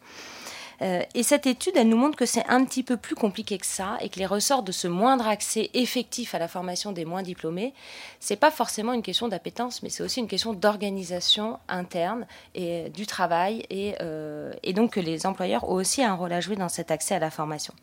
[0.81, 3.65] Euh, et cette étude, elle nous montre que c'est un petit peu plus compliqué que
[3.65, 7.21] ça et que les ressorts de ce moindre accès effectif à la formation des moins
[7.21, 7.73] diplômés,
[8.19, 12.25] c'est pas forcément une question d'appétence, mais c'est aussi une question d'organisation interne
[12.55, 16.41] et du travail et, euh, et, donc que les employeurs ont aussi un rôle à
[16.41, 17.73] jouer dans cet accès à la formation.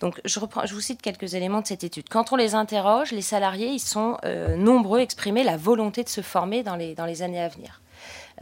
[0.00, 2.08] Donc, je, vous cite quelques éléments de cette étude.
[2.08, 6.08] Quand on les interroge, les salariés, ils sont euh, nombreux à exprimer la volonté de
[6.08, 7.80] se former dans les années à venir.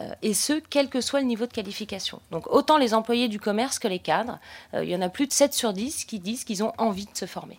[0.00, 2.20] Euh, et ce, quel que soit le niveau de qualification.
[2.30, 4.38] Donc autant les employés du commerce que les cadres,
[4.74, 7.06] euh, il y en a plus de 7 sur 10 qui disent qu'ils ont envie
[7.06, 7.58] de se former.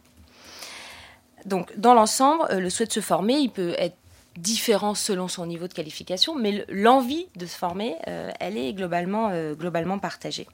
[1.45, 3.95] Donc dans l'ensemble, euh, le souhait de se former, il peut être
[4.37, 9.99] différent selon son niveau de qualification, mais l'envie de se former, elle est globalement, globalement
[9.99, 10.47] partagée.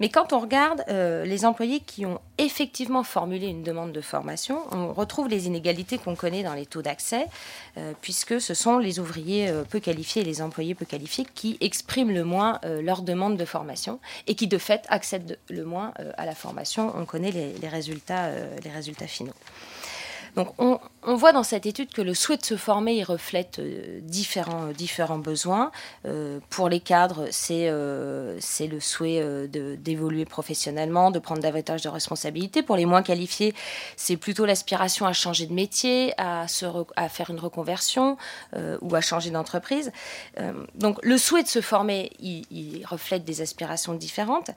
[0.00, 4.60] Mais quand on regarde euh, les employés qui ont effectivement formulé une demande de formation,
[4.72, 7.26] on retrouve les inégalités qu'on connaît dans les taux d'accès,
[7.78, 11.56] euh, puisque ce sont les ouvriers euh, peu qualifiés et les employés peu qualifiés qui
[11.60, 16.26] expriment le moins leur demande de formation et qui de fait accèdent le moins à
[16.26, 16.92] la formation.
[16.96, 18.30] On connaît les résultats,
[18.62, 19.32] les résultats finaux.
[20.36, 20.80] Donc on,
[21.14, 25.18] voit dans cette étude que le souhait de se former, il reflète euh, différents, euh,
[25.18, 25.70] besoins.
[26.06, 27.70] Euh, pour les cadres, c'est
[28.40, 32.62] c'est le souhait d'évoluer professionnellement, de prendre davantage de responsabilités.
[32.62, 33.54] Pour les moins qualifiés,
[33.96, 38.16] c'est plutôt l'aspiration à changer de métier, à, faire une reconversion
[38.80, 39.92] ou à changer d'entreprise.
[40.74, 44.50] donc le souhait de se former, il reflète des aspirations différentes.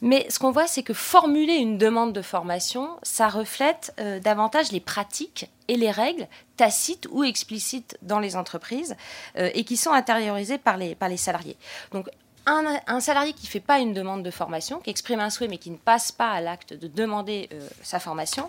[0.00, 4.70] Mais ce qu'on voit, c'est que formuler une demande de formation, ça reflète euh, davantage
[4.70, 8.96] les pratiques et les règles tacites ou explicites dans les entreprises
[9.36, 11.56] euh, et qui sont intériorisées par les, salariés.
[11.92, 12.08] Donc,
[12.46, 15.58] un, salarié qui ne fait pas une demande de formation, qui exprime un souhait mais
[15.58, 18.48] qui ne passe pas à l'acte de demander euh, sa formation,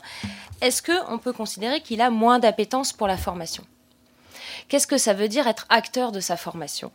[0.61, 3.63] est-ce qu'on peut considérer qu'il a moins d'appétence pour la formation?
[4.69, 6.91] Qu'est-ce que ça veut dire être acteur de sa formation?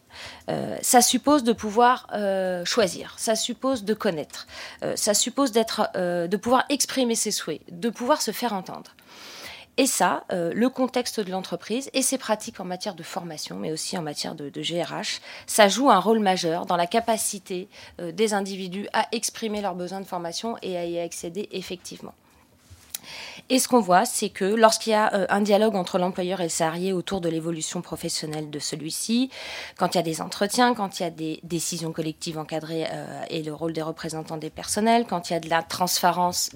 [0.49, 4.47] Euh, Ça suppose de pouvoir euh, choisir, ça suppose de connaître,
[4.85, 8.93] euh, ça suppose d'être, de pouvoir exprimer ses souhaits, de pouvoir se faire entendre.
[9.77, 13.99] Et ça, le contexte de l'entreprise et ses pratiques en matière de formation, mais aussi
[13.99, 17.69] en matière de, de GRH, ça joue un rôle majeur dans la capacité
[17.99, 22.15] des individus à exprimer leurs besoins de formation et à y accéder effectivement.
[23.51, 26.45] Et ce qu'on voit, c'est que lorsqu'il y a euh, un dialogue entre l'employeur et
[26.45, 29.29] le salarié autour de l'évolution professionnelle de celui-ci,
[29.77, 33.23] quand il y a des entretiens, quand il y a des décisions collectives encadrées euh,
[33.29, 36.51] et le rôle des représentants des personnels, quand il y a de la transparence,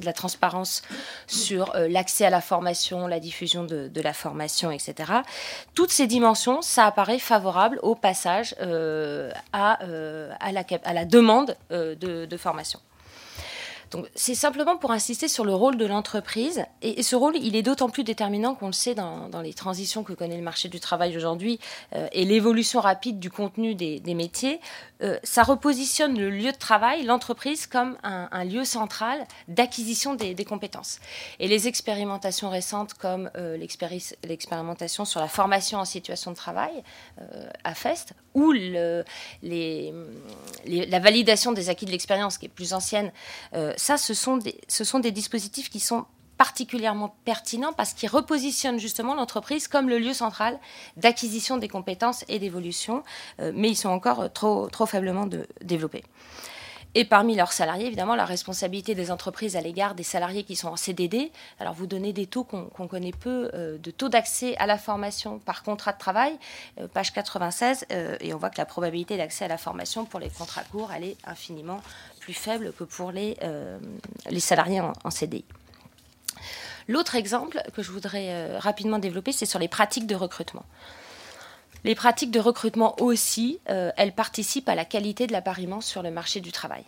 [1.26, 5.12] sur euh, l'accès à la formation, la diffusion de, la formation, etc.
[5.74, 8.54] Toutes ces dimensions, ça apparaît favorable au passage
[9.52, 12.80] à, la, demande de formation.
[13.90, 16.64] Donc c'est simplement pour insister sur le rôle de l'entreprise.
[16.82, 20.12] Et, ce rôle, il est d'autant plus déterminant qu'on le sait dans, les transitions que
[20.12, 21.58] connaît le marché du travail aujourd'hui
[21.94, 24.60] euh, et l'évolution rapide du contenu des, métiers.
[25.02, 30.98] Euh, ça repositionne le lieu de travail, l'entreprise, comme un, lieu central d'acquisition des, compétences.
[31.38, 33.56] Et les expérimentations récentes, comme euh,
[34.24, 36.82] l'expérimentation sur la formation en situation de travail
[37.64, 39.04] à FEST, ou la
[40.98, 43.12] validation des acquis de l'expérience, qui est plus ancienne,
[43.78, 46.04] ça, ce sont, des, dispositifs qui sont
[46.36, 50.58] particulièrement pertinent parce qu'il repositionne justement l'entreprise comme le lieu central
[50.96, 53.02] d'acquisition des compétences et d'évolution,
[53.38, 55.26] mais ils sont encore trop, faiblement
[55.62, 56.04] développés.
[56.94, 60.68] Et parmi leurs salariés, évidemment, la responsabilité des entreprises à l'égard des salariés qui sont
[60.68, 61.30] en CDD.
[61.60, 65.38] Alors, vous donnez des taux qu'on connaît peu, euh, de taux d'accès à la formation
[65.38, 66.36] par contrat de travail,
[66.80, 70.18] euh, page 96, euh, et on voit que la probabilité d'accès à la formation pour
[70.18, 71.80] les contrats courts, elle est infiniment
[72.28, 73.38] plus faible que pour les,
[74.28, 75.46] les salariés en, CDI.
[76.88, 80.66] L'autre exemple que je voudrais rapidement développer, c'est sur les pratiques de recrutement.
[81.84, 86.10] Les pratiques de recrutement aussi, euh, elles participent à la qualité de l'appariement sur le
[86.10, 86.84] marché du travail.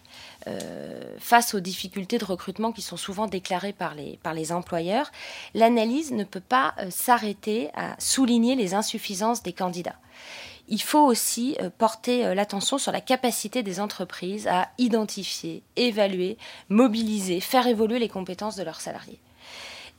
[0.47, 5.13] Euh, face aux difficultés de recrutement qui sont souvent déclarées par les, par les employeurs,
[5.55, 9.97] l'analyse ne peut pas euh, s'arrêter à souligner les insuffisances des candidats.
[10.73, 17.67] Il faut aussi porter l'attention sur la capacité des entreprises à identifier, évaluer, mobiliser, faire
[17.67, 19.19] évoluer les compétences de leurs salariés.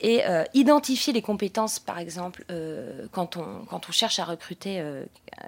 [0.02, 5.04] Et euh, identifier les compétences, par exemple, euh, quand, on, cherche à recruter, euh,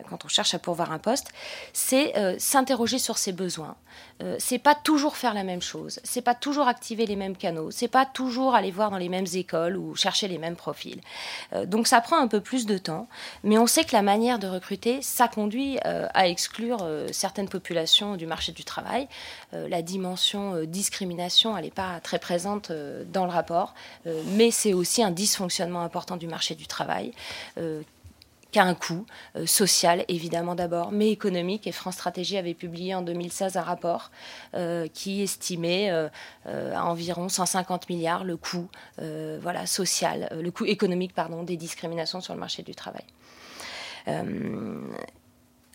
[0.09, 1.33] quand on cherche à pourvoir un poste,
[1.73, 3.77] c'est s'interroger sur ses besoins.
[4.39, 7.89] c'est pas toujours faire la même chose, c'est pas toujours activer les mêmes canaux, c'est
[7.89, 11.01] pas toujours aller voir dans les mêmes écoles ou chercher les mêmes profils.
[11.67, 13.09] donc ça prend un peu plus de temps,
[13.43, 16.79] mais on sait que la manière de recruter, ça conduit à exclure
[17.13, 19.09] certaines populations du marché du travail.
[19.53, 22.73] la dimension discrimination, elle n'est pas très présente
[23.13, 23.75] dans le rapport,
[24.05, 27.13] mais c'est aussi un dysfonctionnement important du marché du travail.
[27.59, 27.83] Euh,
[28.51, 31.67] qui a un coût euh, social, évidemment d'abord, mais économique.
[31.67, 34.13] Et France Stratégie avait publié en 2016 un rapport
[34.55, 38.69] euh, qui estimait à environ 150 milliards le coût
[38.99, 43.03] voilà, social, le coût économique pardon, des discriminations sur le marché du travail.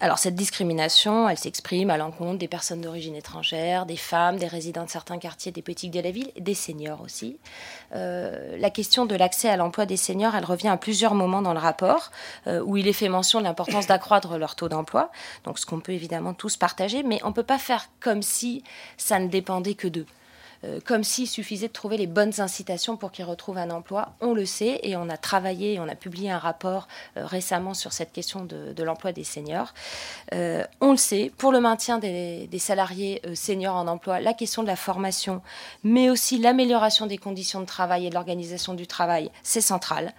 [0.02, 4.86] Alors cette discrimination, elle s'exprime à l'encontre des personnes d'origine étrangère, des femmes, des résidents
[4.86, 7.38] de certains quartiers, des petites de la ville, des seniors aussi.
[7.96, 11.54] Euh, la question de l'accès à l'emploi des seniors, elle revient à plusieurs moments dans
[11.54, 12.12] le rapport,
[12.48, 15.12] euh, où il est fait mention de l'importance d'accroître leur taux d'emploi,
[15.44, 18.64] donc ce qu'on peut évidemment tous partager, mais on ne peut pas faire comme si
[18.96, 20.06] ça ne dépendait que d'eux.
[20.66, 24.14] Euh, comme s'il suffisait de trouver les bonnes incitations pour qu'ils retrouvent un emploi.
[24.20, 27.94] On le sait et on a travaillé, on a publié un rapport euh, récemment sur
[27.94, 29.74] cette question de, l'emploi des seniors.
[30.34, 34.62] Euh, on le sait, pour le maintien des, des salariés seniors en emploi, la question
[34.62, 35.42] de la formation,
[35.84, 40.14] mais aussi l'amélioration des conditions de travail et de l'organisation du travail, c'est central.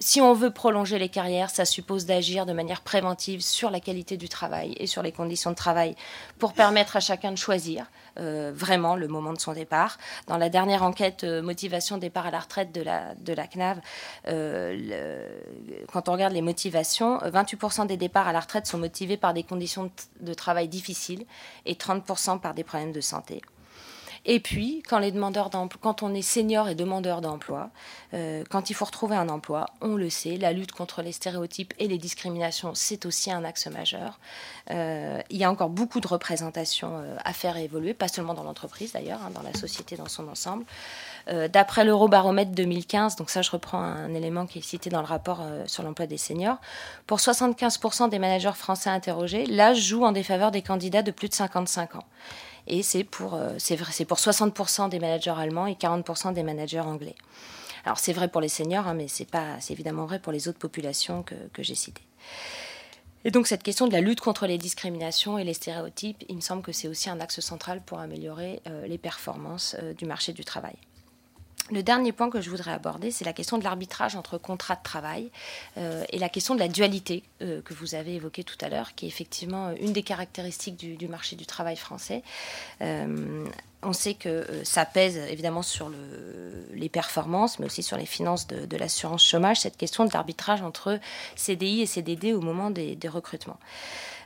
[0.00, 4.16] Si on veut prolonger les carrières, ça suppose d'agir de manière préventive sur la qualité
[4.16, 5.94] du travail et sur les conditions de travail
[6.38, 7.86] pour permettre à chacun de choisir
[8.18, 9.98] euh, vraiment le moment de son départ.
[10.26, 13.80] Dans la dernière enquête euh, motivation départ à la retraite de la, CNAV,
[14.26, 15.28] euh,
[15.92, 19.42] quand on regarde les motivations, 28% des départs à la retraite sont motivés par des
[19.42, 21.26] conditions de travail difficiles
[21.64, 23.42] et 30% par des problèmes de santé.
[24.28, 25.50] Et puis, quand, les demandeurs
[25.80, 27.70] quand on est senior et demandeur d'emploi,
[28.12, 31.72] euh, quand il faut retrouver un emploi, on le sait, la lutte contre les stéréotypes
[31.78, 34.18] et les discriminations, c'est aussi un axe majeur.
[34.72, 38.42] Euh, il y a encore beaucoup de représentations euh, à faire évoluer, pas seulement dans
[38.42, 40.64] l'entreprise d'ailleurs, hein, dans la société dans son ensemble.
[41.52, 45.42] D'après l'Eurobaromètre 2015, donc ça je reprends un élément qui est cité dans le rapport
[45.66, 46.58] sur l'emploi des seniors,
[47.08, 51.34] pour 75% des managers français interrogés, l'âge joue en défaveur des candidats de plus de
[51.34, 52.04] 55 ans
[52.66, 57.14] et c'est pour, euh, c'est pour 60% des managers allemands et 40% des managers anglais.
[57.84, 60.48] Alors c'est vrai pour les seniors, hein, mais c'est pas, c'est évidemment vrai pour les
[60.48, 62.02] autres populations que, j'ai citées.
[63.24, 66.40] Et donc cette question de la lutte contre les discriminations et les stéréotypes, il me
[66.40, 70.32] semble que c'est aussi un axe central pour améliorer euh, les performances euh, du marché
[70.32, 70.76] du travail.
[71.72, 74.82] Le dernier point que je voudrais aborder, c'est la question de l'arbitrage entre contrats de
[74.82, 75.30] travail
[75.78, 78.94] euh, et la question de la dualité euh, que vous avez évoquée tout à l'heure,
[78.94, 82.22] qui est effectivement une des caractéristiques du, marché du travail français.
[82.82, 83.44] Euh,
[83.82, 85.90] on sait que ça pèse évidemment sur
[86.72, 90.98] les performances, mais aussi sur les finances de, l'assurance chômage, cette question de l'arbitrage entre
[91.36, 93.58] CDI et CDD au moment des recrutements.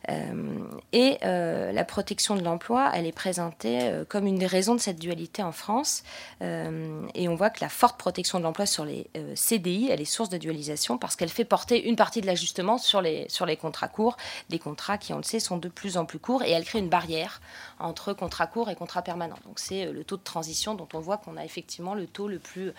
[0.08, 0.58] Euh,
[0.92, 4.80] et euh, la protection de l'emploi, elle est présentée euh, comme une des raisons de
[4.80, 6.02] cette dualité en France.
[6.40, 10.28] et on voit que la forte protection de l'emploi sur les CDI, elle est source
[10.28, 13.88] de dualisation parce qu'elle fait porter une partie de l'ajustement sur les, sur les contrats
[13.88, 14.16] courts,
[14.48, 16.78] des contrats qui, on le sait, sont de plus en plus courts et elle crée
[16.78, 17.40] une barrière
[17.78, 19.38] entre contrats courts et contrats permanents.
[19.44, 22.38] Donc c'est le taux de transition dont on voit qu'on a effectivement le taux le
[22.38, 22.72] plus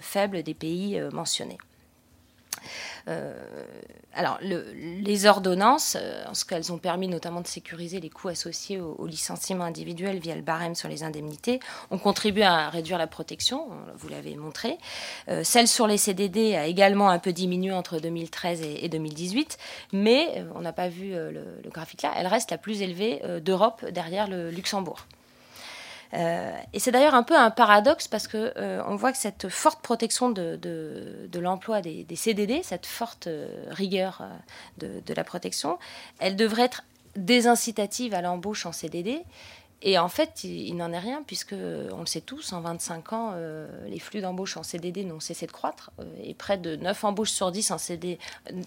[0.00, 1.58] faible des pays mentionnés.
[3.08, 3.34] Euh,
[4.14, 8.80] alors, les ordonnances, euh, en ce qu'elles ont permis notamment de sécuriser les coûts associés
[8.80, 13.68] au, licenciement individuel via le barème sur les indemnités, ont contribué à réduire la protection,
[13.96, 14.78] vous l'avez montré.
[15.28, 19.58] Euh, celle sur les CDD a également un peu diminué entre 2013 et, 2018,
[19.92, 23.84] mais on n'a pas vu le, le, graphique là, elle reste la plus élevée d'Europe
[23.90, 25.06] derrière le Luxembourg.
[26.12, 28.52] Et c'est d'ailleurs un peu un paradoxe parce que
[28.86, 33.28] on voit que cette forte protection de, l'emploi des, CDD, cette forte
[33.70, 34.22] rigueur
[34.78, 35.78] de, la protection,
[36.18, 36.84] elle devrait être
[37.16, 39.24] désincitative à l'embauche en CDD.
[39.82, 43.32] Et en fait, il, n'en est rien, puisque, on le sait tous, en 25 ans,
[43.34, 45.90] euh, les flux d'embauche en CDD n'ont cessé de croître.
[46.00, 47.76] Euh, et près de 9 embauches sur 10 en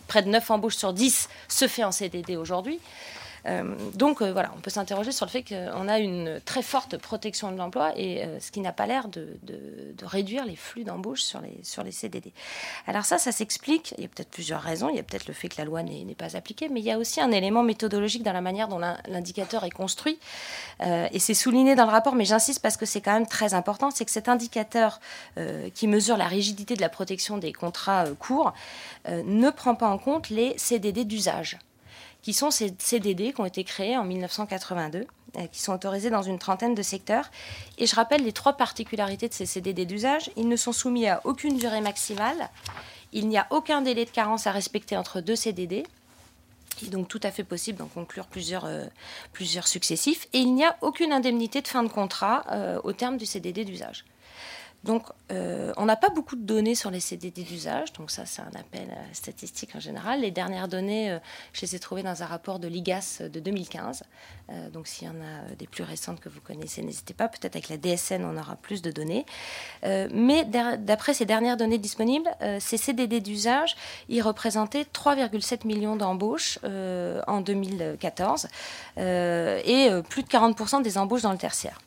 [0.08, 2.80] près de 9 embauches sur 10 se fait en CDD aujourd'hui.
[3.46, 6.98] Euh, donc euh, voilà, on peut s'interroger sur le fait qu'on a une très forte
[6.98, 9.28] protection de l'emploi et euh, ce qui n'a pas l'air de,
[10.04, 12.32] réduire les flux d'embauche sur les, sur les CDD.
[12.88, 13.94] Alors ça, ça s'explique.
[13.98, 14.90] Il y a peut-être plusieurs raisons.
[14.90, 16.92] Il y a peut-être le fait que la loi n'est pas appliquée, mais il y
[16.92, 20.20] a aussi un élément méthodologique dans la manière dont l'indicateur est construit.
[20.82, 23.92] et c'est souligné dans le rapport, mais j'insiste parce que c'est quand même très important,
[23.92, 25.00] c'est que cet indicateur
[25.74, 28.54] qui mesure la rigidité de la protection des contrats courts
[29.08, 31.60] ne prend pas en compte les CDD d'usage
[32.22, 35.06] qui sont ces CDD qui ont été créés en 1982,
[35.38, 37.30] euh, qui sont autorisés dans une trentaine de secteurs.
[37.78, 40.32] Et je rappelle les trois particularités de ces CDD d'usage.
[40.36, 42.50] Ils ne sont soumis à aucune durée maximale.
[43.14, 45.86] Il n'y a aucun délai de carence à respecter entre deux CDD.
[46.82, 48.86] Il est donc tout à fait possible d'en conclure plusieurs, euh,
[49.34, 50.28] plusieurs successifs.
[50.34, 53.66] Et il n'y a aucune indemnité de fin de contrat euh, au terme du CDD
[53.66, 54.06] d'usage.
[54.86, 58.42] Donc, euh, on n'a pas beaucoup de données sur les CDD d'usage, donc ça, c'est
[58.42, 60.22] un appel statistique en général.
[60.22, 61.20] Les dernières données, euh,
[61.52, 64.04] je les ai trouvées dans un rapport de l'IGAS de 2015.
[64.50, 67.28] Euh, donc, s'il y en a des plus récentes que vous connaissez, n'hésitez pas.
[67.28, 69.26] Peut-être avec la DSN, on aura plus de données.
[69.84, 73.76] mais d'après ces dernières données disponibles, ces CDD d'usage,
[74.08, 78.48] ils représentaient 3,7 millions d'embauches en 2014
[78.98, 81.80] et plus de 40% des embauches dans le tertiaire.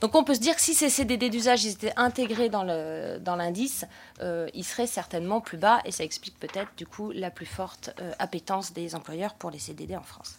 [0.00, 3.84] Donc on peut se dire que si ces CDD d'usage étaient intégrés dans l'indice,
[4.18, 7.46] dans euh, ils seraient certainement plus bas et ça explique peut-être du coup la plus
[7.46, 10.36] forte euh, appétence des employeurs pour les CDD en France.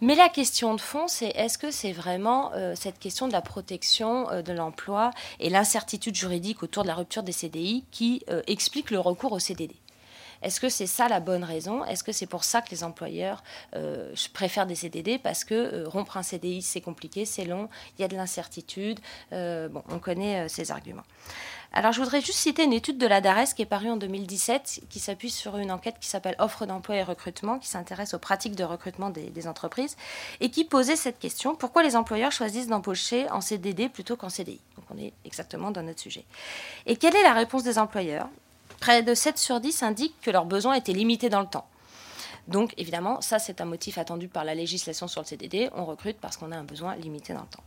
[0.00, 3.42] Mais la question de fond, c'est est-ce que c'est vraiment euh, cette question de la
[3.42, 8.98] protection de l'emploi et l'incertitude juridique autour de la rupture des CDI qui explique le
[8.98, 9.74] recours au CDD
[10.42, 11.84] est-ce que c'est ça la bonne raison?
[11.84, 13.42] Est-ce que c'est pour ça que les employeurs
[13.76, 17.68] euh, préfèrent des CDD Parce que euh, rompre un CDI, c'est compliqué, c'est long,
[17.98, 19.00] il y a de l'incertitude.
[19.32, 21.04] Euh, bon, on connaît ces arguments.
[21.72, 24.80] Alors, je voudrais juste citer une étude de la DARES qui est parue en 2017,
[24.88, 28.56] qui s'appuie sur une enquête qui s'appelle Offre d'emploi et recrutement, qui s'intéresse aux pratiques
[28.56, 29.96] de recrutement des, entreprises,
[30.40, 34.60] et qui posait cette question pourquoi les employeurs choisissent d'embaucher en CDD plutôt qu'en CDI
[34.76, 36.24] Donc, on est exactement dans notre sujet.
[36.86, 38.28] Et quelle est la réponse des employeurs?
[38.80, 41.66] Près de 7 sur 10 indiquent que leurs besoins étaient limités dans le temps.
[42.48, 45.70] Donc évidemment, ça c'est un motif attendu par la législation sur le CDD.
[45.74, 47.62] On recrute parce qu'on a un besoin limité dans le temps.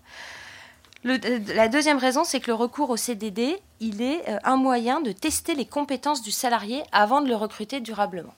[1.05, 5.01] Euh, la deuxième raison, c'est que le recours au CDD, il est euh, un moyen
[5.01, 8.34] de tester les compétences du salarié avant de le recruter durablement.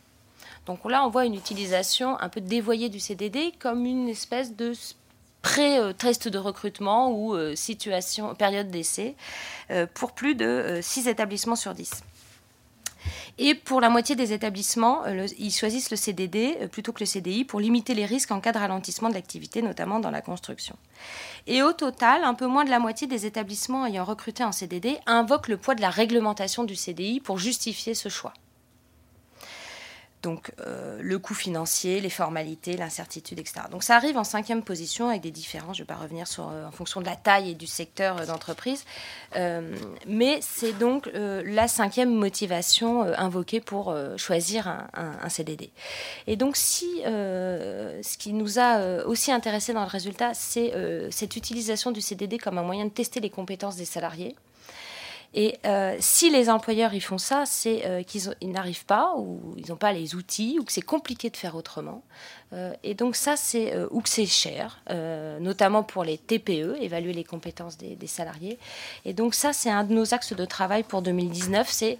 [0.65, 4.73] Donc là, on voit une utilisation un peu dévoyée du CDD comme une espèce de
[5.43, 7.53] pré-test de recrutement ou euh,
[8.37, 9.15] période d'essai
[9.93, 12.01] pour plus de 6 établissements sur 10.
[13.37, 17.05] Et pour la moitié des établissements, euh, ils choisissent le CDD euh, plutôt que le
[17.05, 20.75] CDI pour limiter les risques en cas de ralentissement de l'activité, notamment dans la construction.
[21.47, 24.97] Et au total, un peu moins de la moitié des établissements ayant recruté en CDD
[25.05, 28.33] invoquent le poids de la réglementation du CDI pour justifier ce choix.
[30.25, 33.67] Donc euh, le coût financier, les formalités, l'incertitude, etc.
[33.69, 35.77] Donc ça arrive en cinquième position avec des différences.
[35.77, 38.17] Je ne vais pas revenir sur euh, en fonction de la taille et du secteur
[38.17, 38.85] euh, d'entreprise,
[40.07, 45.69] mais c'est donc la cinquième motivation invoquée pour choisir un, CDD.
[46.25, 50.73] Et donc si ce qui nous a aussi intéressé dans le résultat, c'est
[51.11, 54.35] cette utilisation du CDD comme un moyen de tester les compétences des salariés
[55.37, 59.67] et euh, si les employeurs y font ça, c'est euh, qu'ils n'arrivent pas ou ils
[59.69, 62.03] n'ont pas les outils ou que c'est compliqué de faire autrement.
[62.53, 64.79] Euh, et donc ça, c'est ou que c'est cher,
[65.41, 68.57] notamment pour les TPE, évaluer les compétences des, des salariés.
[69.03, 71.97] Et donc ça, c'est un de nos axes de travail pour 2019, c'est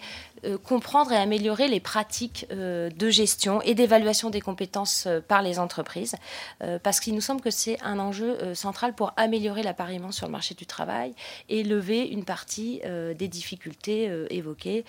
[0.64, 5.60] comprendre et améliorer les pratiques euh, de gestion et d'évaluation des compétences euh, par les
[5.60, 6.16] entreprises,
[6.84, 10.56] parce qu'il nous semble que c'est un enjeu central pour améliorer l'appariement sur le marché
[10.56, 11.14] du travail
[11.50, 12.82] et lever une partie
[13.16, 14.86] des difficultés évoquées,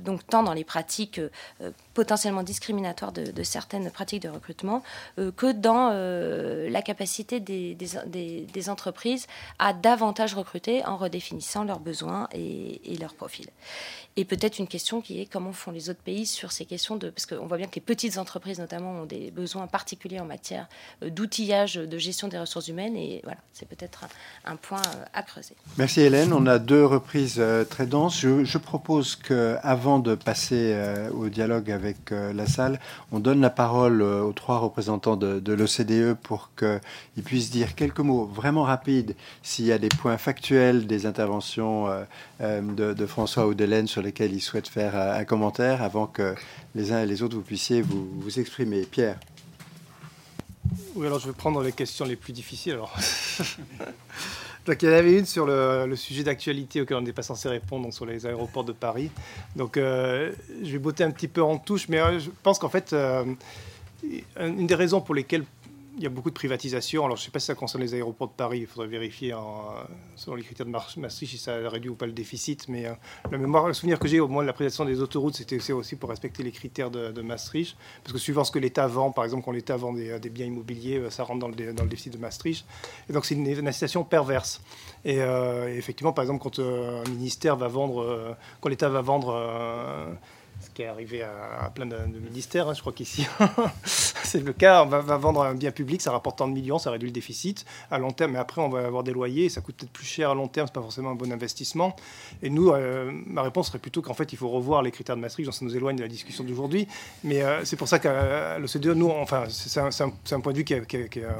[0.00, 1.20] donc tant dans les pratiques
[1.94, 4.82] potentiellement discriminatoires de, certaines pratiques de recrutement
[5.16, 9.26] que dans la capacité des, entreprises
[9.58, 13.50] à davantage recruter en redéfinissant leurs besoins et leurs profils.
[14.18, 17.10] Et peut-être une question qui est comment font les autres pays sur ces questions de.
[17.10, 20.68] Parce qu'on voit bien que les petites entreprises, notamment, ont des besoins particuliers en matière
[21.02, 22.96] euh, d'outillage de gestion des ressources humaines.
[22.96, 24.06] Et voilà, c'est peut-être
[24.46, 25.54] un, point euh, à creuser.
[25.76, 26.32] Merci Hélène.
[26.32, 28.18] On a deux reprises très dense.
[28.20, 30.74] Je, propose qu'avant de passer
[31.12, 32.80] au dialogue avec la salle,
[33.12, 38.24] on donne la parole aux trois représentants de, l'OCDE pour qu'ils puissent dire quelques mots
[38.24, 41.86] vraiment rapides s'il y a des points factuels des interventions
[42.40, 46.34] de, François ou d'Hélène sur lesquels ils souhaitent faire un commentaire avant que
[46.74, 48.82] les uns et les autres vous puissiez vous, exprimer.
[48.82, 49.18] Pierre.
[50.94, 52.74] Oui, alors je vais prendre les questions les plus difficiles.
[52.74, 52.94] Alors.
[54.66, 57.48] donc, il y en avait une sur le, sujet d'actualité auquel on n'est pas censé
[57.48, 59.10] répondre, donc sur les aéroports de Paris.
[59.54, 60.32] Donc, euh,
[60.62, 63.24] je vais botter un petit peu en touche, mais euh, je pense qu'en fait, euh,
[64.38, 65.44] une des raisons pour lesquelles
[65.96, 67.04] il y a beaucoup de privatisation.
[67.04, 68.60] Alors, je ne sais pas si ça concerne les aéroports de Paris.
[68.60, 69.72] Il faudrait vérifier en,
[70.14, 72.68] selon les critères de Maastricht si ça réduit ou pas le déficit.
[72.68, 72.92] Mais euh,
[73.30, 75.96] la mémoire, le souvenir que j'ai au moins de la privatisation des autoroutes, c'était aussi
[75.96, 77.76] pour respecter les critères de, Maastricht.
[78.02, 80.98] Parce que suivant ce que l'État vend, par exemple, quand l'État vend des, biens immobiliers,
[80.98, 81.54] euh, ça rentre dans le,
[81.86, 82.66] déficit de Maastricht.
[83.08, 84.60] Et donc, c'est une, une incitation perverse.
[85.04, 89.34] Et, euh, effectivement, par exemple, quand un ministère va vendre, quand l'État va vendre
[90.76, 92.68] qui est arrivé à, plein de, ministères.
[92.68, 93.26] Hein, je crois qu'ici,
[93.84, 94.84] c'est le cas.
[94.84, 97.64] On va, vendre un bien public, ça rapporte tant de millions, ça réduit le déficit
[97.90, 98.32] à long terme.
[98.32, 100.66] Mais après, on va avoir des loyers, ça coûte peut-être plus cher à long terme,
[100.66, 101.96] c'est pas forcément un bon investissement.
[102.42, 105.22] Et nous, euh, ma réponse serait plutôt qu'en fait, il faut revoir les critères de
[105.22, 105.50] Maastricht.
[105.50, 106.86] Ça nous éloigne de la discussion d'aujourd'hui.
[107.24, 110.74] Mais euh, c'est pour ça qu'à l'OCDE, nous, enfin, c'est un, point de vue qui
[110.74, 111.30] est, euh,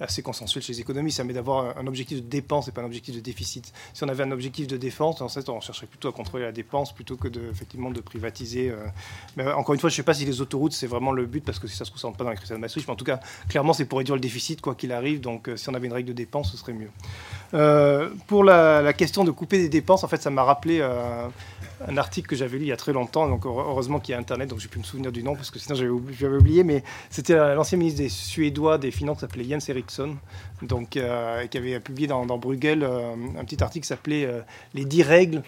[0.00, 1.18] assez consensuel chez les économistes.
[1.18, 3.72] Ça met d'avoir un objectif de dépense et pas un objectif de déficit.
[3.92, 6.52] Si on avait un objectif de défense, en fait, on chercherait plutôt à contrôler la
[6.52, 8.86] dépense plutôt que de, effectivement de privatiser euh,
[9.36, 11.44] mais encore une fois, je ne sais pas si les autoroutes, c'est vraiment le but,
[11.44, 12.86] parce que si ça se trouve, ça rentre pas dans les critères de Maastricht.
[12.88, 15.20] Mais en tout cas, clairement, c'est pour réduire le déficit, quoi qu'il arrive.
[15.20, 16.90] Donc, euh, si on avait une règle de dépense, ce serait mieux.
[17.54, 20.86] Euh, pour la, question de couper des dépenses, en fait, ça m'a rappelé
[21.86, 23.28] un article que j'avais lu il y a très longtemps.
[23.28, 25.58] Donc, heureusement qu'il y a Internet, donc j'ai pu me souvenir du nom, parce que
[25.58, 26.64] sinon, j'avais oublié.
[26.64, 30.16] Mais c'était l'ancien ministre Suédois des Finances, s'appelait Jens Eriksson,
[30.62, 34.28] donc, qui avait publié dans, Bruegel un petit article qui s'appelait
[34.74, 35.42] Les 10 règles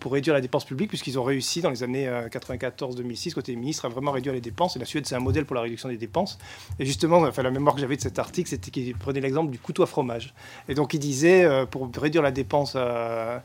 [0.00, 3.88] pour réduire la dépense publique, puisqu'ils ont réussi dans les années 94-2006, côté ministre, a
[3.88, 4.76] vraiment réduit les dépenses.
[4.76, 6.38] Et la Suède, c'est un modèle pour la réduction des dépenses.
[6.78, 9.58] Et justement, enfin, la mémoire que j'avais de cet article, c'était qu'il prenait l'exemple du
[9.58, 10.34] couteau à fromage.
[10.68, 13.38] Et donc, il disait, euh, pour réduire la dépense, euh,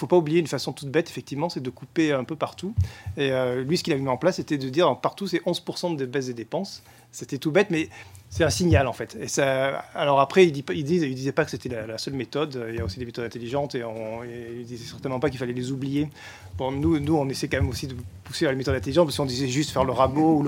[0.00, 2.74] faut pas oublier une façon toute bête, effectivement, c'est de couper un peu partout.
[3.16, 5.96] Et euh, lui, ce qu'il avait mis en place, c'était de dire partout, c'est 11%
[5.96, 6.82] de baisse des dépenses.
[7.12, 7.88] C'était tout bête, mais
[8.28, 9.16] c'est un signal en fait.
[9.20, 12.64] Et ça, alors après, il ne il disait pas que c'était la, seule méthode.
[12.68, 15.52] Il y a aussi des méthodes intelligentes et, on, il disait certainement pas qu'il fallait
[15.52, 16.08] les oublier.
[16.56, 19.16] Bon, nous, nous, on essaie quand même aussi de pousser à la méthode intelligente parce
[19.16, 20.44] qu'on disait juste faire le rabot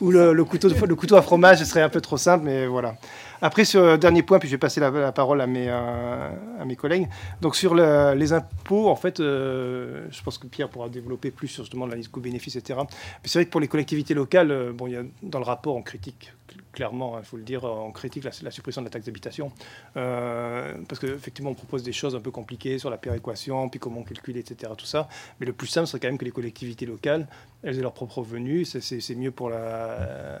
[0.00, 2.96] ou le, couteau, le couteau à fromage, ce serait un peu trop simple, mais voilà.
[3.42, 6.30] Après, sur dernier point, puis je vais passer la, parole à mes, euh,
[6.60, 7.08] à mes collègues.
[7.40, 11.64] Donc, sur les impôts, en fait, euh, je pense que Pierre pourra développer plus sur
[11.64, 12.80] justement l'analyse coût-bénéfice, etc.
[12.88, 15.44] Mais c'est vrai que pour les collectivités locales, euh, bon, il y a, dans le
[15.44, 16.32] rapport, on critique
[16.72, 19.50] clairement, il hein, faut le dire, on critique la, suppression de la taxe d'habitation.
[19.94, 24.40] parce qu'effectivement, on propose des choses un peu compliquées sur la péréquation, puis comment calculer,
[24.40, 24.72] etc.
[24.76, 25.08] Tout ça.
[25.40, 27.26] Mais le plus simple serait quand même que les collectivités locales,
[27.62, 28.64] elles aient leur propre revenu.
[28.66, 30.38] C'est mieux pour la,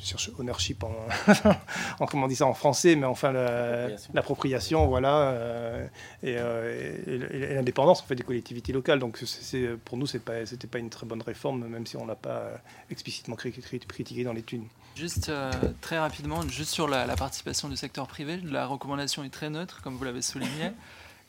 [0.00, 0.92] cherche ownership en,
[2.00, 3.32] en, comment on dit ça en français, mais enfin
[4.14, 5.86] l'appropriation, voilà, euh,
[6.24, 8.98] euh, et, l'indépendance en fait des collectivités locales.
[8.98, 12.06] Donc c'est, pour nous, c'est pas, c'était pas une très bonne réforme, même si on
[12.06, 12.50] l'a pas
[12.90, 14.62] explicitement critiqué dans l'étude.
[14.96, 19.50] Juste euh, très rapidement, juste sur la, participation du secteur privé, la recommandation est très
[19.50, 20.72] neutre, comme vous l'avez souligné.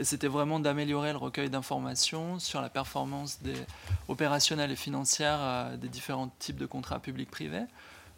[0.02, 3.56] Et c'était vraiment d'améliorer le recueil d'informations sur la performance des
[4.08, 7.66] opérationnelles et financières des différents types de contrats publics-privés.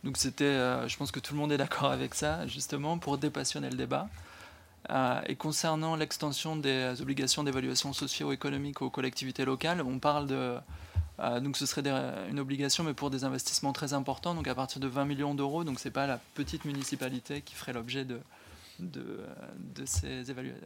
[0.04, 3.18] Donc c'était, euh, je pense que tout le monde est d'accord avec ça, justement, pour
[3.18, 4.08] dépassionner le débat.
[4.90, 10.58] Euh, et concernant l'extension des obligations d'évaluation socio-économique aux collectivités locales, on parle de...
[11.20, 11.84] Euh, donc ce serait
[12.30, 15.64] une obligation, mais pour des investissements très importants, donc à partir de 20 millions d'euros.
[15.64, 18.20] Donc ce n'est pas la petite municipalité qui ferait l'objet de,
[18.82, 20.26] de, ces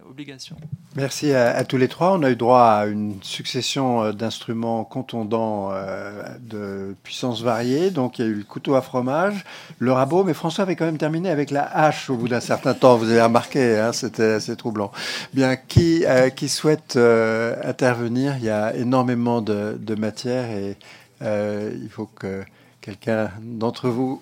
[0.09, 0.57] obligations.
[0.95, 2.13] Merci à, tous les trois.
[2.13, 7.91] On a eu droit à une succession euh, d'instruments contondants euh, de puissances variées.
[7.91, 9.45] Donc il y a eu le couteau à fromage,
[9.79, 12.73] le rabot, mais François avait quand même terminé avec la hache au bout d'un certain
[12.73, 12.97] temps.
[12.97, 14.91] Vous avez remarqué, hein, c'était assez troublant.
[15.33, 18.35] Bien, qui, euh, souhaite intervenir?
[18.37, 20.77] Il y a énormément de, de matière et
[21.21, 22.43] il faut que
[22.81, 24.21] quelqu'un d'entre vous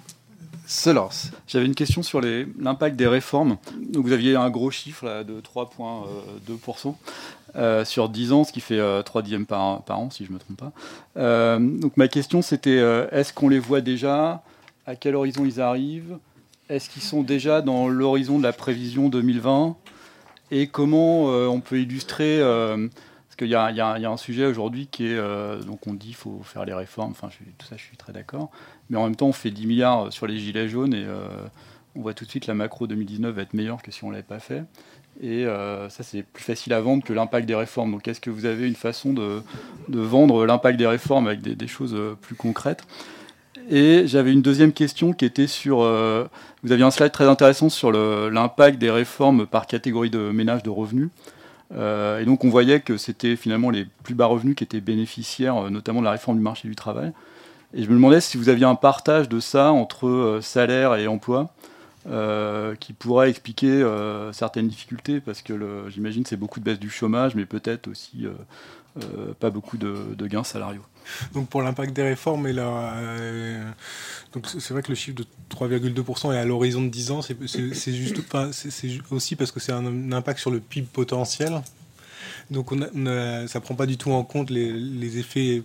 [0.65, 1.31] se lance.
[1.47, 3.57] J'avais une question sur l'impact des réformes.
[3.93, 6.95] Vous aviez un gros chiffre de 3,2%
[7.55, 10.35] euh, sur 10 ans, ce qui fait 3 euh, dixièmes par, an, si je ne
[10.35, 10.71] me trompe pas.
[11.17, 12.77] Euh, donc ma question c'était,
[13.11, 14.43] est-ce qu'on les voit déjà?
[14.85, 16.17] À quel horizon ils arrivent?
[16.69, 19.75] Est-ce qu'ils sont déjà dans l'horizon de la prévision 2020
[20.51, 25.17] Et comment on peut illustrer parce qu'il y, y, a un sujet aujourd'hui qui est,
[25.65, 28.49] donc on dit qu'il faut faire les réformes, enfin tout ça je suis très d'accord,
[28.89, 31.27] mais en même temps, on fait 10 milliards sur les gilets jaunes et euh,
[31.95, 34.13] on voit tout de suite la macro 2019 va être meilleure que si on ne
[34.13, 34.63] l'avait pas fait.
[35.21, 35.45] Et
[35.89, 37.91] ça, c'est plus facile à vendre que l'impact des réformes.
[37.91, 39.43] Donc, est-ce que vous avez une façon de,
[39.87, 42.83] vendre l'impact des réformes avec des, choses plus concrètes?
[43.69, 45.77] Et j'avais une deuxième question qui était sur.
[45.77, 50.71] vous aviez un slide très intéressant sur l'impact des réformes par catégorie de ménages de
[50.71, 51.09] revenus.
[51.71, 55.99] et donc, on voyait que c'était finalement les plus bas revenus qui étaient bénéficiaires, notamment
[55.99, 57.13] de la réforme du marché du travail.
[57.73, 61.07] Et je me demandais si vous aviez un partage de ça entre euh, salaire et
[61.07, 61.51] emploi.
[62.05, 66.89] Euh, qui pourrait expliquer euh, certaines difficultés, parce que j'imagine c'est beaucoup de baisse du
[66.89, 68.27] chômage, mais peut-être aussi
[69.39, 70.83] pas beaucoup de, gains salariaux.
[71.33, 72.45] Donc pour l'impact des réformes,
[74.43, 77.37] c'est vrai que le chiffre de 3,2% est à l'horizon de 10 ans, c'est
[79.09, 81.61] aussi parce que c'est un, impact sur le PIB potentiel.
[82.51, 85.63] Donc on ça prend pas du tout en compte les effets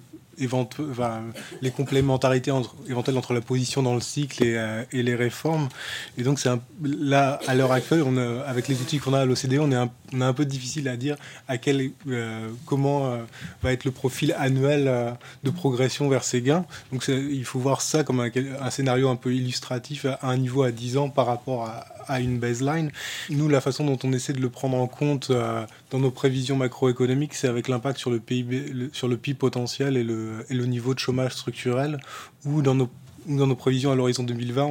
[1.62, 5.68] les complémentarités entre, éventuelles entre la position dans le cycle et, euh, les réformes.
[6.16, 6.50] Et donc, c'est
[6.82, 10.20] là, à l'heure actuelle, on avec les outils qu'on a à l'OCDE, on, est un,
[10.20, 11.16] a peu difficile à dire
[11.46, 13.18] à quel, euh, comment euh,
[13.62, 16.64] va être le profil annuel de progression vers ces gains.
[16.92, 20.70] Donc, il faut voir ça comme un, scénario un peu illustratif à un niveau à
[20.70, 22.90] 10 ans par rapport à, à une baseline.
[23.30, 26.56] Nous, la façon dont on essaie de le prendre en compte euh, dans nos prévisions
[26.56, 30.98] macroéconomiques, c'est avec l'impact sur le PIB, sur le PIB potentiel et le, niveau de
[30.98, 31.98] chômage structurel,
[32.44, 34.64] ou dans nos prévisions à l'horizon 2020,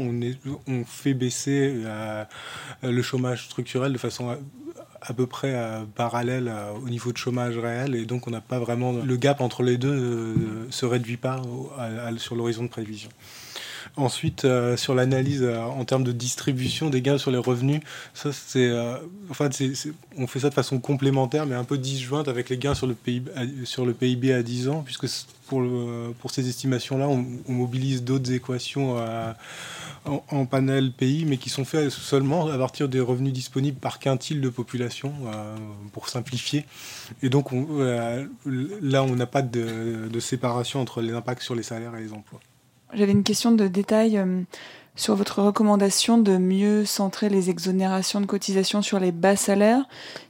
[0.68, 2.24] on, fait baisser euh,
[2.84, 4.38] le chômage structurel de façon
[5.01, 6.51] à, peu près euh, parallèle
[6.84, 9.78] au niveau de chômage réel et donc on n'a pas vraiment le gap entre les
[9.78, 11.41] deux se réduit pas
[12.18, 13.09] sur l'horizon de prévision.
[13.98, 17.82] Ensuite, euh, sur l'analyse euh, en termes de distribution des gains sur les revenus,
[18.14, 18.95] ça c'est, euh,
[19.32, 19.50] enfin,
[20.18, 22.93] on fait ça de façon complémentaire, mais un peu disjointe avec les gains sur le
[22.93, 25.08] PIB, à 10 ans, puisque
[25.48, 25.64] pour,
[26.20, 28.98] pour ces estimations-là, on, mobilise d'autres équations
[30.06, 34.41] en, panel pays, mais qui sont faites seulement à partir des revenus disponibles par quintile
[34.41, 35.14] de population,
[35.93, 36.66] pour simplifier.
[37.24, 37.52] Et donc
[38.45, 42.41] là, on n'a pas de séparation entre les impacts sur les salaires et les emplois.
[42.93, 44.41] J'avais une question de détail euh,
[44.95, 49.83] sur votre recommandation de mieux centrer les exonérations de cotisations sur les bas salaires.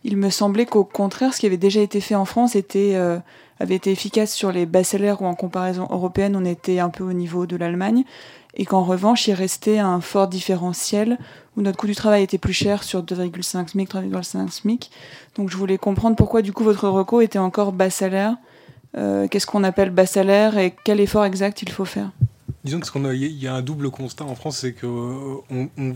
[0.03, 3.19] Il me semblait qu'au contraire, ce qui avait déjà été fait en France était, euh,
[3.59, 7.03] avait été efficace sur les bas salaires où en comparaison européenne, on était un peu
[7.03, 8.03] au niveau de l'Allemagne.
[8.55, 11.19] Et qu'en revanche, il restait un fort différentiel
[11.55, 14.91] où notre coût du travail était plus cher sur 2,5 SMIC, 3,5 SMIC.
[15.35, 18.35] Donc je voulais comprendre pourquoi du coup votre recours était encore bas salaire.
[18.97, 22.09] Euh, qu'est-ce qu'on appelle bas salaire et quel effort exact il faut faire?
[22.67, 25.93] Qu'il y a un double constat en France, c'est qu'on euh,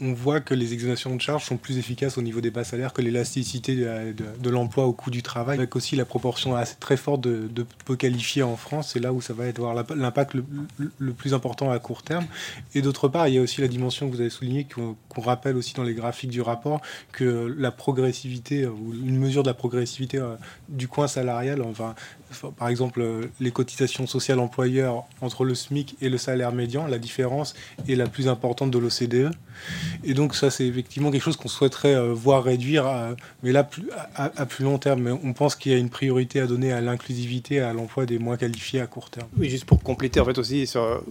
[0.00, 2.92] on, voit que les exonérations de charges sont plus efficaces au niveau des bas salaires
[2.92, 7.20] que l'élasticité de, l'emploi au coût du travail, avec aussi la proportion assez très forte
[7.20, 11.70] de, peu qualifiés en France, c'est là où ça va avoir l'impact le, plus important
[11.70, 12.26] à court terme.
[12.74, 14.66] Et d'autre part, il y a aussi la dimension que vous avez soulignée,
[15.14, 16.80] qu'on rappelle aussi dans les graphiques du rapport,
[17.12, 20.34] que la progressivité, ou une mesure de la progressivité euh,
[20.68, 21.94] du coin salarial, enfin,
[22.56, 23.04] par exemple,
[23.40, 27.54] les cotisations sociales employeurs entre le SMIC et le salaire médian, la différence
[27.88, 29.30] est la plus importante de l'OCDE.
[30.02, 33.68] Et donc ça, c'est effectivement quelque chose qu'on souhaiterait euh, voir réduire, euh, mais là,
[34.16, 35.18] à, plus long terme.
[35.22, 38.36] On pense qu'il y a une priorité à donner à l'inclusivité à l'emploi des moins
[38.36, 39.28] qualifiés à court terme.
[39.38, 41.02] Oui, juste pour compléter, en fait, aussi, sur,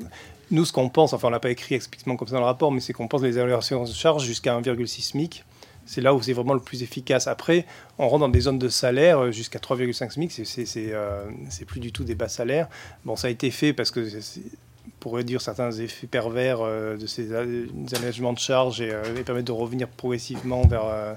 [0.53, 2.71] nous, ce qu'on pense, enfin, on l'a pas écrit explicitement comme ça dans le rapport,
[2.71, 5.43] mais c'est qu'on pense les évaluations de charge jusqu'à 1,6 SMIC
[5.85, 7.27] c'est là où c'est vraiment le plus efficace.
[7.27, 7.65] Après,
[7.97, 12.03] on rentre dans des zones de salaire euh, jusqu'à 3,5 SMIC, c'est plus du tout
[12.03, 12.67] des bas salaires.
[13.05, 14.07] Bon, ça a été fait parce que
[15.03, 19.51] pour réduire certains effets pervers euh, de ces allègements de charges et, euh, permettre de
[19.51, 20.85] revenir progressivement vers.
[20.85, 21.13] Euh,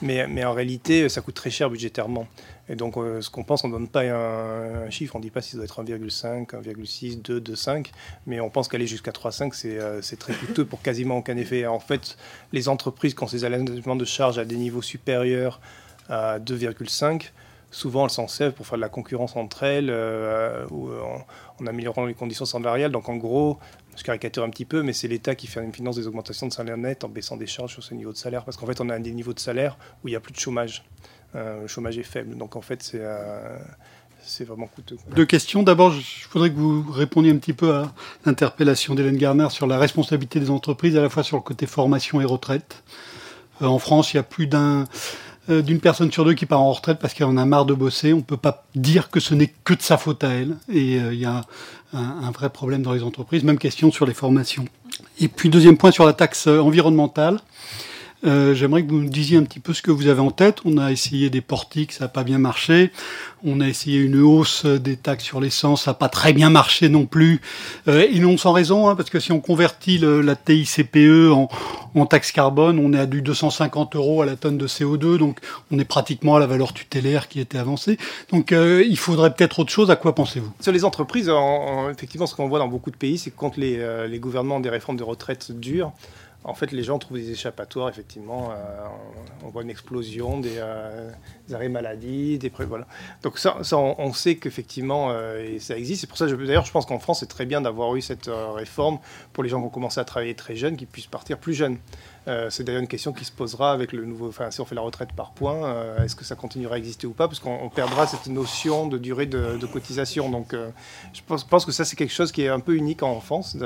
[0.00, 2.28] mais, mais, en réalité, ça coûte très cher budgétairement.
[2.68, 5.40] Et donc, ce qu'on pense, on ne donne pas un, chiffre, on ne dit pas
[5.40, 7.86] si ça doit être 1,5, 1,6, 2, 2,5,
[8.26, 11.66] mais on pense qu'aller jusqu'à 3,5, c'est très coûteux pour quasiment aucun effet.
[11.66, 12.16] En fait,
[12.52, 15.60] les entreprises qui ont ces allègements de charges à des niveaux supérieurs
[16.08, 17.30] à 2,5,
[17.70, 21.00] souvent elles s'en servent pour faire de la concurrence entre elles euh, ou euh,
[21.60, 22.92] en, améliorant les conditions salariales.
[22.92, 23.58] Donc en gros,
[23.96, 26.52] je caricature un petit peu, mais c'est l'État qui fait une finance des augmentations de
[26.52, 28.44] salaire net en baissant des charges sur ce niveau de salaire.
[28.44, 30.38] Parce qu'en fait, on a des niveaux de salaire où il n'y a plus de
[30.38, 30.84] chômage.
[31.34, 32.36] Euh, le chômage est faible.
[32.36, 33.02] Donc en fait, c'est
[34.22, 34.96] c'est vraiment coûteux.
[35.14, 35.62] Deux questions.
[35.62, 37.92] D'abord, je voudrais que vous répondiez un petit peu à
[38.24, 42.20] l'interpellation d'Hélène Garner sur la responsabilité des entreprises, à la fois sur le côté formation
[42.20, 42.82] et retraite.
[43.60, 44.86] en France, il y a plus d'un
[45.48, 47.74] euh, d'une personne sur deux qui part en retraite parce qu'elle en a marre de
[47.74, 48.12] bosser.
[48.12, 50.56] On ne peut pas dire que ce n'est que de sa faute à elle.
[50.68, 51.42] Et euh, il y a
[51.92, 53.44] un, vrai problème dans les entreprises.
[53.44, 54.64] Même question sur les formations.
[55.20, 57.40] Et puis deuxième point sur la taxe environnementale.
[58.24, 60.58] Euh, j'aimerais que vous nous disiez un petit peu ce que vous avez en tête.
[60.64, 62.90] On a essayé des portiques, ça n'a pas bien marché.
[63.44, 66.88] On a essayé une hausse des taxes sur l'essence, ça n'a pas très bien marché
[66.88, 67.40] non plus.
[67.88, 71.48] Euh, et non sans raison, hein, parce que si on convertit la TICPE en,
[71.96, 75.38] en taxe carbone, on est à du 250 euros à la tonne de CO2, donc
[75.70, 77.98] on est pratiquement à la valeur tutélaire qui était avancée.
[78.30, 79.90] Donc euh, il faudrait peut-être autre chose.
[79.90, 80.52] À quoi pensez-vous?
[80.60, 81.30] Sur les entreprises,
[81.90, 84.60] effectivement, ce qu'on voit dans beaucoup de pays, c'est que quand les, euh, les gouvernements
[84.60, 85.92] des réformes de retraite durent,
[86.46, 88.52] en fait, les gens trouvent des échappatoires, effectivement.
[88.52, 88.86] Euh,
[89.44, 91.10] on voit une explosion des, euh,
[91.52, 92.86] arrêts maladie, des voilà.
[93.22, 96.02] Donc ça, on, sait qu'effectivement, euh, ça existe.
[96.02, 98.98] C'est pour ça, d'ailleurs, je pense qu'en France, c'est très bien d'avoir eu cette réforme
[99.32, 101.78] pour les gens qui ont commencé à travailler très jeunes, qui puissent partir plus jeunes.
[102.28, 104.28] Euh, c'est d'ailleurs une question qui se posera avec le nouveau.
[104.28, 107.06] Enfin, si on fait la retraite par points, euh, est-ce que ça continuera à exister
[107.06, 107.28] ou pas?
[107.28, 110.30] Parce qu'on perdra cette notion de durée de, cotisation.
[110.30, 110.70] Donc, euh,
[111.12, 113.56] je pense, que ça, c'est quelque chose qui est un peu unique en France,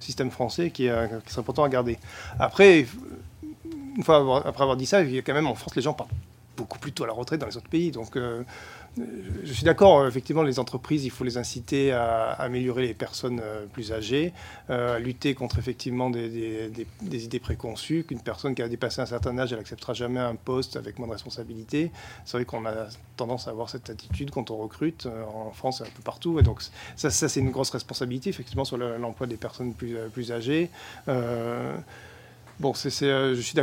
[0.00, 0.88] système français, qui,
[1.24, 1.98] qui serait important à garder.
[2.38, 2.86] Après,
[3.96, 5.92] une fois après avoir dit ça, il y a quand même en France, les gens
[5.92, 6.10] partent
[6.56, 7.90] beaucoup plus tôt à la retraite dans les autres pays.
[7.90, 8.16] Donc,
[8.96, 13.40] je suis d'accord, euh, effectivement, les entreprises, il faut les inciter à améliorer les personnes
[13.42, 14.34] euh, plus âgées,
[14.68, 16.70] euh, à lutter contre effectivement des,
[17.00, 20.76] idées préconçues, qu'une personne qui a dépassé un certain âge, elle n'acceptera jamais un poste
[20.76, 21.90] avec moins de responsabilité.
[22.26, 25.84] C'est vrai qu'on a tendance à avoir cette attitude quand on recrute en France et
[25.84, 26.38] un peu partout.
[26.38, 26.62] Et donc
[26.96, 30.70] ça, ça c'est une grosse responsabilité, effectivement, sur l'emploi des personnes plus âgées.
[32.60, 33.54] Bon, je suis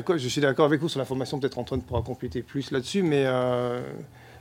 [0.41, 1.39] d'accord avec vous sur la formation.
[1.39, 3.25] Peut-être Antoine pourra compléter plus là-dessus, mais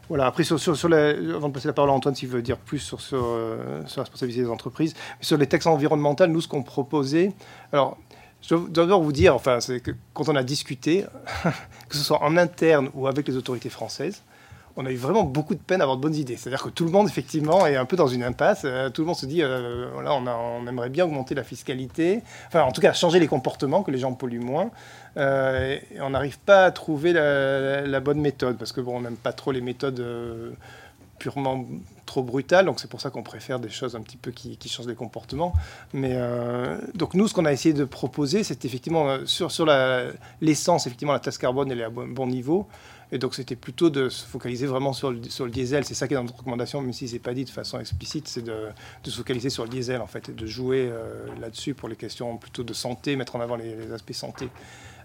[0.09, 2.99] voilà, après, sur, avant de passer la parole à Antoine, s'il veut dire plus sur,
[3.13, 7.33] euh, la responsabilité des entreprises, sur les textes environnementaux, nous, ce qu'on proposait,
[7.73, 7.99] alors,
[8.41, 11.05] je dois d'abord vous dire, enfin, c'est que quand on a discuté,
[11.89, 14.23] que ce soit en interne ou avec les autorités françaises,
[14.81, 16.37] on a eu vraiment beaucoup de peine à avoir de bonnes idées.
[16.37, 18.63] C'est-à-dire que tout le monde, effectivement, est un peu dans une impasse.
[18.65, 22.71] Euh, tout le monde se dit, euh, on, aimerait bien augmenter la fiscalité, enfin, en
[22.71, 24.71] tout cas, changer les comportements, que les gens polluent moins.
[25.17, 29.33] Euh, on n'arrive pas à trouver la, bonne méthode, parce que bon, on n'aime pas
[29.33, 30.01] trop les méthodes
[31.19, 31.65] purement
[32.07, 34.87] trop brutales, donc c'est pour ça qu'on préfère des choses un petit peu qui, changent
[34.87, 35.55] les comportements.
[35.93, 36.17] Mais
[36.95, 39.67] donc nous, ce qu'on a essayé de proposer, c'est effectivement sur, sur
[40.41, 42.69] l'essence, effectivement la taxe carbone, elle est à bon niveau.
[43.11, 45.85] Et donc, c'était plutôt de se focaliser vraiment sur le, sur le diesel.
[45.85, 47.81] C'est ça qui est dans notre recommandation, même si ce n'est pas dit de façon
[47.81, 48.69] explicite, c'est de,
[49.05, 52.37] se focaliser sur le diesel, en fait, et de jouer euh, là-dessus pour les questions
[52.37, 54.49] plutôt de santé, mettre en avant les, aspects santé.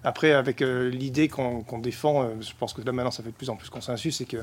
[0.03, 3.35] Après, avec euh, l'idée qu'on défend, euh, je pense que là maintenant ça fait de
[3.35, 4.37] plus en plus consensus, c'est que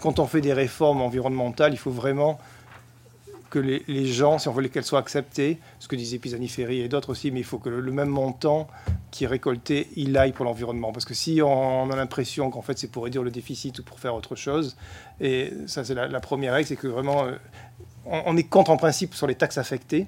[0.00, 2.38] quand on fait des réformes environnementales, il faut vraiment
[3.50, 6.88] que les, gens, si on veut qu'elles soient acceptées, ce que disait Pisani Ferry et
[6.88, 8.68] d'autres aussi, mais il faut que le, même montant
[9.10, 10.92] qui est récolté, il aille pour l'environnement.
[10.92, 14.00] Parce que si on, a l'impression qu'en fait c'est pour réduire le déficit ou pour
[14.00, 14.76] faire autre chose,
[15.20, 17.32] et ça c'est la, première règle, c'est que vraiment euh,
[18.04, 20.06] on, est contre en principe sur les taxes affectées.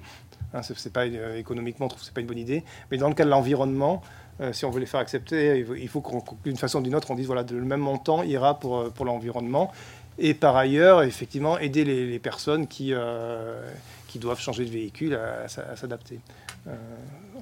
[0.53, 2.65] Hein, c'est pas euh, économiquement, on trouve c'est pas une bonne idée.
[2.91, 4.03] Mais dans le cas de l'environnement,
[4.41, 7.11] euh, si on veut les faire accepter, il faut, faut d'une façon ou d'une autre,
[7.11, 9.73] on dise voilà, le même montant ira pour, pour l'environnement.
[10.21, 13.67] Et par ailleurs, effectivement, aider les, personnes qui, euh,
[14.07, 16.21] qui doivent changer de véhicule à, s'adapter.
[16.69, 16.77] Euh,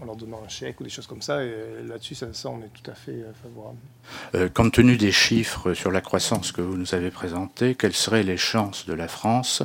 [0.01, 1.43] en leur donnant un chèque ou des choses comme ça.
[1.43, 1.53] Et
[1.85, 4.51] là-dessus, ça, on est tout à fait euh, favorable.
[4.53, 8.37] compte tenu des chiffres sur la croissance que vous nous avez présentés, quelles seraient les
[8.37, 9.65] chances de la France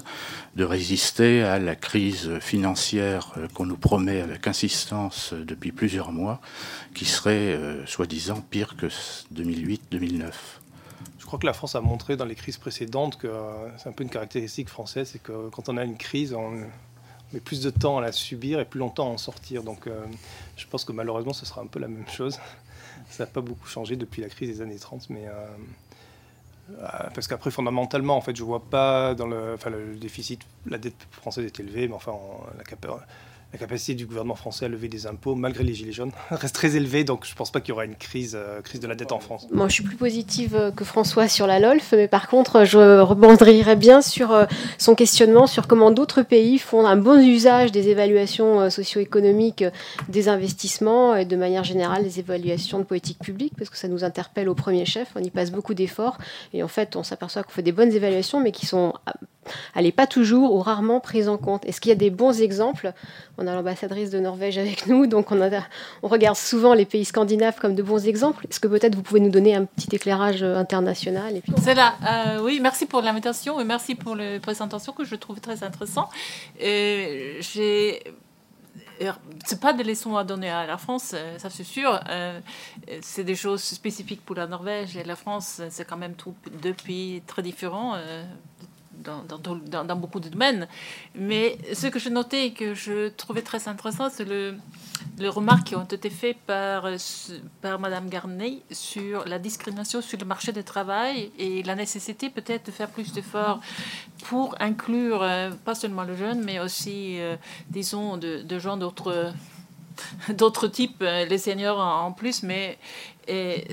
[0.56, 6.42] de résister à la crise financière qu'on nous promet avec insistance depuis plusieurs mois,
[6.96, 8.88] qui serait soi-disant pire que
[9.36, 10.63] 2008-2009 je
[11.34, 14.04] crois que la France a montré dans les crises précédentes que euh, c'est un peu
[14.04, 17.98] une caractéristique française, c'est que quand on a une crise, on met plus de temps
[17.98, 19.64] à la subir et plus longtemps à en sortir.
[19.64, 20.06] Donc euh,
[20.58, 22.40] je pense que malheureusement, ce sera un peu la même chose.
[23.10, 26.78] Ça n'a pas beaucoup changé depuis la crise des années 30, mais euh,
[27.16, 29.58] parce qu'après, fondamentalement, en fait, je vois pas dans le,
[30.00, 32.14] déficit, la dette française est élevée, mais enfin,
[32.56, 32.64] la,
[33.54, 36.76] la capacité du gouvernement français à lever des impôts, malgré les gilets jaunes, reste très
[36.76, 37.04] élevée.
[37.04, 39.12] Donc je ne pense pas qu'il y aura une crise, euh, crise de la dette
[39.12, 39.48] en France.
[39.52, 43.00] Moi, je suis plus positive euh, que François sur la LOLF, mais par contre, je
[43.00, 44.46] rebondirais bien sur euh,
[44.80, 49.64] son questionnement sur comment d'autres pays font un bon usage des évaluations socio-économiques
[50.10, 54.04] des investissements et de manière générale des évaluations de politique publique, parce que ça nous
[54.04, 55.10] interpelle au premier chef.
[55.16, 56.18] On y passe beaucoup d'efforts
[56.54, 58.94] et en fait, on s'aperçoit qu'on fait des bonnes évaluations, mais qui sont
[59.96, 61.66] pas toujours ou rarement prise en compte.
[61.66, 62.94] Est-ce qu'il y a des bons exemples?
[63.44, 67.76] On a l'ambassadrice de Norvège avec nous, donc on, regarde souvent les pays scandinaves comme
[67.76, 68.48] de bons exemples.
[68.50, 71.96] Est-ce que peut-être vous pouvez nous donner un petit éclairage euh, international C'est là.
[72.08, 76.10] Euh, oui, merci pour l'invitation et merci pour la présentation que je trouve très intéressant.
[76.60, 78.02] J'ai
[79.46, 82.00] c'est pas des leçons à donner à la France, euh, ça c'est sûr.
[83.02, 85.62] c'est des choses spécifiques pour la Norvège et la France.
[85.70, 86.14] C'est quand même
[86.62, 87.98] deux pays très différents
[89.04, 90.68] dans, dans, beaucoup de domaines.
[91.16, 94.56] Mais ce que je notais et que je trouvais très intéressant, c'est le,
[95.18, 96.88] les remarques qui ont été faites par,
[97.62, 102.68] par Madame Garnet sur la discrimination sur le marché du travail et la nécessité peut-être
[102.68, 103.60] de faire plus d'efforts
[104.24, 107.36] pour inclure euh, pas seulement les jeunes, mais aussi, euh,
[107.70, 109.34] disons, de, gens d'autres
[110.30, 112.44] d'autres types, euh, les seniors en, plus.
[112.44, 112.78] Mais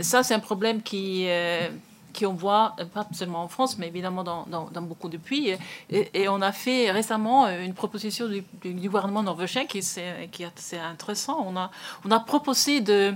[0.02, 1.26] ça, c'est un problème qui
[1.70, 1.89] qui
[2.26, 5.56] on voit, euh, pas seulement en France, mais évidemment dans, dans, beaucoup de pays.
[5.90, 10.50] Et, on a fait récemment euh, une proposition du, gouvernement norvégien qui, est, qui est
[10.56, 11.44] assez intéressant.
[11.46, 11.70] On a,
[12.04, 13.14] on a proposé de,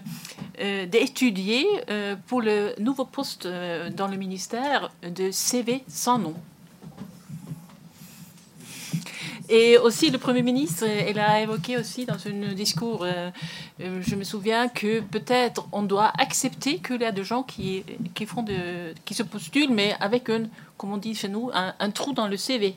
[0.60, 1.66] euh, d'étudier
[2.26, 6.34] pour le nouveau poste dans le ministère de CV sans nom.
[9.48, 13.30] Et aussi, le Premier ministre, elle a évoqué aussi dans un discours, euh,
[13.80, 17.84] euh, je me souviens que peut-être on doit accepter qu'il y a des gens qui,
[18.14, 20.44] qui, se postulent, mais avec, un,
[20.78, 22.74] comme on dit chez nous, un, trou dans le CV.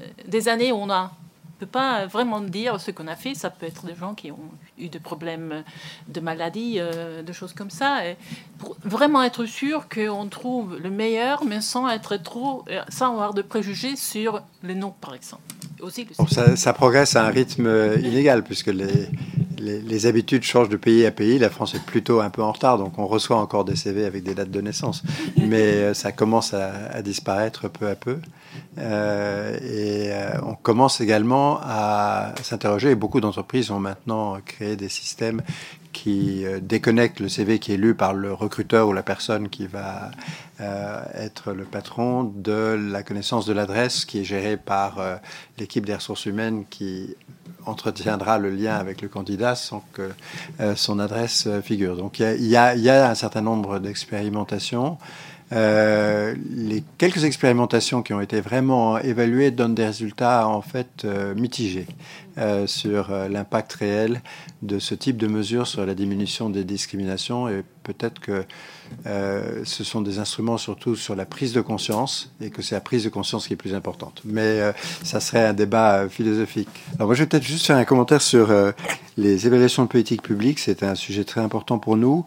[0.00, 1.12] Euh, des années où on a
[1.54, 3.34] ne peut pas vraiment dire ce qu'on a fait.
[3.34, 5.64] Ça peut être des gens qui ont eu des problèmes
[6.06, 8.02] de maladie, de choses comme ça.
[8.58, 13.40] pour vraiment être sûr qu'on trouve le meilleur, mais sans être trop, sans avoir de
[13.40, 15.55] préjugés sur les noms, par exemple
[16.56, 17.68] ça, progresse à un rythme
[18.02, 19.08] inégal puisque les,
[19.66, 21.38] les, habitudes changent de pays à pays.
[21.38, 24.22] La France est plutôt un peu en retard, donc on reçoit encore des CV avec
[24.22, 25.02] des dates de naissance.
[25.36, 28.18] Mais euh, ça commence à, disparaître peu à peu.
[28.78, 34.88] Euh, et euh, on commence également à s'interroger, et beaucoup d'entreprises ont maintenant créé des
[34.88, 35.42] systèmes
[35.96, 40.10] qui déconnectent le CV qui est lu par le recruteur ou la personne qui va
[41.14, 44.98] être le patron de la connaissance de l'adresse qui est gérée par
[45.58, 47.16] l'équipe des ressources humaines qui
[47.66, 50.10] entretiendra le lien avec le candidat sans que
[50.60, 51.96] euh, son adresse euh, figure.
[51.96, 54.98] Donc il y, a, un certain nombre d'expérimentations.
[55.52, 61.06] Euh, les quelques expérimentations qui ont été vraiment évaluées donnent des résultats en fait
[61.36, 61.86] mitigés
[62.66, 64.20] sur l'impact réel
[64.60, 68.44] de ce type de mesures sur la diminution des discriminations et peut-être que
[69.06, 72.80] euh, ce sont des instruments surtout sur la prise de conscience et que c'est la
[72.80, 74.22] prise de conscience qui est plus importante.
[74.24, 76.68] Mais euh, ça serait un débat euh, philosophique.
[76.96, 78.52] Alors moi, je vais peut-être juste faire un commentaire sur
[79.16, 80.58] les évaluations de politique publique.
[80.58, 82.24] C'est un sujet très important pour nous.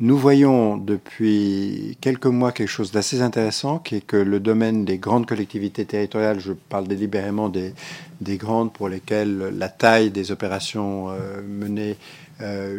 [0.00, 4.96] Nous voyons depuis quelques mois quelque chose d'assez intéressant, qui est que le domaine des
[4.96, 7.74] grandes collectivités territoriales, je parle délibérément des,
[8.22, 11.08] des grandes pour lesquelles la taille des opérations
[11.46, 11.98] menées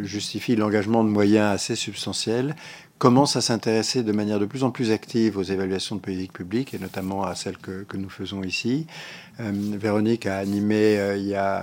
[0.02, 2.56] justifie l'engagement de moyens assez substantiels,
[3.02, 6.72] commence à s'intéresser de manière de plus en plus active aux évaluations de politique publique
[6.72, 8.86] et notamment à celles que, nous faisons ici.
[9.40, 11.62] Euh, Véronique a animé euh, il y a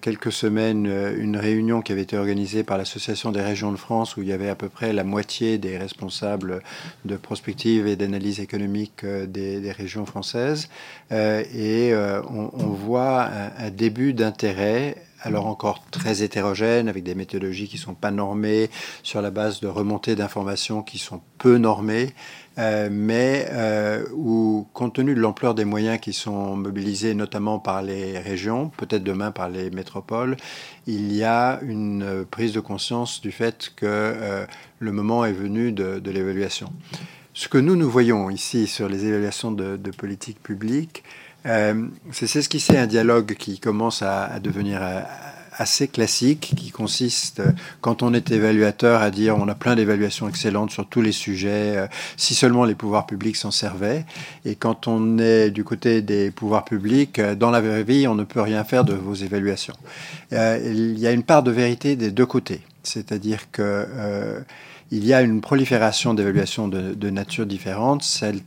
[0.00, 0.86] quelques semaines
[1.16, 4.32] une réunion qui avait été organisée par l'Association des régions de France où il y
[4.32, 6.62] avait à peu près la moitié des responsables
[7.04, 10.68] de prospective et d'analyse économique des, des, régions françaises.
[11.10, 17.66] et on, on, voit un, un début d'intérêt alors encore très hétérogène, avec des méthodologies
[17.66, 18.70] qui ne sont pas normées,
[19.02, 22.12] sur la base de remontées d'informations qui sont peu normées,
[22.58, 27.82] euh, mais euh, où, compte tenu de l'ampleur des moyens qui sont mobilisés, notamment par
[27.82, 30.36] les régions, peut-être demain par les métropoles,
[30.86, 34.46] il y a une prise de conscience du fait que euh,
[34.78, 36.72] le moment est venu de, l'évaluation.
[37.32, 41.02] Ce que nous, nous voyons ici sur les évaluations de, de politique publique,
[41.46, 45.02] euh, c'est ce qui c'est un dialogue qui commence à, devenir euh,
[45.56, 50.28] assez classique, qui consiste, euh, quand on est évaluateur, à dire on a plein d'évaluations
[50.28, 54.04] excellentes sur tous les sujets, si seulement les pouvoirs publics s'en servaient.
[54.44, 58.24] Et quand on est du côté des pouvoirs publics, dans la vraie vie, on ne
[58.24, 59.74] peut rien faire de vos évaluations.
[60.32, 62.62] il y a une part de vérité des deux côtés.
[62.82, 63.86] C'est-à-dire que
[64.90, 68.40] il y a une prolifération d'évaluations de, de nature différente, celles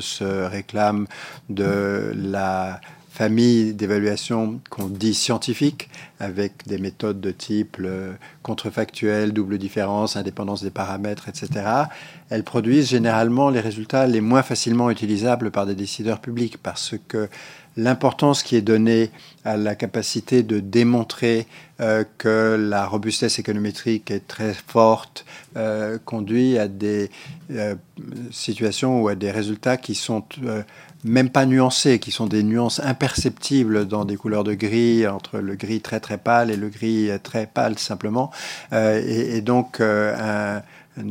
[0.00, 1.06] se réclament
[1.48, 2.80] de la
[3.16, 5.88] famille d'évaluation qu'on dit scientifique,
[6.20, 7.80] avec des méthodes de type
[8.42, 11.64] contrefactuel, double différence, indépendance des paramètres, etc.
[12.28, 17.30] Elles produisent généralement les résultats les moins facilement utilisables par des décideurs publics parce que
[17.76, 19.10] l'importance qui est donnée
[19.44, 21.46] à la capacité de démontrer
[21.80, 25.26] euh, que la robustesse économétrique est très forte
[25.56, 27.10] euh, conduit à des
[27.50, 27.74] euh,
[28.30, 30.24] situations ou à des résultats qui sont
[31.04, 35.54] même pas nuancés, qui sont des nuances imperceptibles dans des couleurs de gris, entre le
[35.54, 38.30] gris très très pâle et le gris très pâle simplement.
[38.72, 40.62] et, donc un,
[40.98, 41.04] un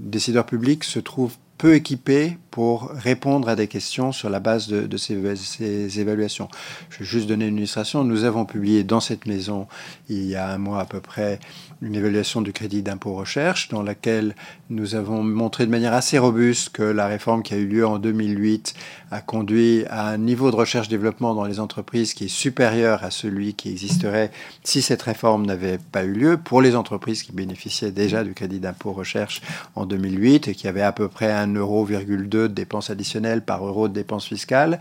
[0.00, 4.96] décideur public se trouve peu équipés pour répondre à des questions sur la base de,
[4.96, 6.48] ces, ces, évaluations.
[6.90, 8.02] Je vais juste donner une illustration.
[8.02, 9.68] Nous avons publié dans cette maison,
[10.08, 11.38] il y a un mois à peu près,
[11.82, 14.36] une évaluation du crédit d'impôt recherche dans laquelle
[14.70, 17.98] nous avons montré de manière assez robuste que la réforme qui a eu lieu en
[17.98, 18.74] 2008
[19.10, 23.54] a conduit à un niveau de recherche-développement dans les entreprises qui est supérieur à celui
[23.54, 24.30] qui existerait
[24.62, 28.60] si cette réforme n'avait pas eu lieu pour les entreprises qui bénéficiaient déjà du crédit
[28.60, 29.42] d'impôt recherche
[29.74, 33.88] en 2008 et qui avaient à peu près 1,2 euro de dépenses additionnelles par euro
[33.88, 34.78] de dépenses fiscales.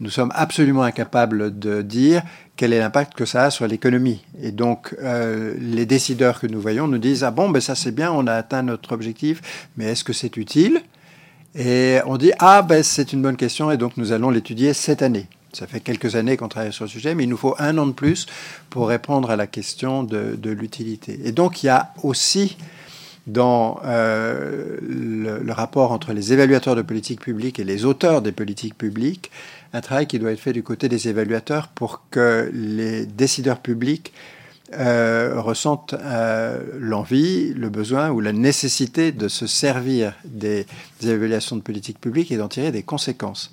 [0.00, 2.22] Nous sommes absolument incapables de dire
[2.60, 4.20] quel est l'impact que ça a sur l'économie.
[4.42, 7.90] Et donc, euh, les décideurs que nous voyons nous disent Ah bon, ben ça c'est
[7.90, 9.40] bien, on a atteint notre objectif,
[9.78, 10.82] mais est-ce que c'est utile?
[11.54, 15.00] Et on dit Ah ben c'est une bonne question, et donc nous allons l'étudier cette
[15.00, 15.26] année.
[15.54, 17.86] Ça fait quelques années qu'on travaille sur le sujet, mais il nous faut un an
[17.86, 18.26] de plus
[18.68, 21.18] pour répondre à la question de, l'utilité.
[21.24, 22.58] Et donc, il y a aussi
[23.26, 28.76] dans euh, le, rapport entre les évaluateurs de politique publique et les auteurs des politiques
[28.76, 29.30] publiques,
[29.72, 34.12] un travail qui doit être fait du côté des évaluateurs pour que les décideurs publics
[34.72, 40.64] euh, ressentent euh, l'envie, le besoin ou la nécessité de se servir des,
[41.00, 43.50] des évaluations de politique publique et d'en tirer des conséquences.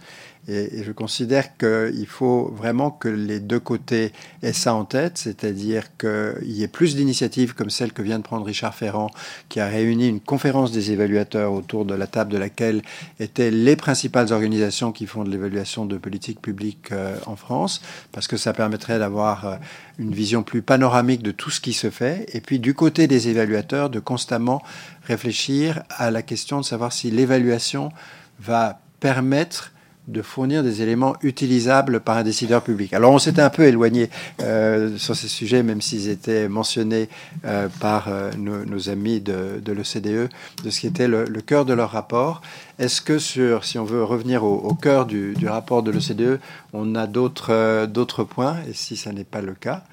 [0.47, 5.97] Et, je considère qu'il faut vraiment que les deux côtés aient ça en tête, c'est-à-dire
[5.97, 9.11] qu'il y ait plus d'initiatives comme celle que vient de prendre Richard Ferrand,
[9.49, 12.81] qui a réuni une conférence des évaluateurs autour de la table de laquelle
[13.19, 18.27] étaient les principales organisations qui font de l'évaluation de politique publique euh, en France, parce
[18.27, 19.55] que ça permettrait d'avoir euh,
[19.99, 23.27] une vision plus panoramique de tout ce qui se fait, et puis du côté des
[23.27, 24.61] évaluateurs, de constamment
[25.03, 27.91] réfléchir à la question de savoir si l'évaluation
[28.39, 29.71] va permettre
[30.07, 32.93] de fournir des éléments utilisables par un décideur public.
[32.93, 34.09] Alors on s'était un peu éloigné
[34.41, 37.09] euh, sur ces sujets, même s'ils étaient mentionnés
[37.45, 40.29] euh, par euh, nos, amis de, l'OCDE,
[40.63, 42.41] de ce qui était le, cœur de leur rapport.
[42.79, 46.39] Est-ce que sur, si on veut revenir au, cœur du, rapport de l'OCDE,
[46.73, 48.57] on a d'autres points?
[48.69, 49.83] Et si ça n'est pas le cas,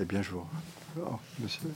[0.00, 0.44] eh bien je vous...
[1.00, 1.70] Oh, monsieur.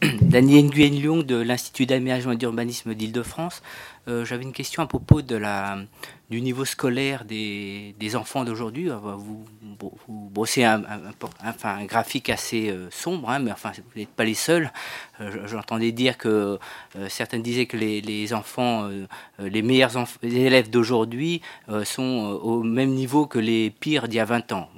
[0.22, 3.62] Daniel Nguyen de l'Institut d'aménagement et d'urbanisme d'Île-de-France.
[4.24, 5.78] J'avais une question à propos de la,
[6.30, 8.88] du niveau scolaire des, des enfants d'aujourd'hui.
[8.88, 9.44] Vous,
[10.06, 10.80] vous, brossez un,
[11.86, 14.70] graphique assez euh, sombre, hein, mais enfin, vous n'êtes pas les seuls.
[15.20, 16.58] Euh, j'entendais dire que
[16.96, 18.88] euh, certains disaient que les, les enfants,
[19.40, 19.90] les meilleurs
[20.22, 21.42] élèves d'aujourd'hui
[21.84, 24.68] sont au même niveau que les pires d'il y a 20 ans.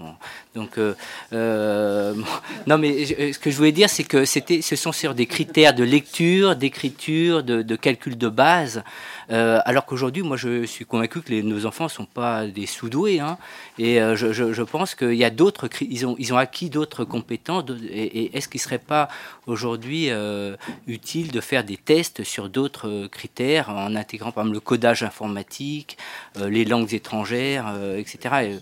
[0.54, 0.76] Donc,
[1.32, 5.84] non, mais ce que je voulais dire, c'est que ce sont sur des critères de
[5.84, 8.82] lecture, d'écriture, de calcul de base.
[9.30, 13.20] Euh, alors qu'aujourd'hui, moi, je suis convaincu que nos enfants ne sont pas des sous-doués.
[13.20, 13.38] Hein.
[13.78, 17.64] et euh, je, pense qu'il y a d'autres, ils ont, acquis d'autres compétences.
[17.90, 19.08] Et, est-ce qu'il ne serait pas
[19.46, 24.60] aujourd'hui euh, utile de faire des tests sur d'autres critères en intégrant par exemple le
[24.60, 25.96] codage informatique,
[26.36, 28.34] les langues étrangères, etc.
[28.42, 28.58] Et,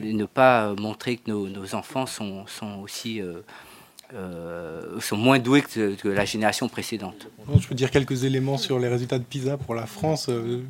[0.00, 2.44] ne pas montrer que nos, enfants sont
[2.82, 3.20] aussi
[4.14, 7.28] euh, sont moins doués que, la génération précédente.
[7.58, 10.28] Je peux dire quelques éléments sur les résultats de PISA pour la France.
[10.28, 10.62] Euh,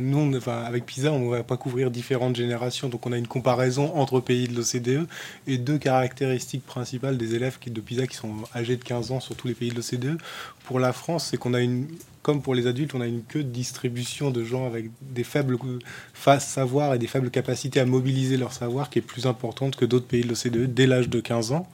[0.00, 3.94] nous, avec PISA, on ne va pas couvrir différentes générations, donc on a une comparaison
[3.94, 5.06] entre pays de l'OCDE
[5.46, 9.36] et deux caractéristiques principales des élèves de PISA qui sont âgés de 15 ans sur
[9.36, 10.18] tous les pays de l'OCDE.
[10.64, 11.86] Pour la France, c'est qu'on a une,
[12.22, 15.58] comme pour les adultes, on a une queue de distribution de gens avec des faibles
[16.38, 20.06] savoirs et des faibles capacités à mobiliser leur savoir qui est plus importante que d'autres
[20.06, 21.68] pays de l'OCDE dès l'âge de 15 ans.